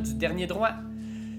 du 0.00 0.14
Dernier 0.14 0.46
Droit. 0.46 0.70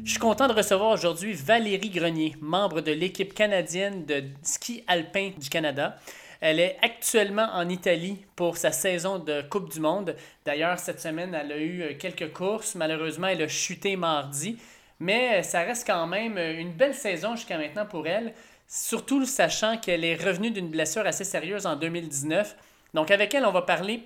Je 0.03 0.11
suis 0.11 0.19
content 0.19 0.47
de 0.47 0.53
recevoir 0.53 0.91
aujourd'hui 0.91 1.33
Valérie 1.33 1.89
Grenier, 1.89 2.35
membre 2.41 2.81
de 2.81 2.91
l'équipe 2.91 3.33
canadienne 3.33 4.05
de 4.05 4.23
ski 4.43 4.83
alpin 4.87 5.31
du 5.37 5.49
Canada. 5.49 5.97
Elle 6.41 6.59
est 6.59 6.77
actuellement 6.81 7.47
en 7.53 7.67
Italie 7.69 8.17
pour 8.35 8.57
sa 8.57 8.71
saison 8.71 9.19
de 9.19 9.41
Coupe 9.41 9.71
du 9.71 9.79
Monde. 9.79 10.15
D'ailleurs, 10.45 10.77
cette 10.79 11.01
semaine, 11.01 11.33
elle 11.33 11.51
a 11.51 11.59
eu 11.59 11.97
quelques 11.97 12.33
courses. 12.33 12.75
Malheureusement, 12.75 13.27
elle 13.27 13.41
a 13.41 13.47
chuté 13.47 13.95
mardi. 13.95 14.57
Mais 14.99 15.41
ça 15.43 15.61
reste 15.61 15.87
quand 15.87 16.05
même 16.05 16.37
une 16.37 16.71
belle 16.71 16.95
saison 16.95 17.35
jusqu'à 17.35 17.57
maintenant 17.57 17.85
pour 17.85 18.05
elle, 18.05 18.33
surtout 18.67 19.25
sachant 19.25 19.77
qu'elle 19.77 20.05
est 20.05 20.15
revenue 20.15 20.51
d'une 20.51 20.69
blessure 20.69 21.05
assez 21.07 21.23
sérieuse 21.23 21.65
en 21.65 21.75
2019. 21.75 22.55
Donc 22.93 23.09
avec 23.09 23.33
elle, 23.33 23.45
on 23.45 23.51
va 23.51 23.63
parler 23.63 24.03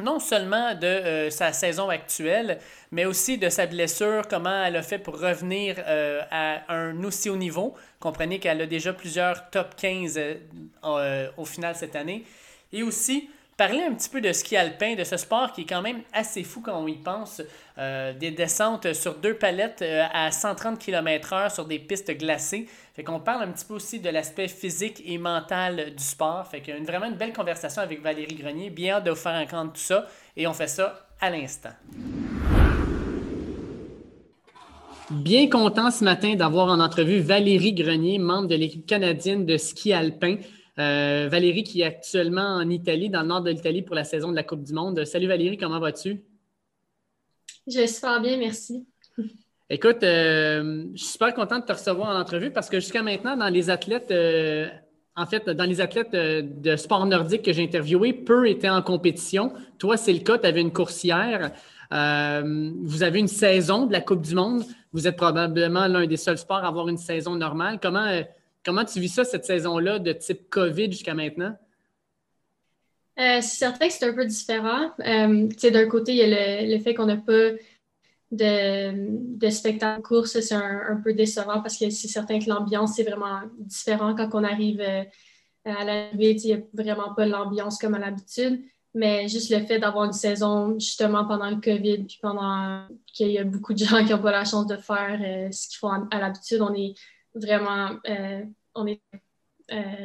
non 0.00 0.18
seulement 0.20 0.74
de 0.74 0.86
euh, 0.86 1.30
sa 1.30 1.52
saison 1.52 1.88
actuelle, 1.88 2.58
mais 2.90 3.04
aussi 3.04 3.38
de 3.38 3.48
sa 3.48 3.66
blessure, 3.66 4.22
comment 4.28 4.64
elle 4.64 4.76
a 4.76 4.82
fait 4.82 4.98
pour 4.98 5.20
revenir 5.20 5.76
euh, 5.86 6.22
à 6.30 6.72
un 6.72 7.02
aussi 7.04 7.30
haut 7.30 7.36
niveau. 7.36 7.74
Comprenez 8.00 8.38
qu'elle 8.38 8.60
a 8.60 8.66
déjà 8.66 8.92
plusieurs 8.92 9.50
top 9.50 9.74
15 9.76 10.18
euh, 10.84 11.28
au 11.36 11.44
final 11.44 11.74
cette 11.74 11.96
année. 11.96 12.24
Et 12.72 12.82
aussi 12.82 13.30
parler 13.58 13.82
un 13.82 13.92
petit 13.92 14.08
peu 14.08 14.20
de 14.20 14.32
ski 14.32 14.56
alpin, 14.56 14.94
de 14.94 15.02
ce 15.02 15.16
sport 15.16 15.52
qui 15.52 15.62
est 15.62 15.66
quand 15.66 15.82
même 15.82 16.00
assez 16.12 16.44
fou 16.44 16.62
quand 16.62 16.80
on 16.80 16.86
y 16.86 16.96
pense. 16.96 17.42
des 17.76 18.30
descentes 18.30 18.92
sur 18.94 19.14
deux 19.16 19.34
palettes 19.34 19.84
à 20.12 20.30
130 20.30 20.78
km/h 20.78 21.52
sur 21.52 21.64
des 21.64 21.78
pistes 21.78 22.16
glacées. 22.16 22.66
Fait 22.94 23.04
qu'on 23.04 23.20
parle 23.20 23.42
un 23.42 23.52
petit 23.52 23.64
peu 23.64 23.74
aussi 23.74 24.00
de 24.00 24.08
l'aspect 24.10 24.48
physique 24.48 25.02
et 25.04 25.18
mental 25.18 25.94
du 25.96 26.02
sport. 26.02 26.46
Fait 26.46 26.60
qu'il 26.60 26.72
y 26.72 26.76
a 26.76 26.80
une, 26.80 26.86
vraiment 26.86 27.06
une 27.06 27.16
belle 27.16 27.32
conversation 27.32 27.82
avec 27.82 28.00
Valérie 28.00 28.36
Grenier. 28.36 28.70
Bien 28.70 28.94
hâte 28.94 29.04
de 29.04 29.10
vous 29.10 29.16
faire 29.16 29.40
entendre 29.40 29.72
tout 29.72 29.80
ça. 29.80 30.06
Et 30.36 30.46
on 30.46 30.52
fait 30.52 30.68
ça 30.68 31.08
à 31.20 31.30
l'instant. 31.30 31.70
Bien 35.10 35.48
content 35.48 35.90
ce 35.90 36.04
matin 36.04 36.34
d'avoir 36.34 36.68
en 36.68 36.80
entrevue 36.80 37.20
Valérie 37.20 37.72
Grenier, 37.72 38.18
membre 38.18 38.48
de 38.48 38.54
l'équipe 38.54 38.86
canadienne 38.86 39.46
de 39.46 39.56
ski 39.56 39.92
alpin. 39.92 40.36
Euh, 40.78 41.28
Valérie 41.28 41.64
qui 41.64 41.80
est 41.80 41.84
actuellement 41.84 42.54
en 42.54 42.70
Italie, 42.70 43.10
dans 43.10 43.22
le 43.22 43.26
nord 43.26 43.42
de 43.42 43.50
l'Italie 43.50 43.82
pour 43.82 43.96
la 43.96 44.04
saison 44.04 44.30
de 44.30 44.36
la 44.36 44.44
Coupe 44.44 44.62
du 44.62 44.72
Monde. 44.72 45.04
Salut 45.04 45.26
Valérie, 45.26 45.56
comment 45.56 45.80
vas-tu? 45.80 46.20
Je 47.66 47.78
vais 47.78 47.88
super 47.88 48.20
bien, 48.20 48.36
merci. 48.36 48.86
Écoute, 49.68 50.04
euh, 50.04 50.84
je 50.94 50.98
suis 50.98 51.12
super 51.12 51.34
content 51.34 51.58
de 51.58 51.64
te 51.64 51.72
recevoir 51.72 52.14
en 52.14 52.20
entrevue 52.20 52.52
parce 52.52 52.70
que 52.70 52.78
jusqu'à 52.78 53.02
maintenant, 53.02 53.36
dans 53.36 53.48
les 53.48 53.70
athlètes, 53.70 54.12
euh, 54.12 54.68
en 55.16 55.26
fait, 55.26 55.50
dans 55.50 55.64
les 55.64 55.80
athlètes 55.80 56.12
de 56.12 56.76
sport 56.76 57.04
nordique 57.06 57.42
que 57.42 57.52
j'ai 57.52 57.64
interviewés, 57.64 58.12
peu 58.12 58.48
étaient 58.48 58.68
en 58.68 58.80
compétition. 58.80 59.52
Toi, 59.78 59.96
c'est 59.96 60.12
le 60.12 60.20
cas, 60.20 60.38
tu 60.38 60.46
avais 60.46 60.60
une 60.60 60.72
coursière. 60.72 61.50
vous 61.90 63.02
avez 63.02 63.18
une 63.18 63.26
saison 63.26 63.86
de 63.86 63.92
la 63.92 64.00
Coupe 64.00 64.22
du 64.22 64.36
Monde. 64.36 64.62
Vous 64.92 65.08
êtes 65.08 65.16
probablement 65.16 65.88
l'un 65.88 66.06
des 66.06 66.16
seuls 66.16 66.38
sports 66.38 66.58
à 66.58 66.68
avoir 66.68 66.88
une 66.88 66.98
saison 66.98 67.34
normale. 67.34 67.80
Comment, 67.82 68.22
comment 68.68 68.84
tu 68.84 69.00
vis 69.00 69.08
ça, 69.08 69.24
cette 69.24 69.46
saison-là, 69.46 69.98
de 69.98 70.12
type 70.12 70.50
COVID 70.50 70.92
jusqu'à 70.92 71.14
maintenant? 71.14 71.56
c'est 73.16 73.42
certain 73.42 73.88
que 73.88 73.92
c'est 73.94 74.06
un 74.06 74.12
peu 74.12 74.26
différent. 74.26 74.92
D'un 74.98 75.88
côté, 75.88 76.12
il 76.12 76.18
y 76.18 76.22
a 76.22 76.26
le, 76.66 76.72
le 76.72 76.78
fait 76.80 76.94
qu'on 76.94 77.06
n'a 77.06 77.16
pas 77.16 77.50
de, 78.30 79.38
de 79.38 79.50
spectacle 79.50 80.02
course, 80.02 80.38
c'est 80.40 80.54
un, 80.54 81.00
peu 81.02 81.14
décevant 81.14 81.62
parce 81.62 81.78
que 81.78 81.88
c'est 81.90 82.08
certain 82.08 82.38
que 82.38 82.48
l'ambiance 82.48 82.98
est 82.98 83.04
vraiment 83.04 83.40
différente 83.58 84.18
quand 84.18 84.28
on 84.34 84.44
arrive 84.44 84.80
euh, 84.80 85.04
à 85.64 85.84
l'arrivée. 85.84 86.36
Il 86.44 86.46
n'y 86.46 86.52
a 86.52 86.60
vraiment 86.74 87.14
pas 87.14 87.26
l'ambiance 87.26 87.78
comme 87.78 87.94
à 87.94 87.98
l'habitude. 87.98 88.62
Mais 88.94 89.28
juste 89.28 89.50
le 89.50 89.64
fait 89.64 89.78
d'avoir 89.78 90.04
une 90.04 90.12
saison 90.12 90.78
justement 90.78 91.24
pendant 91.26 91.50
le 91.50 91.60
COVID, 91.60 92.04
puis 92.04 92.18
pendant 92.20 92.86
qu'il 93.06 93.30
y 93.30 93.38
a 93.38 93.44
beaucoup 93.44 93.72
de 93.72 93.78
gens 93.78 94.04
qui 94.04 94.12
n'ont 94.12 94.22
pas 94.22 94.32
la 94.32 94.44
chance 94.44 94.66
de 94.66 94.76
faire 94.76 95.20
euh, 95.22 95.50
ce 95.52 95.68
qu'ils 95.68 95.78
font 95.78 96.08
à, 96.10 96.18
l'habitude, 96.18 96.60
on 96.62 96.74
est 96.74 96.94
vraiment 97.34 97.90
euh, 98.08 98.42
on 98.78 98.86
est, 98.86 99.00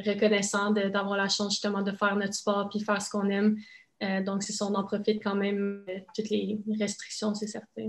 reconnaissant 0.05 0.71
d'avoir 0.71 1.15
la 1.15 1.29
chance 1.29 1.53
justement 1.53 1.81
de 1.81 1.93
faire 1.93 2.17
notre 2.17 2.33
sport 2.33 2.67
puis 2.69 2.81
faire 2.81 3.01
ce 3.01 3.09
qu'on 3.09 3.29
aime. 3.29 3.57
donc, 4.25 4.43
c'est 4.43 4.51
ça, 4.51 4.65
on 4.65 4.75
en 4.75 4.83
profite 4.83 5.23
quand 5.23 5.35
même, 5.35 5.85
toutes 6.13 6.29
les 6.29 6.59
restrictions, 6.77 7.33
c'est 7.33 7.47
certain. 7.47 7.87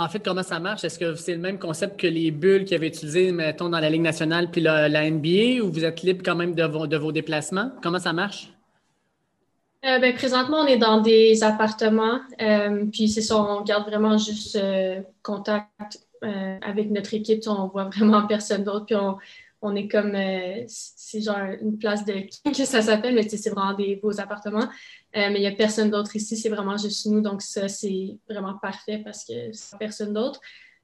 En 0.00 0.08
fait, 0.08 0.20
comment 0.20 0.44
ça 0.44 0.60
marche? 0.60 0.84
Est-ce 0.84 0.96
que 0.96 1.16
c'est 1.16 1.34
le 1.34 1.40
même 1.40 1.58
concept 1.58 1.98
que 1.98 2.06
les 2.06 2.30
bulles 2.30 2.64
qu'ils 2.64 2.76
avaient 2.76 2.86
utilisées, 2.86 3.32
mettons, 3.32 3.68
dans 3.68 3.80
la 3.80 3.90
Ligue 3.90 4.02
nationale 4.02 4.48
puis 4.48 4.60
la, 4.60 5.10
NBA, 5.10 5.60
ou 5.60 5.72
vous 5.72 5.84
êtes 5.84 6.02
libre 6.02 6.22
quand 6.24 6.36
même 6.36 6.54
de 6.54 6.62
vos, 6.62 6.86
de 6.86 6.96
vos 6.96 7.10
déplacements? 7.10 7.72
Comment 7.82 7.98
ça 7.98 8.12
marche? 8.12 8.52
Euh, 9.84 9.98
ben, 9.98 10.14
présentement, 10.14 10.58
on 10.58 10.66
est 10.66 10.78
dans 10.78 11.00
des 11.00 11.42
appartements, 11.42 12.20
euh, 12.40 12.84
puis 12.92 13.08
c'est 13.08 13.22
ça, 13.22 13.36
on 13.36 13.62
garde 13.62 13.88
vraiment 13.88 14.18
juste 14.18 14.56
euh, 14.56 15.00
contact 15.22 16.04
avec 16.20 16.90
notre 16.90 17.14
équipe, 17.14 17.44
on 17.46 17.68
voit 17.68 17.84
vraiment 17.84 18.26
personne 18.28 18.64
d'autre, 18.64 18.86
puis 18.86 18.96
on, 18.96 19.18
on 19.60 19.74
est 19.74 19.88
comme, 19.88 20.16
c'est 20.68 21.20
genre 21.20 21.44
une 21.60 21.78
place 21.78 22.04
de 22.04 22.26
que 22.50 22.64
ça 22.64 22.82
s'appelle, 22.82 23.14
mais 23.14 23.28
c'est 23.28 23.50
vraiment 23.50 23.74
des 23.74 23.96
beaux 23.96 24.20
appartements. 24.20 24.68
Euh, 25.16 25.30
mais 25.30 25.36
il 25.36 25.40
n'y 25.40 25.46
a 25.46 25.52
personne 25.52 25.90
d'autre 25.90 26.14
ici, 26.16 26.36
c'est 26.36 26.48
vraiment 26.48 26.76
juste 26.76 27.06
nous. 27.06 27.20
Donc, 27.20 27.42
ça, 27.42 27.68
c'est 27.68 28.18
vraiment 28.28 28.54
parfait 28.58 28.98
parce 28.98 29.24
que 29.24 29.52
c'est 29.52 29.78
personne 29.78 30.12
d'autre. 30.12 30.40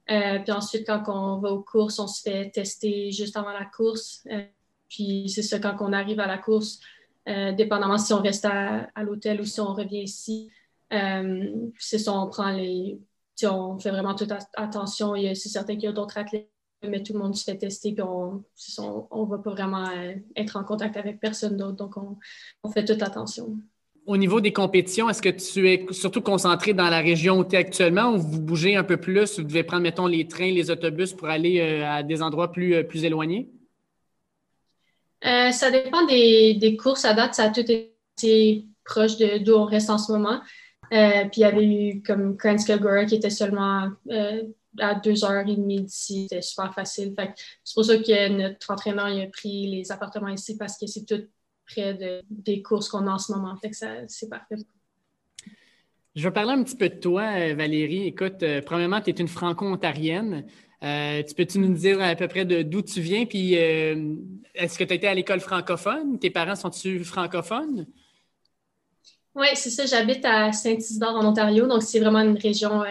Euh, 0.09 0.39
puis 0.39 0.51
ensuite, 0.51 0.85
quand 0.85 1.03
on 1.07 1.39
va 1.39 1.51
aux 1.51 1.61
courses, 1.61 1.99
on 1.99 2.07
se 2.07 2.21
fait 2.21 2.49
tester 2.49 3.11
juste 3.11 3.37
avant 3.37 3.51
la 3.51 3.65
course. 3.65 4.23
Euh, 4.31 4.43
puis 4.89 5.29
c'est 5.29 5.43
ça, 5.43 5.59
quand 5.59 5.75
on 5.79 5.93
arrive 5.93 6.19
à 6.19 6.27
la 6.27 6.37
course, 6.37 6.79
dépendamment 7.27 7.97
si 7.97 8.13
on 8.13 8.21
reste 8.21 8.45
à, 8.45 8.87
l'hôtel 9.01 9.41
ou 9.41 9.45
si 9.45 9.59
on 9.59 9.73
revient 9.73 10.03
ici, 10.03 10.51
c'est 10.91 11.97
ça, 11.97 12.13
on 12.13 12.27
prend 12.27 12.51
les. 12.51 12.99
On 13.43 13.79
fait 13.79 13.89
vraiment 13.89 14.13
toute 14.13 14.31
attention. 14.53 15.15
C'est 15.33 15.49
certain 15.49 15.73
qu'il 15.73 15.85
y 15.85 15.87
a 15.87 15.91
d'autres 15.91 16.19
athlètes, 16.19 16.51
mais 16.89 17.03
tout 17.03 17.13
le 17.13 17.19
monde 17.19 17.35
se 17.35 17.43
fait 17.43 17.57
tester. 17.57 17.93
Puis 17.93 18.03
on 18.03 18.43
ne 18.55 19.29
va 19.29 19.37
pas 19.37 19.51
vraiment 19.51 19.89
être 20.35 20.57
en 20.57 20.63
contact 20.63 20.97
avec 20.97 21.19
personne 21.19 21.57
d'autre. 21.57 21.77
Donc, 21.77 21.97
on, 21.97 22.17
on 22.63 22.69
fait 22.69 22.85
toute 22.85 23.01
attention 23.01 23.57
au 24.05 24.17
niveau 24.17 24.39
des 24.39 24.53
compétitions, 24.53 25.09
est-ce 25.09 25.21
que 25.21 25.29
tu 25.29 25.69
es 25.69 25.85
surtout 25.91 26.21
concentré 26.21 26.73
dans 26.73 26.89
la 26.89 26.99
région 26.99 27.39
où 27.39 27.43
tu 27.43 27.55
es 27.55 27.57
actuellement 27.57 28.13
ou 28.13 28.17
vous 28.17 28.41
bougez 28.41 28.75
un 28.75 28.83
peu 28.83 28.97
plus? 28.97 29.39
Vous 29.39 29.45
devez 29.45 29.63
prendre, 29.63 29.81
mettons, 29.81 30.05
les 30.05 30.27
trains, 30.27 30.51
les 30.51 30.69
autobus 30.69 31.13
pour 31.13 31.27
aller 31.27 31.59
euh, 31.59 31.89
à 31.89 32.03
des 32.03 32.21
endroits 32.21 32.51
plus, 32.51 32.75
euh, 32.75 32.83
plus 32.83 33.03
éloignés? 33.03 33.49
Euh, 35.25 35.51
ça 35.51 35.71
dépend 35.71 36.05
des, 36.05 36.77
courses. 36.79 37.05
À 37.05 37.13
date, 37.13 37.33
ça 37.33 37.45
a 37.45 37.49
tout 37.49 37.65
été 37.69 38.65
proche 38.83 39.17
d'où 39.17 39.53
on 39.53 39.65
reste 39.65 39.89
en 39.89 39.97
ce 39.97 40.11
moment. 40.11 40.39
puis 40.91 41.37
il 41.37 41.39
y 41.39 41.43
avait 41.43 41.65
eu 41.65 42.03
comme 42.03 42.37
Kranska 42.37 42.77
Gora 42.77 43.05
qui 43.05 43.15
était 43.15 43.31
seulement 43.31 43.89
à 44.79 44.95
deux 44.95 45.23
heures 45.23 45.47
et 45.47 45.55
demie 45.55 45.81
d'ici. 45.81 46.27
C'était 46.29 46.41
super 46.41 46.73
facile. 46.73 47.13
C'est 47.63 47.73
pour 47.73 47.85
ça 47.85 47.97
que 47.97 48.29
notre 48.29 48.71
entraîneur 48.71 49.07
a 49.07 49.27
pris 49.27 49.67
les 49.67 49.91
appartements 49.91 50.29
ici 50.29 50.57
parce 50.57 50.77
que 50.77 50.87
c'est 50.87 51.05
tout 51.05 51.23
près 51.65 51.93
de, 51.93 52.21
des 52.29 52.61
courses 52.61 52.89
qu'on 52.89 53.07
a 53.07 53.11
en 53.11 53.17
ce 53.17 53.31
moment. 53.31 53.55
Fait 53.57 53.69
que 53.69 53.75
c'est 54.07 54.29
parfait. 54.29 54.57
Je 56.15 56.23
vais 56.23 56.31
parler 56.31 56.51
un 56.51 56.63
petit 56.63 56.77
peu 56.77 56.87
de 56.87 56.95
toi, 56.95 57.23
euh, 57.23 57.55
Valérie. 57.55 58.07
Écoute, 58.07 58.41
euh, 58.41 58.61
premièrement, 58.65 59.01
tu 59.01 59.09
es 59.09 59.13
une 59.13 59.27
franco-ontarienne. 59.27 60.45
Euh, 60.81 61.21
tu 61.23 61.35
peux-tu 61.35 61.59
nous 61.59 61.73
dire 61.73 62.01
à 62.01 62.15
peu 62.15 62.27
près 62.29 62.45
d'où 62.45 62.81
tu 62.81 63.01
viens? 63.01 63.25
Puis, 63.25 63.53
est-ce 63.53 64.77
que 64.77 64.83
tu 64.83 64.93
été 64.93 65.07
à 65.07 65.13
l'école 65.13 65.41
francophone? 65.41 66.17
Tes 66.19 66.29
parents 66.29 66.55
sont-ils 66.55 67.03
francophones? 67.03 67.87
Oui, 69.33 69.47
c'est 69.55 69.71
ça. 69.71 69.85
J'habite 69.85 70.23
à 70.23 70.53
Saint-Isidore, 70.53 71.15
en 71.15 71.25
Ontario. 71.25 71.65
Donc, 71.67 71.83
c'est 71.83 71.99
vraiment 71.99 72.21
une 72.21 72.37
région 72.37 72.83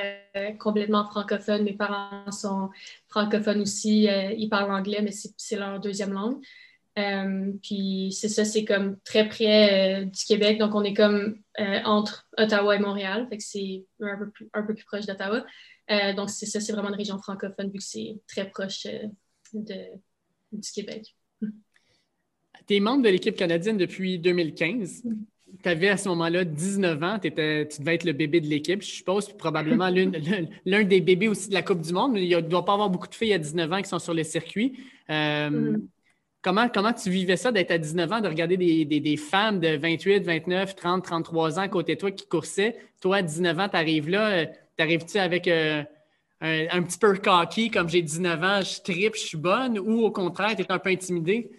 complètement 0.59 1.05
francophone. 1.05 1.63
Mes 1.65 1.75
parents 1.75 2.31
sont 2.31 2.71
francophones 3.09 3.61
aussi. 3.61 4.09
ils 4.37 4.49
parlent 4.49 4.73
anglais, 4.73 5.01
mais 5.03 5.13
c'est 5.37 5.57
leur 5.57 5.81
deuxième 5.81 6.13
langue. 6.13 6.41
Euh, 6.97 7.53
puis 7.63 8.13
c'est 8.13 8.29
ça, 8.29 8.45
c'est 8.45 8.65
comme 8.65 8.99
très 9.01 9.29
près 9.29 10.03
euh, 10.03 10.05
du 10.05 10.25
Québec. 10.25 10.59
Donc, 10.59 10.75
on 10.75 10.85
est 10.85 10.95
comme 10.95 11.41
euh, 11.59 11.81
entre 11.85 12.29
Ottawa 12.39 12.77
et 12.77 12.79
Montréal. 12.79 13.27
Fait 13.29 13.37
que 13.37 13.43
c'est 13.43 13.85
un 14.01 14.17
peu 14.17 14.31
plus, 14.31 14.49
un 14.55 14.63
peu 14.63 14.75
plus 14.75 14.85
proche 14.85 15.07
d'Ottawa. 15.07 15.45
donc, 16.17 16.31
c'est 16.31 16.47
ça, 16.47 16.61
c'est 16.61 16.73
vraiment 16.73 16.91
une 16.91 16.95
région 16.95 17.19
francophone 17.19 17.71
vu 17.71 17.79
que 17.79 17.85
c'est 17.85 18.21
très 18.29 18.49
proche 18.49 18.87
de, 19.53 19.77
du 20.53 20.71
Québec. 20.71 21.17
Tu 22.67 22.77
es 22.77 22.81
membre 22.81 23.03
de 23.03 23.09
l'équipe 23.09 23.37
canadienne 23.37 23.77
depuis 23.77 24.19
2015. 24.19 25.03
Tu 25.65 25.71
avais 25.71 25.89
à 25.89 25.97
ce 25.97 26.11
moment-là 26.11 26.45
19 26.45 27.03
ans, 27.03 27.19
tu 27.19 27.31
devais 27.31 27.95
être 27.95 28.05
le 28.05 28.13
bébé 28.13 28.41
de 28.41 28.47
l'équipe, 28.47 28.83
je 28.83 28.87
suppose, 28.87 29.33
probablement 29.33 29.89
l'un 30.67 30.85
des 30.85 31.01
bébés 31.01 31.29
aussi 31.29 31.49
de 31.49 31.55
la 31.55 31.63
Coupe 31.63 31.81
du 31.81 31.93
Monde. 31.93 32.19
Il 32.19 32.29
ne 32.29 32.41
doit 32.43 32.67
pas 32.67 32.75
avoir 32.75 32.91
beaucoup 32.91 33.09
de 33.09 33.15
filles 33.15 33.33
à 33.33 33.39
19 33.39 33.73
ans 33.73 33.81
qui 33.81 33.89
sont 33.89 33.99
sur 33.99 34.13
le 34.13 34.25
circuit. 34.25 34.79
Mm-hmm. 35.09 35.81
Comment, 36.45 36.69
comment 36.69 36.93
tu 36.93 37.09
vivais 37.09 37.39
ça 37.39 37.51
d'être 37.51 37.71
à 37.71 37.79
19 37.79 38.13
ans, 38.13 38.21
de 38.21 38.29
regarder 38.29 38.59
des, 38.59 39.17
femmes 39.17 39.61
de 39.61 39.79
28, 39.79 40.25
29, 40.25 40.77
30, 40.77 41.03
33 41.03 41.59
ans 41.59 41.63
à 41.63 41.69
côté 41.69 41.95
de 41.95 42.01
toi 42.01 42.11
qui 42.11 42.27
coursaient? 42.27 42.77
Toi, 43.01 43.17
à 43.17 43.23
19 43.23 43.59
ans, 43.59 43.69
tu 43.71 43.77
arrives 43.77 44.11
là, 44.11 44.29
euh, 44.29 44.47
t'arrives-tu 44.77 45.17
avec 45.17 45.49
euh, 45.49 45.83
un, 46.43 46.83
petit 46.83 46.99
peu 46.99 47.17
cocky, 47.17 47.71
comme 47.71 47.89
j'ai 47.89 48.03
19 48.03 48.43
ans, 48.43 48.61
je 48.61 48.83
tripe, 48.83 49.15
je 49.15 49.21
suis 49.21 49.39
bonne, 49.39 49.79
ou 49.79 50.03
au 50.05 50.11
contraire, 50.11 50.55
tu 50.55 50.61
es 50.61 50.71
un 50.71 50.79
peu 50.79 50.91
intimidée? 50.91 51.51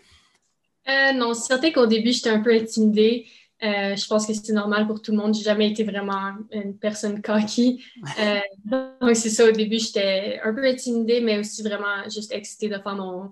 Euh, 0.87 1.13
non, 1.13 1.33
c'est 1.33 1.47
certain 1.47 1.71
qu'au 1.71 1.87
début, 1.87 2.11
j'étais 2.11 2.29
un 2.29 2.41
peu 2.41 2.53
intimidée. 2.53 3.25
Euh, 3.63 3.95
je 3.95 4.07
pense 4.07 4.27
que 4.27 4.33
c'est 4.33 4.53
normal 4.53 4.85
pour 4.85 5.01
tout 5.01 5.11
le 5.11 5.17
monde. 5.17 5.33
J'ai 5.33 5.43
jamais 5.43 5.69
été 5.69 5.83
vraiment 5.83 6.33
une 6.51 6.77
personne 6.77 7.21
cocky. 7.21 7.83
Euh, 8.19 8.39
donc, 8.65 9.15
c'est 9.15 9.29
ça. 9.29 9.47
Au 9.47 9.51
début, 9.51 9.79
j'étais 9.79 10.39
un 10.43 10.53
peu 10.53 10.65
intimidée, 10.65 11.21
mais 11.21 11.39
aussi 11.39 11.63
vraiment 11.63 12.03
juste 12.13 12.31
excitée 12.33 12.67
de 12.67 12.77
faire 12.77 12.95
mon, 12.95 13.31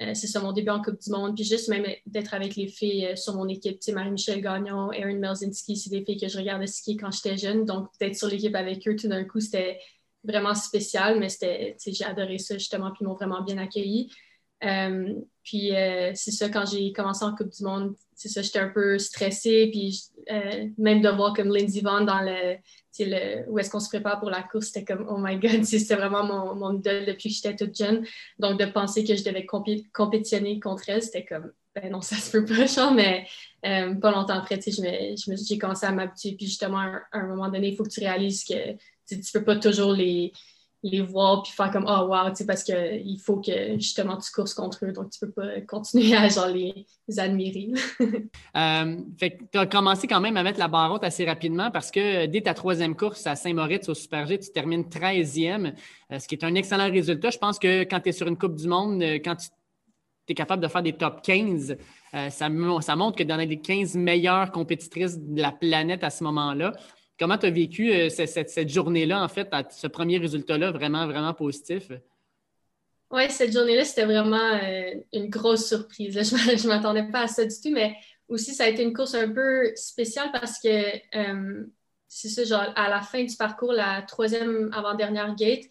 euh, 0.00 0.14
c'est 0.14 0.26
ça, 0.26 0.40
mon 0.40 0.52
début 0.52 0.70
en 0.70 0.82
Coupe 0.82 1.00
du 1.00 1.10
Monde. 1.10 1.34
Puis 1.34 1.44
juste 1.44 1.68
même 1.68 1.86
d'être 2.06 2.34
avec 2.34 2.56
les 2.56 2.68
filles 2.68 3.16
sur 3.16 3.34
mon 3.34 3.48
équipe. 3.48 3.80
Tu 3.80 3.86
sais, 3.86 3.92
Marie-Michel 3.92 4.40
Gagnon, 4.42 4.92
Erin 4.92 5.18
Melzinski, 5.18 5.76
c'est 5.76 5.90
des 5.90 6.04
filles 6.04 6.20
que 6.20 6.28
je 6.28 6.38
regardais 6.38 6.66
skier 6.66 6.96
quand 6.96 7.10
j'étais 7.10 7.36
jeune. 7.38 7.64
Donc, 7.64 7.88
d'être 7.98 8.16
sur 8.16 8.28
l'équipe 8.28 8.54
avec 8.54 8.86
eux 8.86 8.96
tout 8.96 9.08
d'un 9.08 9.24
coup, 9.24 9.40
c'était 9.40 9.78
vraiment 10.24 10.54
spécial, 10.54 11.18
mais 11.18 11.28
c'était, 11.28 11.76
j'ai 11.84 12.04
adoré 12.04 12.38
ça 12.38 12.56
justement, 12.56 12.90
puis 12.90 12.98
ils 13.00 13.06
m'ont 13.06 13.14
vraiment 13.14 13.42
bien 13.42 13.58
accueilli. 13.58 14.10
Euh, 14.64 15.14
puis 15.42 15.74
euh, 15.74 16.12
c'est 16.14 16.30
ça, 16.30 16.48
quand 16.48 16.64
j'ai 16.66 16.92
commencé 16.92 17.24
en 17.24 17.34
Coupe 17.34 17.50
du 17.50 17.64
Monde, 17.64 17.94
c'est 18.14 18.28
ça, 18.28 18.42
j'étais 18.42 18.60
un 18.60 18.68
peu 18.68 18.98
stressée. 18.98 19.68
Puis 19.72 20.04
euh, 20.30 20.68
même 20.78 21.02
de 21.02 21.08
voir 21.08 21.34
comme 21.34 21.52
Lindsey 21.52 21.80
Vaughn 21.80 22.06
dans 22.06 22.20
le, 22.20 22.56
le 23.00 23.50
où 23.50 23.58
est-ce 23.58 23.70
qu'on 23.70 23.80
se 23.80 23.88
prépare 23.88 24.20
pour 24.20 24.30
la 24.30 24.42
course, 24.42 24.66
c'était 24.66 24.84
comme, 24.84 25.06
oh 25.08 25.16
my 25.18 25.38
God, 25.38 25.64
c'était 25.64 25.96
vraiment 25.96 26.24
mon, 26.24 26.54
mon 26.54 26.74
depuis 26.74 27.28
que 27.28 27.34
j'étais 27.34 27.56
toute 27.56 27.76
jeune. 27.76 28.06
Donc 28.38 28.58
de 28.60 28.66
penser 28.66 29.04
que 29.04 29.16
je 29.16 29.24
devais 29.24 29.46
compétitionner 29.92 30.60
contre 30.60 30.88
elle, 30.88 31.02
c'était 31.02 31.24
comme, 31.24 31.52
ben 31.74 31.90
non, 31.90 32.00
ça 32.02 32.16
se 32.16 32.30
peut 32.30 32.44
pas, 32.44 32.66
genre, 32.66 32.92
mais 32.92 33.26
pas 33.62 34.10
longtemps 34.10 34.38
après, 34.38 34.60
j'ai 34.60 35.58
commencé 35.58 35.86
à 35.86 35.92
m'habituer. 35.92 36.36
Puis 36.36 36.46
justement, 36.46 36.78
à 36.78 37.00
un, 37.12 37.26
moment 37.26 37.48
donné, 37.48 37.68
il 37.70 37.76
faut 37.76 37.84
que 37.84 37.90
tu 37.90 38.00
réalises 38.00 38.44
que 38.44 38.76
tu 39.08 39.32
peux 39.32 39.44
pas 39.44 39.56
toujours 39.56 39.92
les 39.92 40.32
les 40.82 41.00
voir 41.00 41.42
puis 41.42 41.52
faire 41.52 41.70
comme 41.70 41.86
oh 41.88 42.06
wow 42.08 42.28
tu 42.30 42.36
sais 42.36 42.46
parce 42.46 42.64
que 42.64 43.00
il 43.00 43.18
faut 43.18 43.36
que 43.36 43.74
justement 43.74 44.16
tu 44.16 44.30
courses 44.32 44.54
contre 44.54 44.84
eux 44.84 44.92
donc 44.92 45.10
tu 45.10 45.20
peux 45.20 45.30
pas 45.30 45.60
continuer 45.60 46.16
à 46.16 46.28
genre 46.28 46.48
les, 46.48 46.86
admirer. 47.18 47.72
euh, 48.56 48.96
tu 49.18 49.58
as 49.58 49.66
commencé 49.66 50.06
quand 50.06 50.20
même 50.20 50.36
à 50.36 50.42
mettre 50.42 50.58
la 50.58 50.68
barre 50.68 50.92
haute 50.92 51.04
assez 51.04 51.24
rapidement 51.24 51.70
parce 51.70 51.90
que 51.90 52.26
dès 52.26 52.40
ta 52.40 52.54
troisième 52.54 52.96
course 52.96 53.26
à 53.26 53.36
Saint-Moritz 53.36 53.88
au 53.88 53.94
Super 53.94 54.26
G, 54.26 54.38
tu 54.38 54.50
termines 54.50 54.82
13e, 54.82 55.74
euh, 56.12 56.18
ce 56.18 56.28
qui 56.28 56.34
est 56.34 56.44
un 56.44 56.54
excellent 56.54 56.90
résultat. 56.90 57.30
Je 57.30 57.38
pense 57.38 57.58
que 57.58 57.82
quand 57.82 58.00
tu 58.00 58.08
es 58.10 58.12
sur 58.12 58.26
une 58.26 58.36
Coupe 58.36 58.56
du 58.56 58.68
Monde, 58.68 59.02
euh, 59.02 59.18
quand 59.24 59.36
tu 59.36 59.48
es 60.28 60.34
capable 60.34 60.62
de 60.62 60.68
faire 60.68 60.82
des 60.82 60.92
top 60.92 61.22
15, 61.22 61.76
euh, 62.14 62.30
ça, 62.30 62.48
ça 62.80 62.96
montre 62.96 63.16
que 63.16 63.22
dans 63.22 63.36
les 63.36 63.60
15 63.60 63.94
meilleures 63.96 64.50
compétitrices 64.50 65.18
de 65.18 65.40
la 65.40 65.52
planète 65.52 66.04
à 66.04 66.10
ce 66.10 66.24
moment-là, 66.24 66.72
Comment 67.22 67.38
tu 67.38 67.46
as 67.46 67.50
vécu 67.50 67.92
euh, 67.92 68.08
cette, 68.08 68.68
journée-là, 68.68 69.22
en 69.22 69.28
fait, 69.28 69.48
ce 69.70 69.86
premier 69.86 70.18
résultat-là, 70.18 70.72
vraiment, 70.72 71.06
vraiment 71.06 71.32
positif? 71.32 71.92
Oui, 73.12 73.30
cette 73.30 73.52
journée-là, 73.52 73.84
c'était 73.84 74.06
vraiment 74.06 74.58
euh, 74.60 74.94
une 75.12 75.28
grosse 75.30 75.68
surprise. 75.68 76.14
Je 76.20 76.64
ne 76.64 76.66
m'attendais 76.66 77.08
pas 77.12 77.20
à 77.20 77.26
ça 77.28 77.44
du 77.44 77.54
tout, 77.54 77.70
mais 77.70 77.94
aussi, 78.26 78.52
ça 78.52 78.64
a 78.64 78.66
été 78.66 78.82
une 78.82 78.92
course 78.92 79.14
un 79.14 79.30
peu 79.30 79.70
spéciale 79.76 80.30
parce 80.32 80.60
que 80.60 80.66
euh, 81.16 81.64
c'est 82.08 82.28
ça, 82.28 82.42
genre, 82.42 82.72
à 82.74 82.88
la 82.88 83.02
fin 83.02 83.22
du 83.22 83.36
parcours, 83.36 83.72
la 83.72 84.02
troisième 84.02 84.72
avant-dernière 84.72 85.36
gate, 85.36 85.62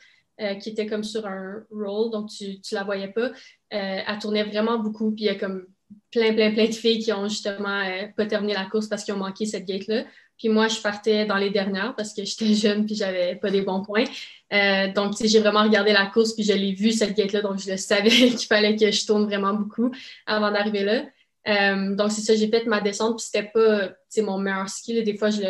qui 0.61 0.69
était 0.69 0.87
comme 0.87 1.03
sur 1.03 1.27
un 1.27 1.65
roll, 1.69 2.11
donc 2.11 2.29
tu 2.29 2.45
ne 2.45 2.75
la 2.75 2.83
voyais 2.83 3.09
pas, 3.09 3.31
elle 3.69 4.17
tournait 4.19 4.45
vraiment 4.45 4.79
beaucoup, 4.79 5.11
puis 5.11 5.25
il 5.25 5.27
y 5.27 5.29
a 5.29 5.35
comme 5.35 5.67
plein, 6.11 6.33
plein, 6.33 6.51
plein 6.51 6.67
de 6.67 6.73
filles 6.73 6.99
qui 6.99 7.13
ont 7.13 7.27
justement 7.27 7.83
pas 8.17 8.25
terminé 8.25 8.53
la 8.53 8.65
course 8.65 8.87
parce 8.87 9.03
qu'ils 9.03 9.13
ont 9.13 9.17
manqué 9.17 9.45
cette 9.45 9.65
gate-là. 9.65 10.03
Puis 10.41 10.49
moi, 10.49 10.67
je 10.67 10.81
partais 10.81 11.27
dans 11.27 11.37
les 11.37 11.51
dernières 11.51 11.93
parce 11.95 12.15
que 12.15 12.25
j'étais 12.25 12.53
jeune 12.55 12.87
puis 12.87 12.95
j'avais 12.95 13.35
pas 13.35 13.51
des 13.51 13.61
bons 13.61 13.83
points. 13.83 14.05
Euh, 14.51 14.91
donc, 14.91 15.13
j'ai 15.23 15.39
vraiment 15.39 15.61
regardé 15.61 15.93
la 15.93 16.07
course 16.07 16.33
puis 16.33 16.43
je 16.43 16.53
l'ai 16.53 16.73
vu 16.73 16.91
cette 16.91 17.15
gate-là. 17.15 17.41
Donc, 17.41 17.59
je 17.59 17.69
le 17.69 17.77
savais 17.77 18.09
qu'il 18.09 18.47
fallait 18.47 18.75
que 18.75 18.89
je 18.89 19.05
tourne 19.05 19.25
vraiment 19.25 19.53
beaucoup 19.53 19.91
avant 20.25 20.51
d'arriver 20.51 20.83
là. 20.83 21.05
Euh, 21.47 21.95
donc, 21.95 22.11
c'est 22.11 22.21
ça, 22.21 22.35
j'ai 22.35 22.47
fait 22.47 22.65
ma 22.65 22.81
descente 22.81 23.17
puis 23.17 23.25
c'était 23.31 23.49
pas 23.53 23.91
mon 24.17 24.39
meilleur 24.39 24.67
ski. 24.67 25.03
Des 25.03 25.15
fois, 25.15 25.29
je, 25.29 25.41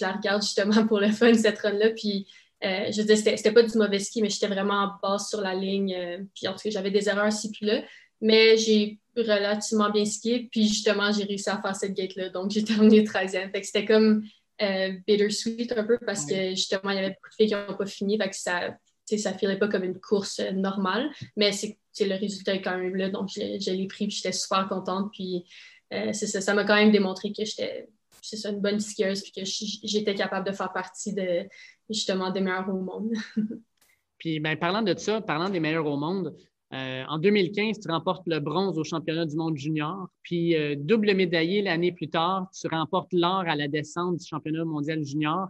la 0.00 0.12
regarde 0.12 0.42
justement 0.42 0.86
pour 0.86 1.00
le 1.00 1.10
fun, 1.10 1.34
cette 1.34 1.58
run-là. 1.58 1.90
Puis, 1.90 2.28
euh, 2.64 2.92
je 2.92 3.00
veux 3.00 3.06
dire, 3.06 3.18
c'était 3.18 3.52
pas 3.52 3.64
du 3.64 3.76
mauvais 3.76 3.98
ski, 3.98 4.22
mais 4.22 4.30
j'étais 4.30 4.46
vraiment 4.46 4.74
en 4.74 4.90
basse 5.02 5.28
sur 5.28 5.40
la 5.40 5.54
ligne. 5.54 6.24
puis, 6.36 6.46
en 6.46 6.52
tout 6.52 6.60
cas, 6.62 6.70
j'avais 6.70 6.92
des 6.92 7.08
erreurs 7.08 7.28
ici 7.28 7.50
puis 7.50 7.66
là. 7.66 7.82
Mais 8.20 8.56
j'ai 8.56 9.00
relativement 9.22 9.90
bien 9.90 10.04
skié. 10.04 10.48
Puis 10.50 10.68
justement, 10.68 11.12
j'ai 11.12 11.24
réussi 11.24 11.48
à 11.50 11.60
faire 11.60 11.74
cette 11.74 11.94
gate-là. 11.94 12.30
Donc, 12.30 12.50
j'ai 12.50 12.64
terminé 12.64 13.04
13e. 13.04 13.50
Fait 13.50 13.60
que 13.60 13.66
c'était 13.66 13.84
comme 13.84 14.24
euh, 14.62 14.92
bittersweet 15.06 15.72
un 15.76 15.84
peu 15.84 15.98
parce 16.04 16.24
que 16.26 16.50
justement, 16.50 16.90
il 16.90 16.96
y 16.96 16.98
avait 16.98 17.10
beaucoup 17.10 17.30
de 17.30 17.34
filles 17.34 17.48
qui 17.48 17.54
n'ont 17.54 17.76
pas 17.76 17.86
fini. 17.86 18.18
Fait 18.18 18.30
que 18.30 18.36
ça 18.36 18.76
ça 19.16 19.32
ne 19.32 19.38
filait 19.38 19.58
pas 19.58 19.68
comme 19.68 19.84
une 19.84 20.00
course 20.00 20.40
euh, 20.40 20.50
normale. 20.50 21.10
Mais 21.36 21.52
c'est 21.52 21.78
le 22.00 22.18
résultat 22.18 22.54
est 22.54 22.62
quand 22.62 22.76
même 22.76 22.96
là. 22.96 23.08
Donc, 23.08 23.28
je, 23.34 23.70
l'ai 23.70 23.86
pris. 23.86 24.06
Puis 24.06 24.16
j'étais 24.16 24.32
super 24.32 24.68
contente. 24.68 25.10
Puis 25.12 25.44
euh, 25.92 26.12
ça. 26.12 26.40
Ça 26.40 26.54
m'a 26.54 26.64
quand 26.64 26.76
même 26.76 26.90
démontré 26.90 27.32
que 27.32 27.44
j'étais 27.44 27.88
c'est 28.26 28.36
ça, 28.36 28.50
une 28.50 28.60
bonne 28.60 28.80
skieuse 28.80 29.22
puis 29.22 29.30
que 29.30 29.42
j'étais 29.44 30.14
capable 30.14 30.46
de 30.46 30.52
faire 30.52 30.72
partie 30.72 31.12
de 31.12 31.48
justement 31.88 32.30
des 32.30 32.40
meilleurs 32.40 32.68
au 32.68 32.80
monde. 32.80 33.12
puis 34.18 34.40
ben, 34.40 34.56
parlant 34.56 34.82
de 34.82 34.96
ça, 34.98 35.20
parlant 35.20 35.48
des 35.48 35.60
meilleurs 35.60 35.86
au 35.86 35.96
monde, 35.96 36.36
euh, 36.72 37.04
en 37.08 37.18
2015, 37.18 37.78
tu 37.78 37.88
remportes 37.88 38.26
le 38.26 38.40
bronze 38.40 38.76
au 38.76 38.82
championnat 38.82 39.24
du 39.24 39.36
monde 39.36 39.56
junior, 39.56 40.08
puis 40.22 40.56
euh, 40.56 40.74
double 40.76 41.14
médaillé 41.14 41.62
l'année 41.62 41.92
plus 41.92 42.08
tard, 42.08 42.50
tu 42.52 42.66
remportes 42.66 43.12
l'or 43.12 43.44
à 43.46 43.54
la 43.54 43.68
descente 43.68 44.16
du 44.16 44.26
championnat 44.26 44.64
mondial 44.64 45.04
junior. 45.04 45.48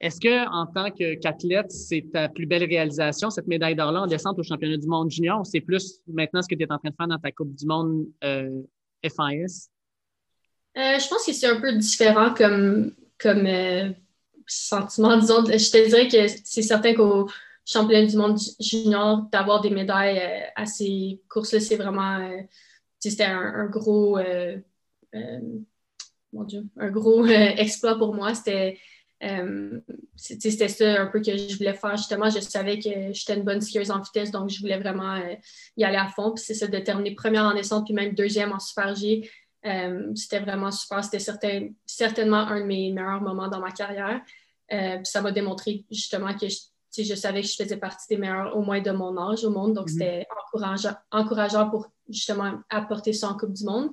Est-ce 0.00 0.20
que, 0.20 0.48
en 0.48 0.66
tant 0.66 0.90
qu'athlète, 0.90 1.70
c'est 1.70 2.04
ta 2.12 2.28
plus 2.28 2.44
belle 2.44 2.64
réalisation, 2.64 3.30
cette 3.30 3.46
médaille 3.46 3.76
d'or-là 3.76 4.02
en 4.02 4.06
descente 4.06 4.38
au 4.38 4.42
championnat 4.42 4.76
du 4.76 4.86
monde 4.86 5.10
junior, 5.10 5.40
ou 5.40 5.44
c'est 5.44 5.60
plus 5.60 6.00
maintenant 6.06 6.42
ce 6.42 6.48
que 6.48 6.54
tu 6.54 6.64
es 6.64 6.72
en 6.72 6.78
train 6.78 6.90
de 6.90 6.96
faire 6.96 7.08
dans 7.08 7.18
ta 7.18 7.32
Coupe 7.32 7.54
du 7.54 7.66
monde 7.66 8.06
euh, 8.24 8.62
FIS? 9.04 9.70
je 10.74 11.08
pense 11.08 11.24
que 11.24 11.32
c'est 11.32 11.46
un 11.46 11.60
peu 11.60 11.72
différent 11.76 12.34
comme, 12.34 12.94
comme 13.18 13.46
sentiment. 14.46 15.16
Disons, 15.18 15.44
je 15.44 15.70
te 15.70 15.86
dirais 15.86 16.08
que 16.08 16.26
c'est 16.44 16.62
certain 16.62 16.94
qu'au 16.94 17.28
championne 17.64 18.06
du 18.06 18.16
monde 18.16 18.38
junior, 18.60 19.22
d'avoir 19.30 19.60
des 19.60 19.70
médailles 19.70 20.18
euh, 20.18 20.46
à 20.56 20.66
ces 20.66 21.20
courses-là, 21.28 21.60
c'est 21.60 21.76
vraiment. 21.76 22.18
Euh, 22.18 22.42
c'était 22.98 23.24
un, 23.24 23.66
gros. 23.66 24.18
Euh, 24.18 24.58
mon 26.32 26.44
Dieu, 26.44 26.64
un 26.78 26.90
gros 26.90 27.26
exploit 27.26 27.96
pour 27.98 28.14
moi. 28.14 28.34
C'était. 28.34 28.78
c'était 30.16 30.68
ça 30.68 31.02
un 31.02 31.06
peu 31.06 31.20
que 31.20 31.36
je 31.36 31.56
voulais 31.56 31.74
faire. 31.74 31.96
Justement, 31.96 32.30
je 32.30 32.40
savais 32.40 32.78
que 32.78 33.12
j'étais 33.12 33.34
une 33.34 33.44
bonne 33.44 33.60
skieuse 33.60 33.90
en 33.90 34.00
vitesse, 34.00 34.30
donc 34.30 34.50
je 34.50 34.60
voulais 34.60 34.78
vraiment 34.78 35.20
y 35.76 35.84
aller 35.84 35.96
à 35.96 36.08
fond. 36.08 36.32
Puis 36.32 36.44
c'est 36.44 36.54
ça, 36.54 36.66
de 36.66 36.78
terminer 36.78 37.14
première 37.14 37.44
en 37.44 37.54
descente, 37.54 37.86
puis 37.86 37.94
même 37.94 38.14
deuxième 38.14 38.52
en 38.52 38.60
super 38.60 38.94
G. 38.94 39.28
c'était 40.14 40.40
vraiment 40.40 40.70
super. 40.70 41.04
C'était 41.04 41.18
certain, 41.18 41.68
certainement 41.86 42.46
un 42.48 42.60
de 42.60 42.66
mes 42.66 42.92
meilleurs 42.92 43.20
moments 43.20 43.48
dans 43.48 43.60
ma 43.60 43.72
carrière. 43.72 44.22
puis 44.68 45.04
ça 45.04 45.22
m'a 45.22 45.32
démontré 45.32 45.84
justement 45.90 46.34
que 46.36 46.48
je, 46.48 46.56
je 46.96 47.14
savais 47.14 47.42
que 47.42 47.48
je 47.48 47.54
faisais 47.54 47.76
partie 47.76 48.06
des 48.08 48.16
meilleurs, 48.16 48.56
au 48.56 48.62
moins 48.62 48.80
de 48.80 48.90
mon 48.90 49.16
âge 49.18 49.44
au 49.44 49.50
monde. 49.50 49.74
Donc, 49.74 49.86
mhm. 49.88 49.92
c'était 49.92 50.26
encourageant, 50.44 50.94
encourageant 51.10 51.70
pour 51.70 51.88
justement 52.08 52.60
apporter 52.68 53.12
ça 53.12 53.28
en 53.28 53.36
Coupe 53.36 53.52
du 53.52 53.64
Monde. 53.64 53.90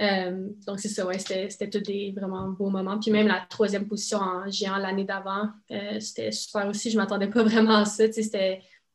Euh, 0.00 0.48
donc, 0.66 0.78
c'est 0.78 0.88
ça, 0.88 1.04
ouais, 1.06 1.18
c'était 1.18 1.70
tous 1.70 1.80
des 1.80 2.12
vraiment 2.16 2.48
beaux 2.48 2.70
moments. 2.70 2.98
Puis 2.98 3.10
même 3.10 3.26
la 3.26 3.44
troisième 3.48 3.88
position 3.88 4.18
en 4.18 4.50
géant 4.50 4.78
l'année 4.78 5.04
d'avant, 5.04 5.48
euh, 5.70 5.98
c'était 6.00 6.30
super 6.32 6.68
aussi. 6.68 6.90
Je 6.90 6.96
ne 6.96 7.02
m'attendais 7.02 7.28
pas 7.28 7.42
vraiment 7.42 7.76
à 7.76 7.84
ça. 7.84 8.04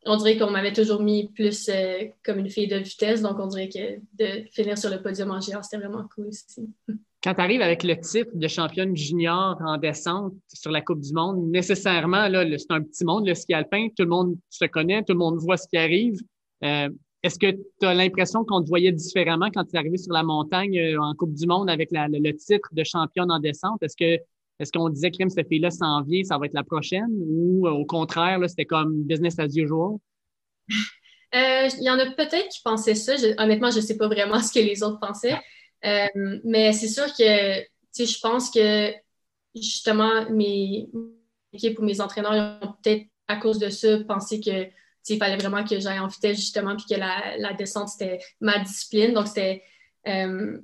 On 0.05 0.17
dirait 0.17 0.37
qu'on 0.37 0.49
m'avait 0.49 0.73
toujours 0.73 1.01
mis 1.01 1.29
plus 1.29 1.69
euh, 1.69 2.05
comme 2.23 2.39
une 2.39 2.49
fille 2.49 2.67
de 2.67 2.77
vitesse. 2.77 3.21
Donc, 3.21 3.39
on 3.39 3.47
dirait 3.47 3.69
que 3.69 3.99
de 4.13 4.47
finir 4.51 4.77
sur 4.77 4.89
le 4.89 5.01
podium 5.01 5.31
en 5.31 5.39
géant, 5.39 5.61
c'était 5.61 5.77
vraiment 5.77 6.07
cool 6.13 6.27
aussi. 6.27 6.69
quand 7.23 7.33
tu 7.33 7.41
arrives 7.41 7.61
avec 7.61 7.83
le 7.83 7.97
titre 7.99 8.31
de 8.33 8.47
championne 8.47 8.95
junior 8.97 9.57
en 9.65 9.77
descente 9.77 10.33
sur 10.53 10.71
la 10.71 10.81
Coupe 10.81 10.99
du 10.99 11.13
Monde, 11.13 11.49
nécessairement, 11.49 12.27
là, 12.27 12.45
c'est 12.57 12.71
un 12.71 12.81
petit 12.81 13.05
monde, 13.05 13.25
le 13.25 13.33
ski 13.33 13.53
alpin, 13.53 13.87
tout 13.95 14.03
le 14.03 14.09
monde 14.09 14.35
se 14.49 14.65
connaît, 14.65 15.03
tout 15.03 15.13
le 15.13 15.19
monde 15.19 15.37
voit 15.37 15.55
ce 15.55 15.67
qui 15.67 15.77
arrive. 15.77 16.19
Euh, 16.65 16.89
est-ce 17.23 17.39
que 17.39 17.51
tu 17.51 17.87
as 17.87 17.93
l'impression 17.93 18.43
qu'on 18.43 18.61
te 18.61 18.67
voyait 18.67 18.91
différemment 18.91 19.49
quand 19.53 19.63
tu 19.63 19.75
es 19.75 19.79
arrivé 19.79 19.97
sur 19.97 20.11
la 20.11 20.23
montagne 20.23 20.77
euh, 20.77 21.01
en 21.01 21.13
Coupe 21.15 21.33
du 21.33 21.47
Monde 21.47 21.69
avec 21.69 21.89
le, 21.91 22.31
titre 22.33 22.67
de 22.73 22.83
championne 22.83 23.31
en 23.31 23.39
descente? 23.39 23.81
Est-ce 23.81 23.95
que 23.95 24.21
est-ce 24.59 24.71
qu'on 24.71 24.89
disait 24.89 25.09
que 25.09 25.17
cette 25.29 25.47
fille-là 25.47 25.71
s'en 25.71 26.03
vient, 26.03 26.23
ça 26.23 26.37
va 26.37 26.45
être 26.45 26.53
la 26.53 26.63
prochaine? 26.63 27.09
Ou 27.09 27.67
euh, 27.67 27.71
au 27.71 27.85
contraire, 27.85 28.39
c'était 28.47 28.65
comme 28.65 29.03
business 29.03 29.39
as 29.39 29.55
usual? 29.55 29.97
Il 31.33 31.81
y 31.81 31.89
en 31.89 31.97
a 31.97 32.05
peut-être 32.11 32.49
qui 32.49 32.61
pensaient 32.63 32.95
ça. 32.95 33.13
honnêtement, 33.39 33.71
je 33.71 33.77
ne 33.77 33.81
sais 33.81 33.97
pas 33.97 34.07
vraiment 34.07 34.39
ce 34.41 34.53
que 34.53 34.63
les 34.63 34.83
autres 34.83 34.99
pensaient. 34.99 35.39
Euh, 35.85 36.39
mais 36.43 36.73
c'est 36.73 36.87
sûr 36.87 37.05
que, 37.07 37.61
je 37.97 38.19
pense 38.21 38.49
que 38.49 38.93
justement, 39.55 40.29
mes 40.29 40.89
équipes 41.51 41.79
ou 41.79 41.83
mes 41.83 42.01
entraîneurs 42.01 42.59
ont 42.61 42.73
peut-être, 42.81 43.05
à 43.27 43.37
cause 43.37 43.57
de 43.59 43.69
ça, 43.69 43.99
pensé 44.07 44.39
que 44.39 44.67
il 45.09 45.17
fallait 45.17 45.37
vraiment 45.37 45.65
que 45.65 45.79
j'aille 45.79 45.99
en 45.99 46.07
vitesse, 46.07 46.37
justement, 46.37 46.75
puis 46.75 46.85
que 46.89 46.99
la, 46.99 47.37
la 47.37 47.53
descente, 47.53 47.89
c'était 47.89 48.19
ma 48.39 48.59
discipline. 48.59 49.13
Donc, 49.13 49.27
c'était 49.27 49.61
euh, 50.07 50.57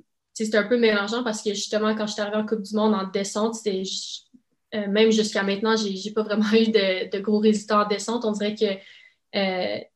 un 0.54 0.62
peu 0.64 0.78
mélangeant 0.78 1.22
parce 1.22 1.42
que, 1.42 1.50
justement, 1.50 1.94
quand 1.94 2.06
je 2.06 2.14
suis 2.14 2.22
arrivée 2.22 2.38
en 2.38 2.46
Coupe 2.46 2.62
du 2.62 2.74
Monde 2.74 2.94
en 2.94 3.06
descente, 3.06 3.54
c'était 3.54 3.82
euh, 4.74 4.86
même 4.88 5.10
jusqu'à 5.10 5.42
maintenant, 5.42 5.76
j'ai 5.76 6.12
pas 6.12 6.22
vraiment 6.22 6.50
eu 6.52 6.66
de, 6.68 7.10
de, 7.10 7.20
gros 7.20 7.38
résultats 7.38 7.84
en 7.84 7.88
descente. 7.88 8.24
On 8.24 8.32
dirait 8.32 8.54
que 8.54 9.89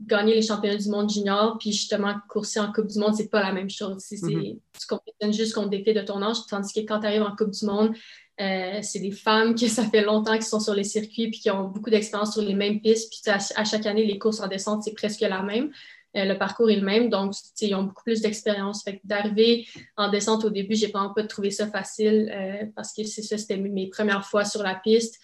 gagner 0.00 0.34
les 0.34 0.42
championnats 0.42 0.76
du 0.76 0.88
monde 0.88 1.10
junior, 1.10 1.56
puis 1.58 1.72
justement 1.72 2.14
courser 2.28 2.60
en 2.60 2.72
Coupe 2.72 2.88
du 2.88 2.98
Monde, 2.98 3.14
c'est 3.14 3.30
pas 3.30 3.42
la 3.42 3.52
même 3.52 3.70
chose. 3.70 3.96
C'est, 3.98 4.16
mm-hmm. 4.16 4.58
Tu 4.78 4.86
compétitionnes 4.86 5.32
juste 5.32 5.54
contre 5.54 5.70
des 5.70 5.82
filles 5.82 5.94
de 5.94 6.02
ton 6.02 6.22
âge, 6.22 6.36
tandis 6.48 6.72
que 6.72 6.80
quand 6.80 7.00
tu 7.00 7.06
arrives 7.06 7.22
en 7.22 7.34
Coupe 7.34 7.50
du 7.50 7.64
Monde, 7.64 7.94
euh, 8.40 8.80
c'est 8.82 8.98
des 8.98 9.12
femmes 9.12 9.54
qui, 9.54 9.68
ça 9.68 9.84
fait 9.84 10.02
longtemps 10.02 10.34
qu'ils 10.34 10.42
sont 10.42 10.60
sur 10.60 10.74
les 10.74 10.84
circuits 10.84 11.30
puis 11.30 11.40
qui 11.40 11.50
ont 11.50 11.68
beaucoup 11.68 11.90
d'expérience 11.90 12.32
sur 12.34 12.42
les 12.42 12.54
mêmes 12.54 12.80
pistes. 12.80 13.10
Puis 13.10 13.32
à, 13.32 13.64
chaque 13.64 13.86
année, 13.86 14.04
les 14.04 14.18
courses 14.18 14.40
en 14.40 14.48
descente, 14.48 14.82
c'est 14.82 14.94
presque 14.94 15.20
la 15.20 15.42
même. 15.42 15.70
Euh, 16.16 16.24
le 16.24 16.38
parcours 16.38 16.70
est 16.70 16.76
le 16.76 16.84
même, 16.84 17.08
donc 17.08 17.34
ils 17.60 17.74
ont 17.74 17.84
beaucoup 17.84 18.04
plus 18.04 18.20
d'expérience. 18.20 18.82
Fait 18.84 19.00
d'arriver 19.04 19.66
en 19.96 20.10
descente 20.10 20.44
au 20.44 20.50
début, 20.50 20.74
j'ai 20.74 20.88
vraiment 20.88 21.12
pas 21.14 21.24
trouvé 21.24 21.50
ça 21.50 21.66
facile 21.66 22.30
euh, 22.34 22.66
parce 22.74 22.92
que 22.92 23.04
c'est 23.04 23.22
ça, 23.22 23.38
c'était 23.38 23.56
mes 23.56 23.88
premières 23.88 24.26
fois 24.26 24.44
sur 24.44 24.62
la 24.62 24.74
piste. 24.74 25.18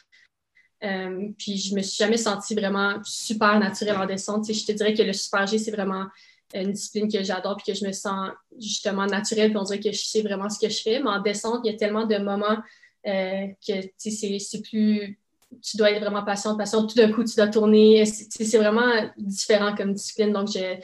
Puis 1.39 1.59
je 1.59 1.75
me 1.75 1.83
suis 1.83 1.97
jamais 1.97 2.17
sentie 2.17 2.55
vraiment 2.55 2.97
super 3.05 3.59
naturelle 3.59 3.97
en 3.97 4.07
descente. 4.07 4.53
je 4.53 4.67
te 4.67 4.73
dirais 4.73 4.95
que 4.95 5.03
le 5.03 5.13
super 5.13 5.47
G, 5.47 5.59
c'est 5.59 5.71
vraiment 5.71 6.07
une 6.55 6.73
discipline 6.73 7.11
que 7.11 7.23
j'adore 7.23 7.57
puis 7.57 7.73
que 7.73 7.79
je 7.79 7.87
me 7.87 7.93
sens 7.93 8.31
justement 8.59 9.07
naturelle. 9.07 9.51
Puis 9.51 9.59
on 9.59 9.63
dirait 9.63 9.81
que 9.81 9.93
je 9.93 10.05
sais 10.05 10.23
vraiment 10.23 10.49
ce 10.49 10.59
que 10.59 10.73
je 10.73 10.83
fais. 10.83 11.01
Mais 11.01 11.11
en 11.11 11.21
descente, 11.21 11.61
il 11.65 11.73
y 11.73 11.75
a 11.75 11.79
tellement 11.79 12.07
de 12.07 12.19
moments 12.19 12.59
euh, 13.07 13.47
que 13.67 13.75
c'est 13.99 14.63
plus. 14.63 15.19
Tu 15.63 15.77
dois 15.77 15.91
être 15.91 16.01
vraiment 16.01 16.25
patiente, 16.25 16.59
patiente. 16.59 16.91
Tout 16.91 16.97
d'un 16.97 17.13
coup, 17.13 17.25
tu 17.25 17.37
dois 17.37 17.49
tourner. 17.49 18.05
C'est 18.05 18.59
vraiment 18.59 18.91
différent 19.17 19.75
comme 19.75 19.95
discipline. 19.95 20.33
Donc, 20.33 20.49
je, 20.49 20.79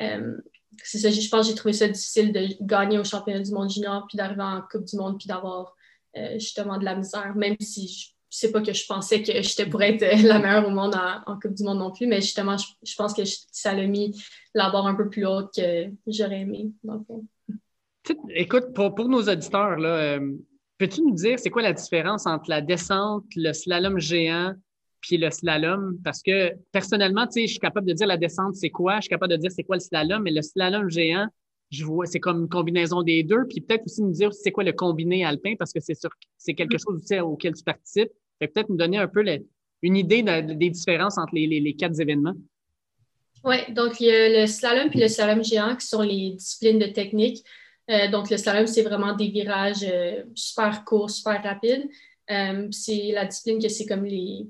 euh, 0.00 0.36
ça, 0.82 1.10
je 1.10 1.28
pense 1.28 1.46
que 1.46 1.50
j'ai 1.50 1.54
trouvé 1.54 1.72
ça 1.72 1.88
difficile 1.88 2.32
de 2.32 2.48
gagner 2.60 2.98
au 2.98 3.04
championnat 3.04 3.40
du 3.40 3.52
monde 3.52 3.70
junior, 3.70 4.06
puis 4.08 4.16
d'arriver 4.16 4.42
en 4.42 4.62
Coupe 4.70 4.84
du 4.84 4.96
monde, 4.96 5.18
puis 5.18 5.28
d'avoir 5.28 5.74
euh, 6.16 6.34
justement 6.34 6.78
de 6.78 6.84
la 6.84 6.96
misère, 6.96 7.34
même 7.36 7.56
si 7.60 8.13
sais 8.36 8.52
pas 8.52 8.60
que 8.60 8.72
je 8.72 8.86
pensais 8.86 9.22
que 9.22 9.32
j'étais 9.42 9.66
pour 9.66 9.82
être 9.82 10.02
la 10.22 10.38
meilleure 10.38 10.66
au 10.66 10.70
monde 10.70 10.94
en, 10.94 11.38
Coupe 11.40 11.54
du 11.54 11.64
monde 11.64 11.78
non 11.78 11.90
plus, 11.90 12.06
mais 12.06 12.20
justement, 12.20 12.56
je, 12.56 12.94
pense 12.96 13.14
que 13.14 13.22
ça 13.24 13.74
l'a 13.74 13.86
mis 13.86 14.14
la 14.54 14.70
barre 14.70 14.86
un 14.86 14.94
peu 14.94 15.08
plus 15.08 15.26
haute 15.26 15.50
que 15.56 15.90
j'aurais 16.06 16.40
aimé, 16.40 16.70
dans 16.82 16.94
le 16.94 17.04
fond. 17.04 17.24
Écoute, 18.30 18.74
pour, 18.74 18.94
pour 18.94 19.08
nos 19.08 19.22
auditeurs, 19.22 19.76
là, 19.76 20.18
Peux-tu 20.78 21.02
nous 21.02 21.14
dire 21.14 21.38
c'est 21.38 21.50
quoi 21.50 21.62
la 21.62 21.72
différence 21.72 22.26
entre 22.26 22.50
la 22.50 22.60
descente, 22.60 23.24
le 23.36 23.52
slalom 23.52 23.98
géant, 23.98 24.54
puis 25.00 25.16
le 25.18 25.30
slalom? 25.30 25.98
Parce 26.02 26.20
que 26.20 26.52
personnellement, 26.72 27.26
tu 27.26 27.32
sais, 27.34 27.42
je 27.42 27.52
suis 27.52 27.60
capable 27.60 27.86
de 27.86 27.92
dire 27.92 28.08
la 28.08 28.16
descente, 28.16 28.56
c'est 28.56 28.70
quoi? 28.70 28.96
Je 28.96 29.02
suis 29.02 29.08
capable 29.08 29.32
de 29.32 29.36
dire 29.36 29.52
c'est 29.52 29.62
quoi 29.62 29.76
le 29.76 29.80
slalom, 29.80 30.22
mais 30.22 30.32
le 30.32 30.42
slalom 30.42 30.90
géant, 30.90 31.28
je 31.70 31.84
vois, 31.84 32.06
c'est 32.06 32.18
comme 32.18 32.42
une 32.42 32.48
combinaison 32.48 33.02
des 33.02 33.22
deux. 33.22 33.46
Puis 33.48 33.60
peut-être 33.60 33.84
aussi 33.84 34.02
nous 34.02 34.10
dire 34.10 34.32
c'est 34.34 34.50
quoi 34.50 34.64
le 34.64 34.72
combiné 34.72 35.24
alpin, 35.24 35.54
parce 35.56 35.72
que 35.72 35.78
c'est 35.80 35.94
c'est 36.38 36.54
quelque 36.54 36.76
chose 36.78 37.00
auquel 37.22 37.54
tu 37.54 37.62
participes. 37.62 38.12
Peut-être 38.38 38.68
nous 38.68 38.76
donner 38.76 38.98
un 38.98 39.08
peu 39.08 39.24
une 39.82 39.96
idée 39.96 40.22
des 40.22 40.70
différences 40.70 41.18
entre 41.18 41.34
les, 41.34 41.46
les 41.46 41.74
quatre 41.74 42.00
événements. 42.00 42.34
Oui, 43.44 43.56
donc 43.70 44.00
il 44.00 44.06
y 44.06 44.10
a 44.10 44.40
le 44.40 44.46
slalom 44.46 44.88
puis 44.88 45.00
le 45.00 45.08
slalom 45.08 45.44
géant 45.44 45.76
qui 45.76 45.86
sont 45.86 46.00
les 46.00 46.30
disciplines 46.30 46.78
de 46.78 46.86
technique. 46.86 47.44
Euh, 47.90 48.08
donc, 48.08 48.30
le 48.30 48.36
slalom, 48.36 48.66
c'est 48.66 48.82
vraiment 48.82 49.14
des 49.14 49.28
virages 49.28 49.84
euh, 49.84 50.22
super 50.34 50.84
courts, 50.84 51.10
super 51.10 51.42
rapides. 51.42 51.88
Euh, 52.30 52.68
c'est 52.70 53.12
la 53.12 53.26
discipline 53.26 53.60
que 53.60 53.68
c'est 53.68 53.86
comme 53.86 54.04
les, 54.04 54.46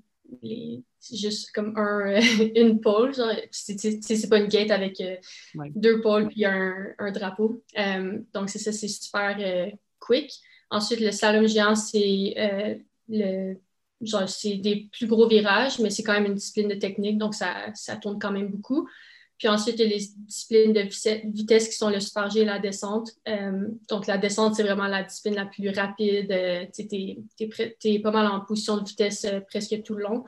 juste 1.12 1.50
comme 1.52 1.76
un, 1.76 2.20
une 2.54 2.80
pôle. 2.80 3.12
C'est 3.50 4.28
pas 4.28 4.38
une 4.38 4.46
gate 4.48 4.70
avec 4.70 5.02
deux 5.74 6.00
pôles 6.00 6.28
puis 6.28 6.44
un, 6.44 6.94
un 6.98 7.10
drapeau. 7.10 7.62
donc, 8.32 8.48
c'est 8.48 8.60
ça, 8.60 8.72
c'est 8.72 8.88
super 8.88 9.36
quick. 9.98 10.30
Ensuite, 10.70 11.00
le 11.00 11.10
slalom 11.10 11.48
géant, 11.48 11.74
c'est 11.74 12.34
le 13.08 13.54
genre 14.00 14.28
c'est 14.28 14.56
des 14.56 14.88
plus 14.92 15.06
gros 15.06 15.28
virages, 15.28 15.78
mais 15.78 15.90
c'est 15.90 16.02
quand 16.02 16.12
même 16.12 16.26
une 16.26 16.34
discipline 16.34 16.68
de 16.68 16.74
technique, 16.74 17.18
donc 17.18 17.34
ça, 17.34 17.72
ça 17.74 17.96
tourne 17.96 18.18
quand 18.18 18.32
même 18.32 18.48
beaucoup. 18.48 18.88
Puis 19.38 19.48
ensuite, 19.48 19.78
il 19.78 19.82
y 19.82 19.92
a 19.92 19.96
les 19.96 20.04
disciplines 20.16 20.72
de 20.72 20.82
vitesse 21.32 21.68
qui 21.68 21.74
sont 21.74 21.90
le 21.90 21.98
super 22.00 22.30
G 22.30 22.40
et 22.40 22.44
la 22.44 22.60
descente. 22.60 23.10
Euh, 23.28 23.66
donc, 23.88 24.06
la 24.06 24.16
descente, 24.16 24.54
c'est 24.54 24.62
vraiment 24.62 24.86
la 24.86 25.02
discipline 25.02 25.34
la 25.34 25.46
plus 25.46 25.70
rapide. 25.70 26.30
Euh, 26.30 26.66
tu 26.72 27.84
es, 27.84 27.98
pas 27.98 28.12
mal 28.12 28.26
en 28.28 28.40
position 28.40 28.76
de 28.76 28.88
vitesse 28.88 29.24
euh, 29.24 29.40
presque 29.40 29.82
tout 29.82 29.94
le 29.94 30.04
long. 30.04 30.24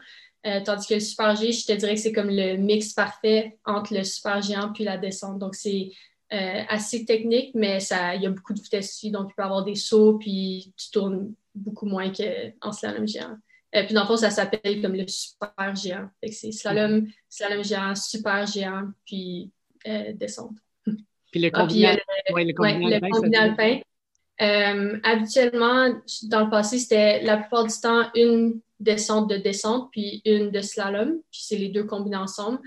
tandis 0.65 0.87
que 0.87 0.95
le 0.95 1.01
super 1.01 1.37
G, 1.37 1.53
je 1.53 1.67
te 1.67 1.73
dirais 1.73 1.95
que 1.95 2.01
c'est 2.01 2.13
comme 2.13 2.31
le 2.31 2.57
mix 2.57 2.93
parfait 2.93 3.59
entre 3.65 3.95
le 3.95 4.03
super 4.05 4.43
géant 4.43 4.73
puis 4.73 4.85
la 4.85 4.99
descente. 4.99 5.39
Donc, 5.39 5.55
c'est 5.55 5.91
assez 6.31 7.05
technique, 7.05 7.55
mais 7.55 7.79
il 8.17 8.23
y 8.23 8.27
a 8.27 8.31
beaucoup 8.31 8.55
de 8.55 8.61
vitesse 8.61 8.91
aussi. 8.91 9.13
Donc, 9.13 9.29
tu 9.29 9.35
peux 9.37 9.45
avoir 9.45 9.65
des 9.65 9.77
sauts, 9.77 10.19
puis 10.19 10.73
tu 10.77 10.91
tournes 10.91 11.33
beaucoup 11.55 11.87
moins 11.87 12.13
qu'en 12.13 12.73
slalom 12.73 13.07
géant. 13.07 13.37
Euh, 13.77 13.85
puis 13.85 13.95
dans 13.95 14.03
le 14.03 14.07
fond, 14.07 14.17
ça 14.17 14.31
s'appelle 14.31 14.81
comme 14.81 14.95
le 14.95 15.07
super 15.07 15.75
géant. 15.75 16.09
c'est 16.31 16.53
slalom, 16.53 17.07
slalom 17.29 17.63
géant, 17.63 17.95
super 17.95 18.47
géant, 18.47 18.89
puis 19.05 19.51
euh, 19.87 20.13
descente. 20.15 20.57
Puis 21.31 21.41
le 21.41 21.51
combiné, 21.51 21.89
ah, 21.89 23.43
alpin. 23.43 23.81
Euh, 24.41 24.99
habituellement, 25.03 25.95
dans 26.25 26.45
le 26.45 26.51
passé, 26.51 26.79
c'était 26.79 27.23
la 27.23 27.39
plupart 27.39 27.67
du 27.67 27.75
temps 27.81 28.09
une 28.15 28.61
descente 28.79 29.29
de 29.29 29.37
descente, 29.37 29.91
puis 29.91 30.23
une 30.25 30.51
de 30.51 30.61
slalom, 30.61 31.21
puis 31.31 31.41
c'est 31.43 31.57
les 31.57 31.69
deux 31.69 31.85
combinés 31.85 32.17
ensemble. 32.17 32.59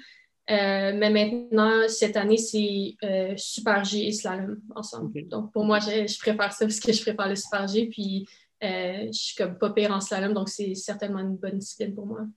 mais 0.47 1.09
maintenant, 1.09 1.87
cette 1.87 2.17
année, 2.17 2.37
c'est 2.37 2.95
Super 3.37 3.83
G 3.83 4.07
et 4.07 4.11
slalom 4.11 4.59
ensemble. 4.75 5.27
Donc, 5.27 5.51
pour 5.53 5.63
moi, 5.63 5.79
je, 5.79 6.05
je, 6.07 6.19
préfère 6.19 6.51
ça 6.53 6.65
parce 6.65 6.79
que 6.79 6.91
je 6.91 7.01
préfère 7.01 7.27
le 7.27 7.35
Super 7.35 7.67
G. 7.67 7.87
Puis, 7.87 8.27
euh, 8.63 9.07
je 9.07 9.17
suis 9.17 9.35
comme 9.35 9.57
pas 9.57 9.71
pire 9.71 9.91
en 9.91 10.01
slalom, 10.01 10.33
donc 10.33 10.49
c'est 10.49 10.75
certainement 10.75 11.19
une 11.19 11.37
bonne 11.37 11.59
discipline 11.59 11.95
pour 11.95 12.05
moi. 12.05 12.27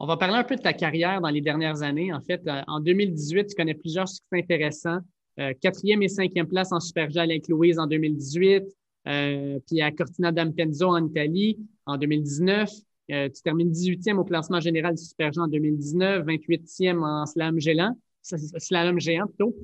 On 0.00 0.06
va 0.06 0.16
parler 0.16 0.34
un 0.34 0.44
peu 0.44 0.56
de 0.56 0.60
ta 0.60 0.72
carrière 0.72 1.20
dans 1.20 1.28
les 1.28 1.40
dernières 1.40 1.82
années. 1.82 2.12
En 2.12 2.20
fait, 2.20 2.42
euh, 2.46 2.62
en 2.66 2.80
2018, 2.80 3.46
tu 3.46 3.54
connais 3.54 3.74
plusieurs 3.74 4.08
succès 4.08 4.38
intéressants. 4.38 4.98
Euh, 5.38 5.52
quatrième 5.60 6.02
et 6.02 6.08
cinquième 6.08 6.48
place 6.48 6.72
en 6.72 6.80
Super 6.80 7.10
G 7.10 7.20
avec 7.20 7.48
Louise 7.48 7.78
en 7.78 7.86
2018, 7.86 8.64
puis 9.04 9.82
à 9.82 9.92
Cortina 9.92 10.32
d'Ampezzo 10.32 10.88
en 10.88 11.06
Italie 11.06 11.58
en 11.86 11.96
2019. 11.96 12.70
tu 13.08 13.42
termines 13.42 13.70
18e 13.70 14.16
au 14.16 14.24
classement 14.24 14.60
général 14.60 14.94
du 14.94 15.04
Super 15.04 15.30
en 15.36 15.46
2019, 15.46 16.24
28e 16.24 17.02
en 17.02 17.26
slalom 17.26 17.60
géant, 17.60 17.96
slalom 18.22 18.98
géant 18.98 19.26
plutôt. 19.26 19.54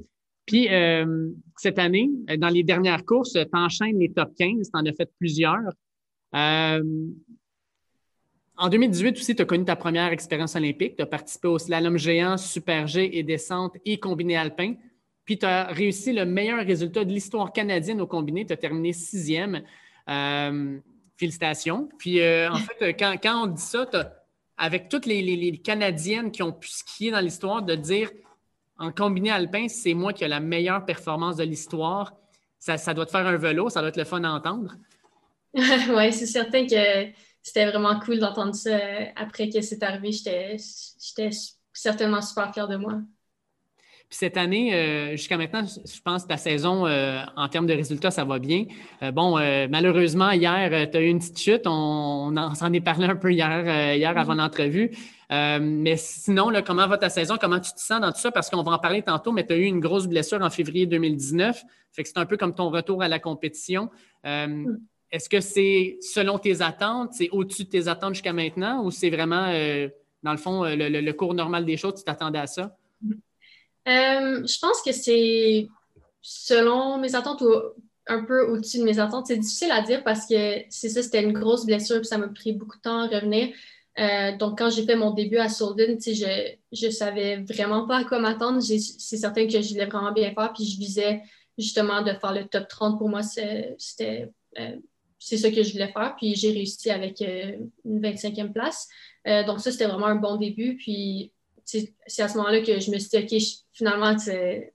Puis 0.47 0.69
euh, 0.69 1.29
cette 1.57 1.79
année, 1.79 2.11
euh, 2.29 2.37
dans 2.37 2.49
les 2.49 2.63
dernières 2.63 3.05
courses, 3.05 3.33
tu 3.33 3.47
enchaînes 3.53 3.99
les 3.99 4.13
top 4.13 4.31
15, 4.37 4.71
tu 4.71 4.79
en 4.79 4.85
as 4.85 4.93
fait 4.93 5.11
plusieurs. 5.19 5.73
Euh, 6.35 6.83
en 8.57 8.69
2018 8.69 9.17
aussi, 9.17 9.35
tu 9.35 9.43
as 9.43 9.45
connu 9.45 9.65
ta 9.65 9.77
première 9.77 10.13
expérience 10.13 10.55
olympique. 10.57 10.97
Tu 10.97 11.03
as 11.03 11.07
participé 11.07 11.49
au 11.49 11.59
slalom 11.59 11.97
géant, 11.97 12.37
super 12.37 12.87
G 12.87 13.19
et 13.19 13.23
descente 13.23 13.77
et 13.85 13.99
combiné 13.99 14.37
alpin. 14.37 14.75
Puis 15.25 15.39
tu 15.39 15.47
as 15.47 15.67
réussi 15.67 16.13
le 16.13 16.27
meilleur 16.27 16.65
résultat 16.65 17.05
de 17.05 17.13
l'histoire 17.13 17.53
canadienne 17.53 18.01
au 18.01 18.07
combiné. 18.07 18.45
Tu 18.45 18.53
as 18.53 18.57
terminé 18.57 18.93
sixième. 18.93 19.63
félicitations. 21.17 21.89
Puis 21.99 22.21
en 22.21 22.57
fait, 22.79 22.95
quand, 22.95 23.45
on 23.45 23.47
dit 23.47 23.63
ça, 23.63 23.89
avec 24.59 24.91
toutes 24.91 25.07
les, 25.07 25.23
les, 25.23 25.57
Canadiennes 25.57 26.31
qui 26.31 26.43
ont 26.43 26.53
pu 26.53 26.69
skier 26.69 27.11
dans 27.11 27.21
l'histoire, 27.21 27.63
de 27.63 27.75
dire 27.75 28.11
en 28.81 28.91
combiné 28.91 29.31
alpin, 29.31 29.69
c'est 29.69 29.95
moi 29.95 30.13
qui 30.13 30.25
ai 30.25 30.29
la 30.29 30.41
meilleure 30.41 30.85
performance 30.85 31.37
de 31.37 31.45
l'histoire. 31.45 32.15
Ça, 32.59 32.95
doit 32.95 33.07
te 33.07 33.11
faire 33.11 33.27
un 33.27 33.37
vélo, 33.37 33.71
ça 33.71 33.81
doit 33.81 33.91
être 33.91 33.97
le 33.97 34.05
fun 34.05 34.25
à 34.25 34.31
entendre. 34.31 34.75
oui, 35.55 36.13
c'est 36.13 36.27
certain 36.27 36.67
que 36.67 37.13
c'était 37.43 37.71
vraiment 37.71 37.99
cool 38.01 38.19
d'entendre 38.19 38.55
ça 38.55 38.79
après 39.17 39.49
que 39.49 39.61
c'est 39.61 39.83
arrivé. 39.83 40.11
J'étais 40.13 41.31
certainement 41.73 42.23
super 42.23 42.53
fière 42.53 42.69
de 42.69 42.77
moi. 42.77 43.01
Puis 44.09 44.19
cette 44.19 44.37
année, 44.37 44.75
euh, 44.75 45.13
jusqu'à 45.13 45.37
maintenant, 45.37 45.65
je 45.65 46.01
pense 46.03 46.25
que 46.25 46.29
ta 46.29 46.37
saison, 46.37 46.87
euh, 46.87 47.23
en 47.37 47.49
termes 47.49 47.67
de 47.67 47.75
résultats, 47.75 48.11
ça 48.11 48.25
va 48.25 48.41
bien. 48.41 48.65
Euh, 49.03 49.13
bon, 49.13 49.37
malheureusement, 49.69 50.31
hier, 50.31 50.91
tu 50.91 50.97
as 50.97 51.01
eu 51.01 51.07
une 51.07 51.19
petite 51.19 51.39
chute. 51.39 51.63
On, 51.67 52.35
s'en 52.55 52.73
est 52.73 52.81
parlé 52.81 53.07
un 53.07 53.17
peu 53.17 53.31
hier, 53.31 53.95
hier 53.95 54.19
avant 54.19 54.35
l'entrevue. 54.35 54.91
Mais 55.31 55.97
sinon, 55.97 56.51
là, 56.51 56.63
comment 56.63 56.87
va 56.87 56.99
ta 56.99 57.09
saison? 57.09 57.37
Comment 57.41 57.61
tu 57.61 57.73
te 57.73 57.81
sens 57.81 58.01
dans 58.01 58.13
tout 58.13 58.21
ça? 58.21 58.33
Parce 58.33 58.51
qu'on 58.51 58.63
va 58.63 58.73
en 58.73 58.79
parler 58.79 59.03
tantôt, 59.03 59.33
mais 59.33 59.47
tu 59.47 59.53
as 59.53 59.57
eu 59.57 59.65
une 59.65 59.81
grosse 59.81 60.07
blessure 60.07 60.43
en 60.43 60.51
février 60.51 60.87
2019. 60.87 61.63
Fait 61.93 62.03
que 62.03 62.09
c'est 62.09 62.19
un 62.19 62.27
peu 62.27 62.37
comme 62.37 62.55
ton 62.55 62.71
retour 62.71 63.03
à 63.03 63.09
la 63.09 63.19
compétition. 63.19 63.91
Mm. 64.25 64.77
Est-ce 65.13 65.29
que 65.29 65.41
c'est 65.41 65.99
selon 66.01 66.39
tes 66.39 66.63
attentes? 66.63 67.15
C'est 67.15 67.31
au-dessus 67.31 67.65
de 67.65 67.71
tes 67.71 67.89
attentes 67.89 68.15
jusqu'à 68.15 68.33
maintenant 68.33 68.85
ou 68.85 68.91
c'est 68.91 69.11
vraiment, 69.11 69.47
dans 70.23 70.33
le 70.33 70.39
fond, 70.39 70.65
le, 70.65 70.89
le, 70.89 71.13
cours 71.13 71.35
normal 71.35 71.65
des 71.65 71.77
choses, 71.77 71.97
tu 71.97 72.05
t'attendais 72.05 72.39
à 72.39 72.47
ça? 72.47 72.77
Euh, 73.89 74.47
je 74.47 74.59
pense 74.61 74.83
que 74.83 74.93
c'est 74.93 75.69
selon 76.21 76.99
mes 76.99 77.15
attentes 77.15 77.41
ou 77.41 77.53
un 78.07 78.25
peu 78.25 78.43
au-dessus 78.49 78.79
de 78.79 78.85
mes 78.85 78.99
attentes. 78.99 79.27
C'est 79.27 79.39
difficile 79.39 79.71
à 79.71 79.83
dire 79.83 80.05
parce 80.05 80.27
que 80.27 80.63
c'est 80.69 80.89
ça, 80.89 81.03
c'était 81.03 81.23
une 81.23 81.33
grosse 81.33 81.65
blessure 81.65 81.99
et 81.99 82.05
ça 82.05 82.19
m'a 82.19 82.29
pris 82.29 82.53
beaucoup 82.53 82.77
de 82.77 82.83
temps 82.83 83.01
à 83.01 83.07
revenir. 83.07 83.49
Euh, 84.01 84.37
donc, 84.37 84.59
quand 84.59 84.71
j'ai 84.71 84.85
fait 84.85 84.97
mon 84.97 85.11
début 85.11 85.37
à 85.37 85.49
Solden, 85.49 85.99
je 86.01 86.87
ne 86.87 86.91
savais 86.91 87.43
vraiment 87.43 87.87
pas 87.87 87.99
à 87.99 88.05
quoi 88.05 88.19
m'attendre. 88.19 88.61
C'est 88.61 88.79
certain 88.79 89.47
que 89.47 89.61
je 89.61 89.69
voulais 89.73 89.87
vraiment 89.87 90.13
bien 90.13 90.33
faire, 90.33 90.53
puis 90.53 90.65
je 90.65 90.79
visais 90.79 91.23
justement 91.59 92.03
de 92.03 92.13
faire 92.13 92.33
le 92.33 92.47
top 92.47 92.69
30. 92.69 92.99
Pour 92.99 93.09
moi, 93.09 93.23
c'était 93.23 94.31
euh, 94.59 94.77
c'est 95.19 95.37
ça 95.37 95.51
que 95.51 95.63
je 95.63 95.73
voulais 95.73 95.93
faire, 95.93 96.15
puis 96.17 96.35
j'ai 96.35 96.51
réussi 96.51 96.91
avec 96.91 97.21
une 97.21 98.01
25e 98.01 98.53
place. 98.53 98.89
donc, 99.47 99.61
ça, 99.61 99.71
c'était 99.71 99.87
vraiment 99.87 100.07
un 100.07 100.17
bon 100.17 100.37
début. 100.37 100.77
Puis, 100.77 101.33
c'est 101.65 102.23
à 102.23 102.29
ce 102.29 102.39
moment-là 102.39 102.63
que 102.63 102.81
je 102.81 102.91
me 102.91 102.99
suis 102.99 103.11
dit, 103.11 103.19
OK, 103.19 103.43
finalement, 103.73 104.17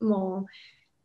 mon, 0.01 0.45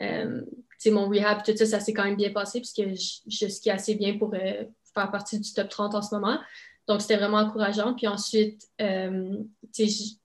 euh, 0.01 0.43
mon 0.87 1.09
rehab, 1.09 1.43
tout 1.45 1.57
ça, 1.57 1.67
ça 1.67 1.81
s'est 1.81 1.93
quand 1.93 2.05
même 2.05 2.17
bien 2.17 2.33
passé 2.33 2.61
puisque 2.61 2.83
je, 2.83 3.21
je 3.27 3.49
skie 3.49 3.71
assez 3.71 3.95
bien 3.95 4.17
pour 4.17 4.33
euh, 4.35 4.65
faire 4.95 5.11
partie 5.11 5.39
du 5.39 5.53
top 5.53 5.69
30 5.69 5.95
en 5.95 6.03
ce 6.03 6.15
moment. 6.15 6.39
Donc, 6.91 7.03
c'était 7.03 7.17
vraiment 7.17 7.39
encourageant. 7.39 7.95
Puis 7.95 8.09
ensuite, 8.09 8.63
euh, 8.81 9.37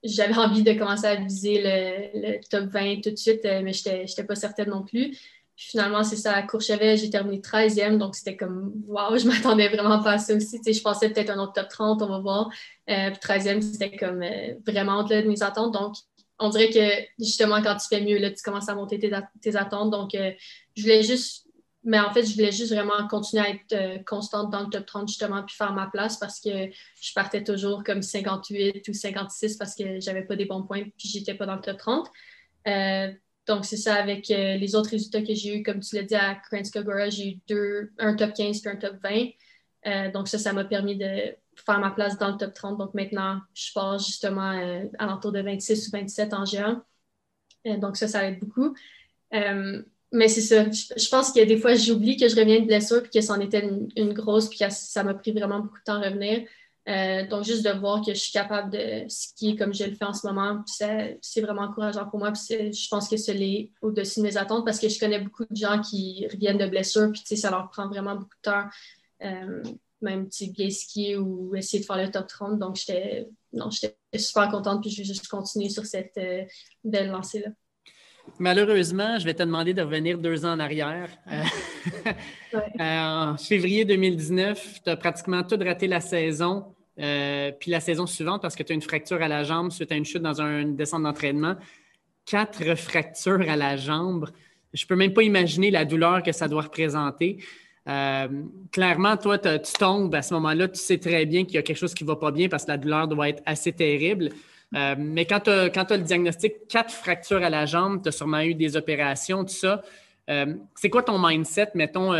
j'avais 0.03 0.35
envie 0.35 0.63
de 0.63 0.73
commencer 0.73 1.05
à 1.05 1.15
viser 1.15 1.61
le, 1.63 2.39
top 2.49 2.65
20 2.71 3.01
tout 3.01 3.11
de 3.11 3.15
suite, 3.15 3.43
mais 3.43 3.71
je 3.71 3.89
n'étais 3.89 4.23
pas 4.23 4.35
certaine 4.35 4.69
non 4.69 4.83
plus. 4.83 5.11
Puis 5.55 5.67
finalement, 5.69 6.03
c'est 6.03 6.17
ça, 6.17 6.33
à 6.33 6.41
Courchevel, 6.41 6.97
j'ai 6.97 7.09
terminé 7.09 7.39
13e, 7.39 7.97
donc 7.97 8.15
c'était 8.15 8.35
comme, 8.35 8.73
waouh, 8.87 9.17
je 9.17 9.25
m'attendais 9.27 9.69
vraiment 9.69 10.03
pas 10.03 10.13
à 10.13 10.17
ça 10.17 10.35
aussi. 10.35 10.59
je 10.65 10.81
pensais 10.81 11.09
peut-être 11.09 11.29
un 11.29 11.39
autre 11.39 11.53
top 11.53 11.69
30, 11.69 12.01
on 12.01 12.07
va 12.07 12.19
voir. 12.19 12.49
puis 12.87 12.95
13e, 12.95 13.61
c'était 13.61 13.95
comme 13.95 14.25
vraiment 14.65 14.99
au-delà 14.99 15.21
de 15.21 15.27
mes 15.27 15.43
attentes. 15.43 15.73
Donc, 15.73 15.95
on 16.39 16.49
dirait 16.49 16.69
que 16.69 17.23
justement, 17.23 17.61
quand 17.61 17.75
tu 17.77 17.87
fais 17.87 18.01
mieux, 18.01 18.17
là, 18.17 18.31
tu 18.31 18.41
commences 18.43 18.69
à 18.69 18.75
monter 18.75 18.99
tes, 18.99 19.55
attentes. 19.55 19.91
Donc, 19.91 20.15
euh, 20.15 20.31
je 20.75 20.81
voulais 20.81 21.03
juste, 21.03 21.44
mais 21.85 21.99
en 21.99 22.11
fait, 22.13 22.23
je 22.25 22.33
voulais 22.33 22.51
juste 22.51 22.73
vraiment 22.73 23.07
continuer 23.07 23.43
à 23.43 23.49
être 23.49 23.73
euh, 23.73 23.97
constante 24.05 24.51
dans 24.51 24.63
le 24.63 24.69
top 24.69 24.85
30, 24.85 25.07
justement, 25.07 25.43
puis 25.43 25.55
faire 25.55 25.73
ma 25.73 25.87
place 25.87 26.17
parce 26.17 26.39
que 26.39 26.49
je 26.49 27.13
partais 27.13 27.43
toujours 27.43 27.83
comme 27.83 28.01
58 28.01 28.87
ou 28.87 28.93
56 28.93 29.57
parce 29.57 29.75
que 29.75 29.99
j'avais 29.99 30.23
pas 30.23 30.35
des 30.35 30.45
bons 30.45 30.63
points, 30.63 30.83
puis 30.97 31.07
j'étais 31.07 31.35
pas 31.35 31.45
dans 31.45 31.55
le 31.55 31.61
top 31.61 31.77
30. 31.77 32.07
Euh, 32.67 33.11
donc, 33.47 33.65
c'est 33.65 33.77
ça, 33.77 33.95
avec 33.95 34.27
les 34.29 34.75
autres 34.75 34.89
résultats 34.89 35.21
que 35.21 35.35
j'ai 35.35 35.59
eu, 35.59 35.63
comme 35.63 35.79
tu 35.79 35.95
l'as 35.95 36.01
dit 36.01 36.15
à 36.15 36.33
Kranskogora, 36.33 37.11
j'ai 37.11 37.33
eu 37.33 37.39
deux, 37.47 37.91
un 37.99 38.15
top 38.15 38.33
15 38.33 38.59
puis 38.59 38.71
un 38.71 38.75
top 38.75 38.95
20. 39.03 40.11
donc, 40.11 40.27
ça, 40.27 40.39
ça 40.39 40.51
m'a 40.51 40.65
permis 40.65 40.97
de 40.97 41.35
faire 41.55 41.79
ma 41.79 41.91
place 41.91 42.17
dans 42.17 42.31
le 42.31 42.37
top 42.37 42.53
30. 42.53 42.77
Donc 42.77 42.93
maintenant, 42.93 43.41
je 43.53 43.71
pars 43.73 43.97
justement 43.99 44.51
euh, 44.51 44.85
à 44.99 45.05
l'entour 45.05 45.31
de 45.31 45.41
26 45.41 45.87
ou 45.87 45.91
27 45.91 46.33
en 46.33 46.45
géant. 46.45 46.81
Euh, 47.67 47.77
donc 47.77 47.97
ça, 47.97 48.07
ça 48.07 48.27
aide 48.27 48.39
beaucoup. 48.39 48.75
Euh, 49.33 49.83
mais 50.15 50.27
c'est 50.27 50.41
ça. 50.41 50.63
Je, 50.63 51.09
pense 51.09 51.31
que 51.31 51.43
des 51.43 51.57
fois, 51.57 51.75
j'oublie 51.75 52.17
que 52.17 52.27
je 52.27 52.35
reviens 52.35 52.59
de 52.59 52.65
blessure 52.65 53.01
puis 53.01 53.11
que 53.11 53.21
c'en 53.21 53.39
était 53.39 53.67
une, 53.95 54.13
grosse 54.13 54.49
puis 54.49 54.59
que 54.59 54.69
ça 54.69 55.03
m'a 55.03 55.13
pris 55.13 55.31
vraiment 55.31 55.59
beaucoup 55.59 55.77
de 55.77 55.83
temps 55.83 56.01
à 56.01 56.09
revenir. 56.09 56.47
donc, 57.29 57.43
juste 57.43 57.65
de 57.65 57.71
voir 57.71 58.03
que 58.03 58.13
je 58.13 58.19
suis 58.19 58.31
capable 58.31 58.71
de 58.71 59.05
skier 59.07 59.55
comme 59.55 59.73
je 59.73 59.83
le 59.85 59.95
fais 59.95 60.05
en 60.05 60.13
ce 60.13 60.25
moment, 60.27 60.63
c'est 60.67 61.41
vraiment 61.41 61.63
encourageant 61.63 62.07
pour 62.09 62.19
moi. 62.19 62.31
Puis 62.31 62.73
je 62.73 62.87
pense 62.89 63.07
que 63.07 63.17
c'est 63.17 63.71
au-dessus 63.81 64.19
de 64.19 64.25
mes 64.25 64.37
attentes 64.37 64.65
parce 64.65 64.79
que 64.79 64.89
je 64.89 64.99
connais 64.99 65.19
beaucoup 65.19 65.45
de 65.45 65.55
gens 65.55 65.81
qui 65.81 66.27
reviennent 66.31 66.57
de 66.57 66.67
blessure 66.67 67.11
puis 67.11 67.37
ça 67.37 67.51
leur 67.51 67.69
prend 67.69 67.87
vraiment 67.87 68.15
beaucoup 68.15 68.35
de 68.43 68.49
temps 68.49 68.69
même 70.05 70.29
bien 70.51 70.69
skier 70.69 71.17
ou 71.17 71.55
essayer 71.55 71.81
de 71.81 71.85
faire 71.85 71.97
le 71.97 72.11
top 72.11 72.27
30. 72.27 72.59
Donc, 72.59 72.75
j'étais 72.75 73.27
super 74.17 74.49
contente, 74.49 74.81
puis 74.81 74.89
je 74.89 74.97
vais 74.99 75.03
juste 75.03 75.27
continuer 75.27 75.69
sur 75.69 75.85
cette 75.85 76.17
euh, 76.17 76.43
belle 76.83 77.09
lancée-là. 77.09 77.49
Malheureusement, 78.39 79.17
je 79.19 79.25
vais 79.25 79.33
te 79.33 79.43
demander 79.43 79.73
de 79.73 79.81
revenir 79.81 80.17
deux 80.17 80.45
ans 80.45 80.53
en 80.53 80.59
arrière. 80.59 81.09
Euh, 81.31 81.43
euh, 82.55 83.31
en 83.33 83.37
février 83.37 83.85
2019, 83.85 84.81
tu 84.83 84.89
as 84.89 84.97
pratiquement 84.97 85.43
tout 85.43 85.57
raté 85.57 85.87
la 85.87 86.01
saison, 86.01 86.65
puis 86.97 87.71
la 87.71 87.79
saison 87.79 88.05
suivante 88.05 88.41
parce 88.41 88.55
que 88.55 88.63
tu 88.63 88.71
as 88.71 88.75
une 88.75 88.81
fracture 88.81 89.21
à 89.21 89.27
la 89.27 89.43
jambe 89.43 89.71
suite 89.71 89.91
à 89.91 89.95
une 89.95 90.05
chute 90.05 90.21
dans 90.21 90.41
une 90.41 90.75
descente 90.75 91.03
d'entraînement. 91.03 91.55
Quatre 92.25 92.75
fractures 92.75 93.49
à 93.49 93.55
la 93.55 93.77
jambe. 93.77 94.29
Je 94.73 94.83
ne 94.83 94.87
peux 94.87 94.95
même 94.95 95.13
pas 95.13 95.23
imaginer 95.23 95.71
la 95.71 95.85
douleur 95.85 96.23
que 96.23 96.31
ça 96.31 96.47
doit 96.47 96.63
représenter. 96.63 97.37
Euh, 97.87 98.27
clairement, 98.71 99.15
toi, 99.15 99.37
tu 99.37 99.73
tombes 99.73 100.13
à 100.15 100.21
ce 100.21 100.33
moment-là, 100.33 100.67
tu 100.67 100.79
sais 100.79 100.97
très 100.97 101.25
bien 101.25 101.45
qu'il 101.45 101.55
y 101.55 101.57
a 101.57 101.61
quelque 101.61 101.77
chose 101.77 101.93
qui 101.93 102.03
ne 102.03 102.09
va 102.09 102.15
pas 102.15 102.31
bien 102.31 102.49
parce 102.49 102.65
que 102.65 102.71
la 102.71 102.77
douleur 102.77 103.07
doit 103.07 103.29
être 103.29 103.43
assez 103.45 103.71
terrible. 103.71 104.29
Euh, 104.75 104.95
mais 104.97 105.25
quand 105.25 105.41
tu 105.41 105.49
as, 105.49 105.97
le 105.97 106.03
diagnostic, 106.03 106.67
quatre 106.67 106.91
fractures 106.91 107.43
à 107.43 107.49
la 107.49 107.65
jambe, 107.65 108.01
tu 108.01 108.09
as 108.09 108.11
sûrement 108.11 108.41
eu 108.41 108.53
des 108.53 108.75
opérations, 108.75 109.43
tout 109.43 109.53
ça. 109.53 109.81
Euh, 110.29 110.55
c'est 110.75 110.89
quoi 110.89 111.03
ton 111.03 111.19
mindset, 111.19 111.69
mettons? 111.75 112.13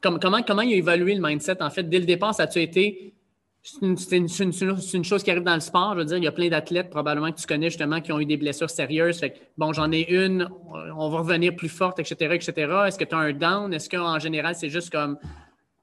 comment, 0.00 0.42
comment 0.42 0.62
il 0.62 0.72
a 0.72 0.76
évolué 0.76 1.14
le 1.14 1.22
mindset? 1.22 1.62
En 1.62 1.70
fait, 1.70 1.82
dès 1.82 1.98
le 1.98 2.06
départ, 2.06 2.34
ça 2.34 2.44
a-tu 2.44 2.60
été 2.60 3.14
c'est 3.62 4.16
une, 4.16 5.04
chose 5.04 5.22
qui 5.22 5.30
arrive 5.30 5.42
dans 5.42 5.54
le 5.54 5.60
sport. 5.60 5.92
Je 5.92 5.98
veux 5.98 6.04
dire, 6.06 6.16
il 6.16 6.24
y 6.24 6.28
a 6.28 6.32
plein 6.32 6.48
d'athlètes 6.48 6.88
probablement 6.88 7.30
que 7.30 7.38
tu 7.38 7.46
connais 7.46 7.68
justement 7.68 8.00
qui 8.00 8.10
ont 8.10 8.18
eu 8.18 8.24
des 8.24 8.38
blessures 8.38 8.70
sérieuses. 8.70 9.20
bon, 9.58 9.72
j'en 9.72 9.92
ai 9.92 10.08
une, 10.10 10.48
on 10.96 11.10
va 11.10 11.18
revenir 11.18 11.54
plus 11.54 11.68
forte, 11.68 11.98
etc., 11.98 12.34
etc. 12.34 12.52
Est-ce 12.86 12.98
que 12.98 13.04
tu 13.04 13.14
as 13.14 13.18
un 13.18 13.32
down? 13.32 13.72
Est-ce 13.74 13.90
qu'en 13.90 14.18
général, 14.18 14.54
c'est 14.54 14.70
juste 14.70 14.90
comme 14.90 15.18